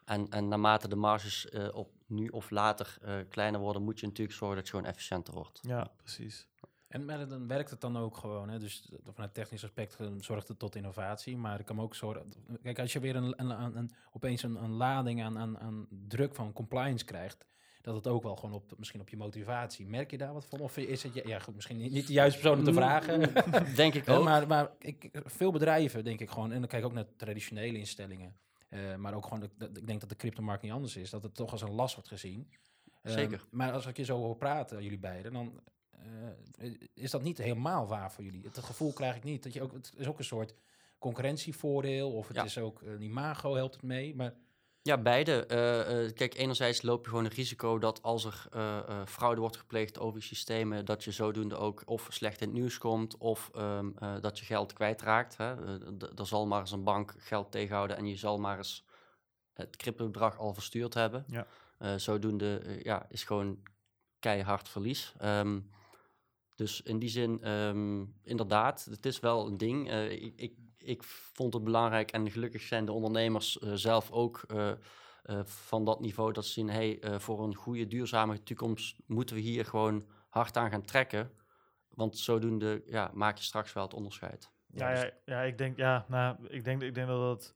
[0.06, 2.98] En, en naarmate de marges op nu of later
[3.30, 5.60] kleiner worden, moet je natuurlijk zorgen dat je gewoon efficiënter wordt.
[5.62, 6.48] ja, precies.
[6.94, 8.50] En maar dan werkt het dan ook gewoon.
[8.50, 8.60] Hè?
[8.60, 11.38] Dus eh, vanuit technisch aspect eh, zorgt het tot innovatie.
[11.38, 12.34] Maar ik kan ook zorgen.
[12.64, 15.88] Kijk, als je weer een, een, een, een- opeens een, een lading aan, aan, aan
[16.08, 17.46] druk van compliance krijgt.
[17.82, 19.88] Dat het ook wel gewoon op, misschien op je motivatie.
[19.88, 20.60] Merk je daar wat van?
[20.60, 23.34] Of is het, ja, ja goed, misschien niet, de juiste persoon om te vragen.
[23.76, 24.24] Denk ik Hè, ook.
[24.24, 27.78] maar maar ik, veel bedrijven, denk ik gewoon, en dan kijk ik ook naar traditionele
[27.78, 28.36] instellingen.
[28.70, 31.10] eh, maar ook gewoon, dat- ik denk dat de cryptomarkt niet anders is.
[31.10, 32.50] Dat het toch als een last wordt gezien.
[33.04, 33.46] Zeker.
[33.52, 35.73] maar als ik je zo hoor praten, jullie beiden, dan eh,
[36.94, 38.44] is dat niet helemaal waar voor jullie.
[38.44, 39.44] Het gevoel krijg ik niet.
[39.44, 40.54] Dat je ook, het is ook een soort
[41.00, 42.12] concurrentievoordeel.
[42.12, 42.44] Of het Ja.
[42.44, 44.16] is ook een imago helpt het mee.
[44.16, 44.34] Maar
[44.82, 45.46] Ja, beide.
[45.46, 49.40] Eh, eh, kijk, enerzijds loop je gewoon het risico dat als er eh, eh, fraude
[49.42, 53.18] wordt gepleegd over je systemen, dat je zodoende ook of slecht in het nieuws komt
[53.18, 55.38] of ehm, eh, dat je geld kwijtraakt.
[55.38, 55.78] Hè.
[55.78, 58.86] Eh, er zal maar eens een bank geld tegenhouden en je zal maar eens
[59.54, 61.24] het cryptobedrag al verstuurd hebben.
[61.28, 61.48] Ja.
[61.78, 63.60] Eh, zodoende eh, ja, is gewoon
[64.20, 65.14] keihard verlies.
[65.18, 65.60] Ehm,
[66.56, 69.90] dus in die zin, ehm, inderdaad, het is wel een ding.
[69.90, 74.44] Eh, ik, ik, ik vond het belangrijk en gelukkig zijn de ondernemers eh, zelf ook
[74.48, 74.72] eh,
[75.44, 79.66] van dat niveau dat ze zien, hey, voor een goede, duurzame toekomst moeten we hier
[79.66, 81.32] gewoon hard aan gaan trekken.
[81.90, 84.52] Want zodoende ja, maak je straks wel het onderscheid.
[84.68, 87.56] Ja, dus- ja, ja, ik denk, ja, nou, ik denk, ik denk dat dat.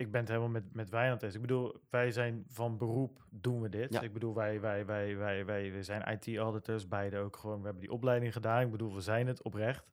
[0.00, 1.34] Ik ben het helemaal met, met Wijnand eens.
[1.34, 3.92] Ik bedoel, wij zijn van beroep, doen we dit.
[3.92, 4.00] Ja.
[4.00, 7.58] Ik bedoel, wij, wij, wij, wij, wij, wij zijn IT-auditors, beide ook gewoon.
[7.58, 8.62] We hebben die opleiding gedaan.
[8.62, 9.88] Ik bedoel, we zijn het oprecht.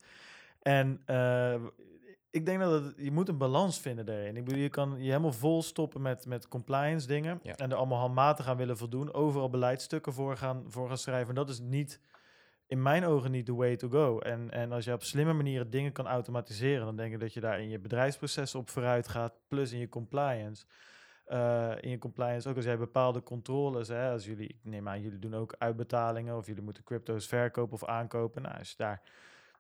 [0.61, 1.55] En eh,
[2.29, 4.37] ik denk dat het, je moet een balans vinden daarin.
[4.37, 7.39] Ik bedoel, je kan je helemaal vol stoppen met, met compliance dingen.
[7.43, 7.55] Ja.
[7.55, 9.13] En er allemaal handmatig aan willen voldoen.
[9.13, 11.29] Overal beleidstukken voor gaan, voor gaan schrijven.
[11.29, 11.99] En dat is niet
[12.67, 14.19] in mijn ogen niet the way to go.
[14.19, 17.39] En, en als je op slimme manieren dingen kan automatiseren, dan denk ik dat je
[17.39, 20.65] daar in je bedrijfsprocessen op vooruit gaat, plus in je compliance.
[21.25, 25.01] Eh, in je compliance, ook als jij bepaalde controles, hè, als jullie, ik neem aan,
[25.01, 28.41] jullie doen ook uitbetalingen, of jullie moeten crypto's verkopen of aankopen.
[28.41, 29.01] Nou, als je daar,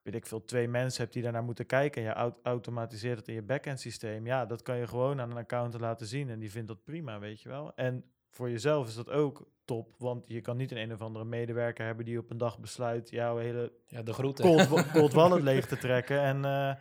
[0.01, 3.27] weet ik veel, twee mensen hebt die daarnaar moeten kijken en je aut- automatiseert het
[3.27, 6.39] in je backend systeem, ja, dat kan je gewoon aan een accountant laten zien en
[6.39, 7.75] die vindt dat prima, weet je wel.
[7.75, 8.03] En
[8.37, 11.85] voor jezelf is dat ook top, want je kan niet een een of andere medewerker
[11.85, 14.43] hebben die op een dag besluit jouw hele ja, de groeten.
[14.45, 16.77] cold, cold wallet leeg te trekken en, eh en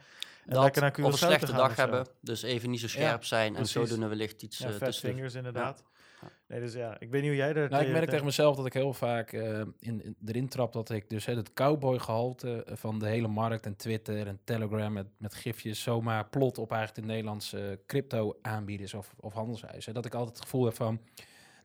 [0.53, 1.81] Dat, lekker naar of Curaçao een te slechte dag zo.
[1.81, 3.73] hebben, dus even niet zo scherp zijn en precies.
[3.73, 5.85] zodoende wellicht iets Ja, eh, fingers inderdaad.
[6.21, 6.29] Ja.
[6.49, 7.69] Nee, dus ja, ik weet niet hoe jij daar...
[7.71, 10.91] Nou, ik merk tegen- mezelf dat ik heel vaak eh, in, in- erin trap dat
[10.91, 15.07] ik dus hè, het cowboy gehalte van de hele markt en Twitter en Telegram met,
[15.17, 19.95] met gifjes zomaar plot op eigenlijk de Nederlandse crypto aanbieders of, of handelshuizen.
[19.95, 21.01] Dat ik altijd het gevoel heb van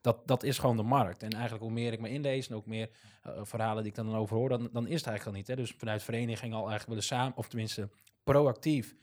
[0.01, 1.23] dat, dat is gewoon de markt.
[1.23, 2.89] En eigenlijk hoe meer ik me inlees en ook meer
[3.23, 5.47] eh, verhalen die ik dan over hoor, dan, dan is het eigenlijk al niet.
[5.47, 5.55] Hè.
[5.55, 7.89] Dus vanuit vereniging al eigenlijk willen samen, of tenminste
[8.23, 8.95] proactief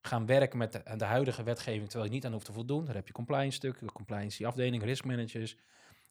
[0.00, 2.84] gaan werken met de, huidige wetgeving, terwijl je niet aan hoeft te voldoen.
[2.84, 5.56] Daar heb je compliance stuk, compliance afdeling, risk managers,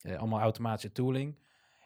[0.01, 1.35] eh, allemaal automatische tooling.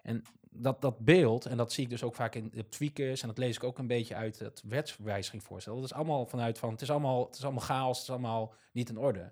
[0.04, 3.28] En dat, dat beeld, en dat zie ik dus ook vaak in de tweakers, en
[3.28, 5.76] dat lees ik ook een beetje uit het wetswijzigingvoorstel.
[5.76, 8.54] Dat is allemaal vanuit van, het is allemaal, het is allemaal chaos, het is allemaal
[8.72, 9.32] niet in orde.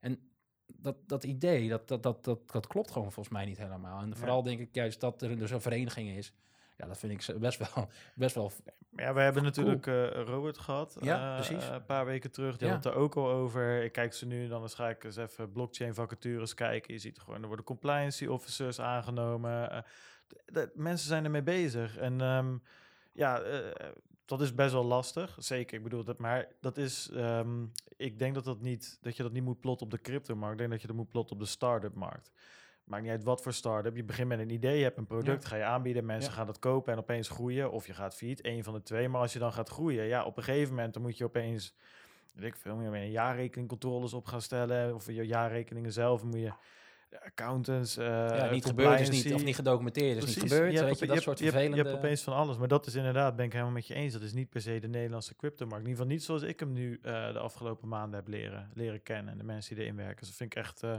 [0.00, 0.30] En
[0.80, 4.02] dat, dat idee, dat, dat, dat, dat, dat klopt gewoon volgens mij niet helemaal.
[4.02, 6.32] En vooral denk ik juist dat er dus een vereniging is,
[6.76, 8.52] Ja, dat vind ik best wel, best wel
[8.96, 10.96] Ja, we hebben natuurlijk eh, Robert gehad.
[11.00, 11.68] Ja, eh, precies.
[11.68, 12.56] Een paar weken terug.
[12.56, 12.74] Die Ja.
[12.74, 13.82] had het er ook al over.
[13.82, 16.92] Ik kijk ze nu en dan eens ga ik eens even blockchain vacatures kijken.
[16.94, 19.70] Je ziet gewoon, er worden compliance officers aangenomen.
[19.70, 19.82] Eh,
[20.26, 21.96] de- de- mensen zijn ermee bezig.
[21.96, 22.56] En ehm,
[23.18, 23.88] ja, eh,
[24.24, 25.36] dat is best wel lastig.
[25.38, 26.18] Zeker, ik bedoel dat.
[26.18, 27.64] Maar dat is, ehm,
[27.96, 30.52] ik denk dat, dat, niet, dat je dat niet moet plotten op de crypto-markt.
[30.52, 32.30] Ik denk dat je dat moet plotten op de start-up markt.
[32.84, 33.96] Maakt niet uit wat voor start-up.
[33.96, 36.36] Je begint met een idee, je hebt een product, ga je aanbieden, mensen Ja.
[36.36, 37.70] gaan dat kopen en opeens groeien.
[37.70, 39.08] Of je gaat failliet, één van de twee.
[39.08, 41.74] Maar als je dan gaat groeien, ja, op een gegeven moment dan moet je opeens,
[42.34, 44.94] weet ik veel, meer een jaarrekeningcontroles op gaan stellen.
[44.94, 46.52] Of je jaarrekeningen zelf moet je
[47.24, 47.96] accountants.
[47.96, 50.42] eh ja, niet gebeurd is niet, of niet gedocumenteerd is Precies.
[50.42, 50.72] niet gebeurd.
[50.72, 51.76] Je hebt weet je, dat je soort hebt- je hebt- vervelende...
[51.76, 54.12] Je hebt opeens van alles, maar dat is inderdaad, ben ik helemaal met je eens.
[54.12, 55.84] Dat is niet per se de Nederlandse crypto-markt.
[55.84, 59.02] In ieder geval niet zoals ik hem nu eh, de afgelopen maanden heb leren, leren
[59.02, 59.32] kennen.
[59.32, 60.16] En de mensen die erin werken.
[60.18, 60.82] Dus dat vind ik echt...
[60.82, 60.98] eh,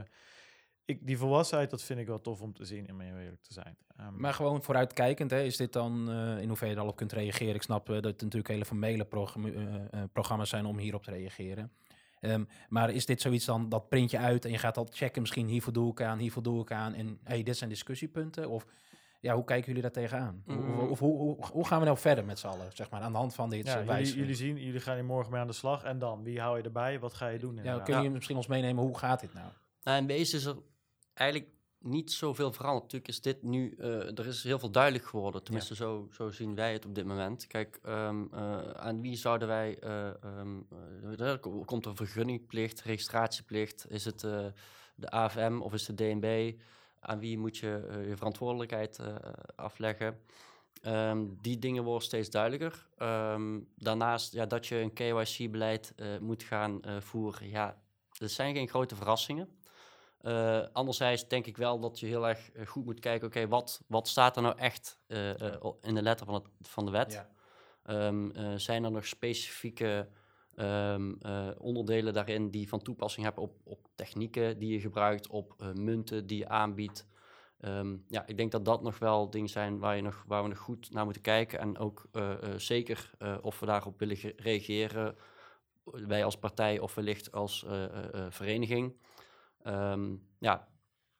[0.84, 3.52] ik, die volwassenheid, dat vind ik wel tof om te zien, om heel eerlijk te
[3.52, 3.76] zijn.
[3.96, 6.96] Ehm, Maar gewoon vooruitkijkend, hè, is dit dan eh, in hoeverre je er al op
[6.96, 7.54] kunt reageren?
[7.54, 11.72] Ik snap dat het natuurlijk hele formele eh, programma's zijn om hierop te reageren.
[12.20, 15.20] Ehm, maar is dit zoiets dan, dat print je uit en je gaat al checken,
[15.20, 16.94] misschien hiervoor doe ik aan, hiervoor doe ik aan.
[16.94, 18.48] En hey, dit zijn discussiepunten?
[18.48, 18.66] Of
[19.20, 20.42] ja, hoe kijken jullie daar tegenaan?
[20.46, 20.78] Hoe- Mm.
[20.78, 23.18] Of, hoe, hoe, hoe gaan we nou verder met z'n allen, zeg maar, aan de
[23.18, 23.72] hand van dit ja,
[24.16, 25.82] jullie, zien, jullie gaan hier morgen mee aan de slag.
[25.84, 26.98] En dan, wie hou je erbij?
[26.98, 27.54] Wat ga je doen?
[27.56, 29.48] Ja, kunnen jullie misschien ons meenemen, hoe gaat dit nou?
[29.82, 30.56] Nou, in wezen is er
[31.14, 31.48] eigenlijk
[31.82, 32.82] niet zoveel veranderd.
[32.82, 35.42] Natuurlijk is dit nu, eh, er is heel veel duidelijk geworden.
[35.44, 37.46] Tenminste, zo, zo zien wij het op dit moment.
[37.46, 40.60] Kijk, ehm, eh, aan wie zouden wij, eh, ehm,
[41.18, 43.86] er ko- komt er vergunningplicht, registratieplicht?
[43.88, 44.20] Is het
[44.94, 46.54] de AFM of is het de DNB?
[47.00, 48.98] Aan wie moet je je verantwoordelijkheid
[49.56, 50.20] afleggen?
[50.82, 52.86] Ehm, die dingen worden steeds duidelijker.
[53.76, 57.48] Daarnaast ja, dat je een KYC-beleid moet gaan voeren.
[57.48, 57.80] Ja,
[58.18, 59.48] er zijn geen grote verrassingen.
[60.20, 63.82] Eh, anderzijds denk ik wel dat je heel erg eh, goed moet kijken, oké, wat,
[63.86, 65.28] wat staat er nou echt eh,
[65.82, 67.12] in de letter van, het, van de wet?
[67.82, 70.08] Ehm, eh, zijn er nog specifieke
[70.54, 75.72] ehm, eh, onderdelen daarin die van toepassing hebben op, op technieken die je gebruikt, op
[75.74, 77.06] munten die je aanbiedt?
[77.60, 80.48] Ehm, ja, ik denk dat dat nog wel dingen zijn waar, je nog, waar we
[80.48, 81.58] nog goed naar moeten kijken.
[81.58, 82.08] En ook
[82.56, 83.10] zeker
[83.42, 85.16] of we daarop willen ge- reageren,
[85.84, 87.66] wij als partij of wellicht als
[88.28, 88.96] vereniging.
[89.62, 90.68] Ehm, ja,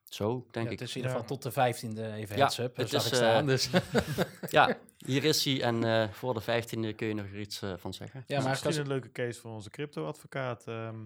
[0.05, 0.79] zo denk Ja, ik.
[0.79, 1.21] het is in ieder Ja.
[1.21, 3.41] geval tot de 15e even Ja, heads up, het zag is, ik staan.
[3.41, 3.71] eh, Dus.
[4.51, 7.73] Ja, hier is hij en eh, voor de 15e kun je nog er iets eh,
[7.77, 8.25] van zeggen.
[8.27, 10.67] ja, maar is misschien een leuke case voor onze crypto-advocaat.
[10.67, 11.05] ehm.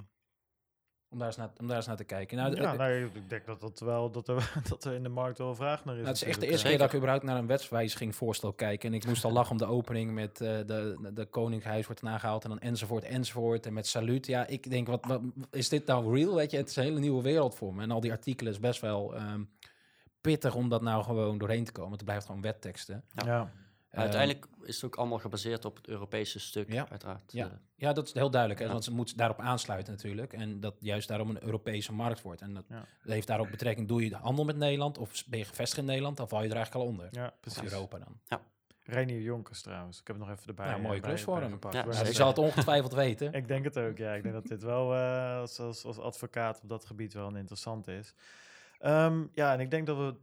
[1.15, 2.37] Om, daar eens naar, om daar eens naar te kijken.
[2.37, 5.39] Nou, ja, nou, ik denk dat, dat, wel, dat, er, dat er in de markt
[5.39, 6.01] wel vraag naar is.
[6.01, 8.85] Nou, het is echt de eerste keer dat ik überhaupt naar een wetswijziging voorstel kijk.
[8.85, 12.45] En ik moest al lachen om de opening met eh, de, de, Koninkhuis wordt nagehaald
[12.45, 13.67] en dan enzovoort enzovoort.
[13.67, 14.27] En met saluut.
[14.27, 16.35] Ja, ik denk, wat, wat is dit nou real?
[16.35, 17.83] Weet je, het is een hele nieuwe wereld voor me.
[17.83, 19.43] En al die artikelen is best wel ehm,
[20.21, 21.93] pittig om dat nou gewoon doorheen te komen.
[21.93, 23.05] Het blijft gewoon wetteksten.
[23.15, 23.53] Ja.
[24.01, 26.89] Uiteindelijk is het ook allemaal gebaseerd op het Europese stuk, Ja.
[26.91, 27.33] uiteraard.
[27.33, 27.47] Ja.
[27.47, 28.61] Eh, Ja, dat is heel duidelijk.
[28.61, 28.73] Hè, Ja.
[28.73, 30.33] Want ze moet daarop aansluiten natuurlijk.
[30.33, 32.41] En dat juist daarom een Europese markt wordt.
[32.41, 32.85] En dat, Ja.
[33.03, 33.89] heeft daar ook betrekking.
[33.89, 36.17] Doe je de handel met Nederland of ben je gevestigd in Nederland?
[36.17, 37.09] Dan val je er eigenlijk al onder.
[37.11, 37.63] ja, Precies.
[37.73, 38.41] Europa dan.
[38.87, 40.01] Reinier Jonkers trouwens.
[40.01, 40.67] Ik heb het nog even erbij.
[40.69, 41.51] Ja, mooie eh, klus voor hem.
[41.51, 41.75] gepakt.
[41.75, 43.33] Ja, Ja, die zal het ongetwijfeld weten.
[43.43, 44.13] Ik denk het ook, ja.
[44.15, 47.37] Ik denk dat dit wel eh, als, als, als advocaat op dat gebied wel een
[47.37, 48.15] interessant is.
[48.79, 50.15] Ehm, ja, en ik denk dat we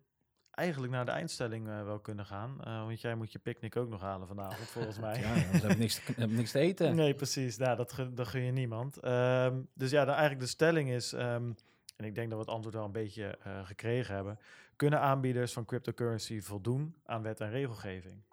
[0.62, 2.64] eigenlijk naar de eindstelling eh, wel kunnen gaan.
[2.64, 5.20] Eh, want jij moet je picknick ook nog halen vanavond, volgens mij.
[5.20, 6.96] Ja, dan heb ik niks, te- heb ik niks te eten.
[6.96, 7.58] Nee, precies.
[7.58, 8.98] Nou, dat, gun, dat gun je niemand.
[8.98, 11.52] Ehm, dus ja, dan eigenlijk de stelling is, ehm,
[11.96, 14.40] en ik denk dat we het antwoord wel een beetje eh, gekregen hebben,
[14.76, 18.24] kunnen aanbieders van cryptocurrency voldoen aan wet en regelgeving?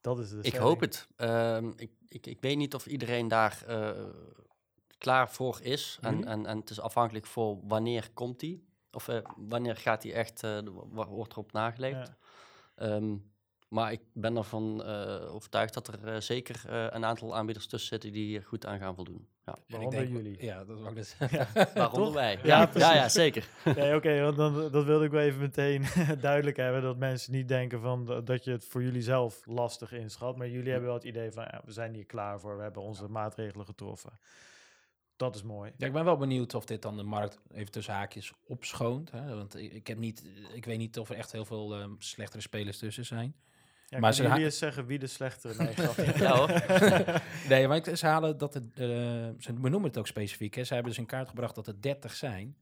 [0.00, 1.08] Dat is de Ik hoop het.
[1.16, 3.90] Ehm, ik, ik, ik weet niet of iedereen daar eh,
[4.98, 5.98] klaar voor is.
[6.00, 6.26] En, Jullie?
[6.30, 8.68] en, en het is afhankelijk voor wanneer komt die.
[8.92, 12.12] Of eh, wanneer gaat die echt, eh, de- wa- wordt erop nageleefd.
[12.76, 12.86] Ja.
[12.86, 13.16] Ehm,
[13.68, 18.12] maar ik ben ervan eh, overtuigd dat er zeker eh, een aantal aanbieders tussen zitten
[18.12, 19.28] die hier goed aan gaan voldoen.
[19.46, 19.56] Ja.
[19.68, 20.44] Waaronder denk- jullie.
[20.44, 21.16] Ja, dat wou ik dus.
[21.74, 22.32] Waaronder wij.
[22.32, 22.92] Ja, Ja, ja, precies.
[22.92, 23.48] ja, zeker.
[23.76, 25.84] Nee, oké, want dan, dat wilde ik wel even meteen
[26.20, 26.82] duidelijk hebben.
[26.82, 30.36] Dat mensen niet denken van, da- dat je het voor jullie zelf lastig inschat.
[30.36, 32.56] Maar jullie hebben wel het idee van, ja, we zijn hier klaar voor.
[32.56, 34.10] We hebben onze maatregelen getroffen.
[35.20, 35.72] Dat is mooi.
[35.76, 39.10] Ja, ik ben wel benieuwd of dit dan de markt even tussen haakjes opschoont.
[39.10, 39.36] Hè?
[39.36, 42.42] Want ik, ik, heb niet, ik weet niet of er echt heel veel ehm, slechtere
[42.42, 43.34] spelers tussen zijn.
[43.86, 45.54] Ja, Maar ze jullie eens zeggen wie de slechtere...
[45.64, 46.18] Nee.
[46.18, 46.46] Ja.
[47.48, 48.86] Nee, maar ik, ze halen dat het, eh,
[49.38, 50.54] ze benoemen het ook specifiek.
[50.54, 50.64] Hè.
[50.64, 52.56] Ze hebben dus in kaart gebracht dat er 30 zijn.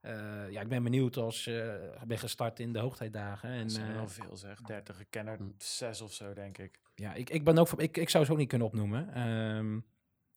[0.00, 3.50] Eh, ja, ik ben benieuwd als je uh, ben gestart in de hoogtijdagen.
[3.50, 4.60] En, Dat zijn er eh, wel veel zeg.
[4.60, 5.44] 30, ik ken er Hm.
[5.58, 6.78] zes of zo, denk ik.
[6.94, 9.14] ja, ik, ik ben ook voor, ik, ik zou ze ook niet kunnen opnoemen.
[9.14, 9.78] Ehm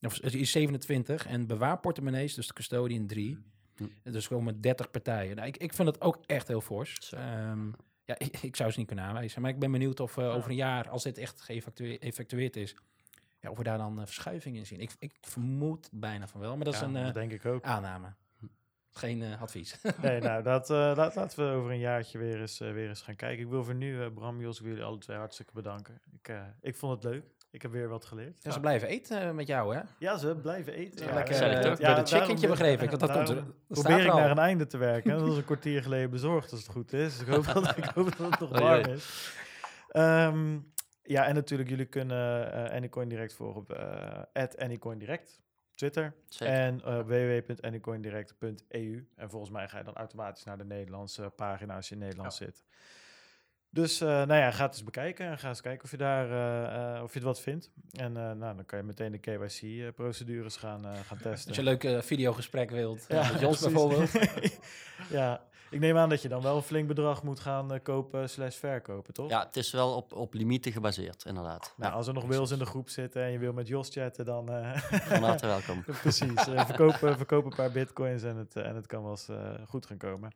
[0.01, 3.37] of, het is 27 en bewaarportemonnees, dus de custodian 3.
[3.75, 4.11] Hm.
[4.11, 5.35] Dus gewoon met 30 partijen.
[5.35, 7.13] Nou, ik, ik vind het ook echt heel fors.
[7.13, 7.67] Ehm,
[8.05, 9.41] Ja, ik, ik zou ze niet kunnen aanwijzen.
[9.41, 12.75] Maar ik ben benieuwd of eh, over een jaar, als dit echt geëffectueerd is,
[13.39, 14.79] ja, of we daar dan uh, verschuiving in zien.
[14.79, 17.45] Ik, ik vermoed bijna van wel, maar dat Ja, is een dat eh, denk ik
[17.45, 17.63] ook.
[17.63, 18.13] aanname.
[18.89, 19.81] Geen eh, advies.
[20.01, 23.43] Nee, nou, dat, laat, laten we over een jaartje weer eens, weer eens gaan kijken.
[23.43, 26.01] Ik wil voor nu, Bram, Jos, ik wil jullie alle twee hartstikke bedanken.
[26.21, 27.23] Ik, ik vond het leuk.
[27.51, 28.37] Ik heb weer wat geleerd.
[28.43, 29.81] Ja, ze blijven eten eh, met jou, hè?
[29.97, 31.05] Ja, ze blijven eten.
[31.05, 31.61] Ja, Ja, lekker eh, toch?
[31.63, 32.99] bij de daarom- chickentje begreep ik.
[32.99, 33.35] Dat komt er.
[33.35, 33.45] dat
[33.77, 35.11] staat Probeer ik naar een einde te werken.
[35.11, 37.17] Dat was een kwartier geleden bezorgd, als het goed is.
[37.17, 39.33] Dus ik hoop dat, ik hoop dat het nog warm is.
[39.89, 40.59] Ehm,
[41.03, 45.39] ja, en natuurlijk, jullie kunnen eh Anycoin Direct volgen op eh Anycoin Direct,
[45.75, 46.13] Twitter.
[46.27, 46.53] Zeker.
[46.55, 49.07] En uh, www.anycoindirect.eu.
[49.15, 52.33] En volgens mij ga je dan automatisch naar de Nederlandse pagina als je in Nederland
[52.33, 52.63] zit.
[53.73, 56.27] Dus uh, nou ja, ga het eens bekijken en ga eens kijken of je daar
[56.27, 57.69] uh, uh, of je het wat vindt.
[57.91, 61.47] En uh, nou, dan kan je meteen de KYC-procedures gaan, uh, gaan testen.
[61.47, 64.11] Als je een leuk uh, videogesprek wilt, ja, met Jos bijvoorbeeld.
[65.09, 68.29] ja, ik neem aan dat je dan wel een flink bedrag moet gaan uh, kopen
[68.29, 69.29] slash verkopen, toch?
[69.29, 71.73] Ja, het is wel op, op limieten gebaseerd, inderdaad.
[71.77, 73.89] Nou, ja, als er nog wils in de groep zitten en je wil met Jos
[73.89, 74.51] chatten, dan...
[74.51, 75.83] uh, Van harte welkom.
[76.01, 79.29] Precies, uh, verkopen, verkopen een paar bitcoins en het, uh, en het kan wel eens
[79.29, 79.37] uh,
[79.67, 80.31] goed gaan komen.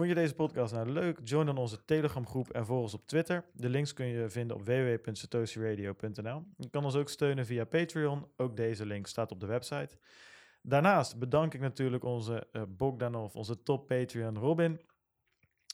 [0.00, 1.20] Vond je deze podcast nou leuk?
[1.24, 3.44] Join dan onze Telegram groep en volg ons op Twitter.
[3.52, 6.44] De links kun je vinden op www.satoshiradio.nl.
[6.56, 8.28] Je kan ons ook steunen via Patreon.
[8.36, 9.98] Ook deze link staat op de website.
[10.62, 14.80] Daarnaast bedank ik natuurlijk onze uh, Bogdanov, onze top Patreon Robin.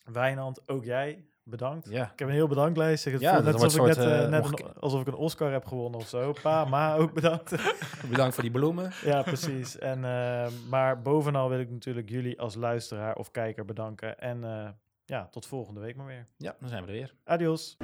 [0.05, 1.27] Wijnand, ook jij.
[1.49, 1.89] Bedankt.
[1.91, 2.03] Ja.
[2.13, 3.05] Ik heb een heel bedanklijst.
[3.05, 5.67] Ja, net alsof, soort, ik net, uh, uh, net een, alsof ik een Oscar heb
[5.67, 6.33] gewonnen of zo.
[6.43, 7.55] Pa, ma, ook bedankt.
[8.11, 8.93] bedankt voor die bloemen.
[9.05, 9.79] Ja, precies.
[9.79, 14.19] En, uh, maar bovenal wil ik natuurlijk jullie als luisteraar of kijker bedanken.
[14.19, 14.69] En uh,
[15.05, 16.27] ja, tot volgende week maar weer.
[16.37, 17.15] Ja, dan zijn we er weer.
[17.25, 17.77] Adios.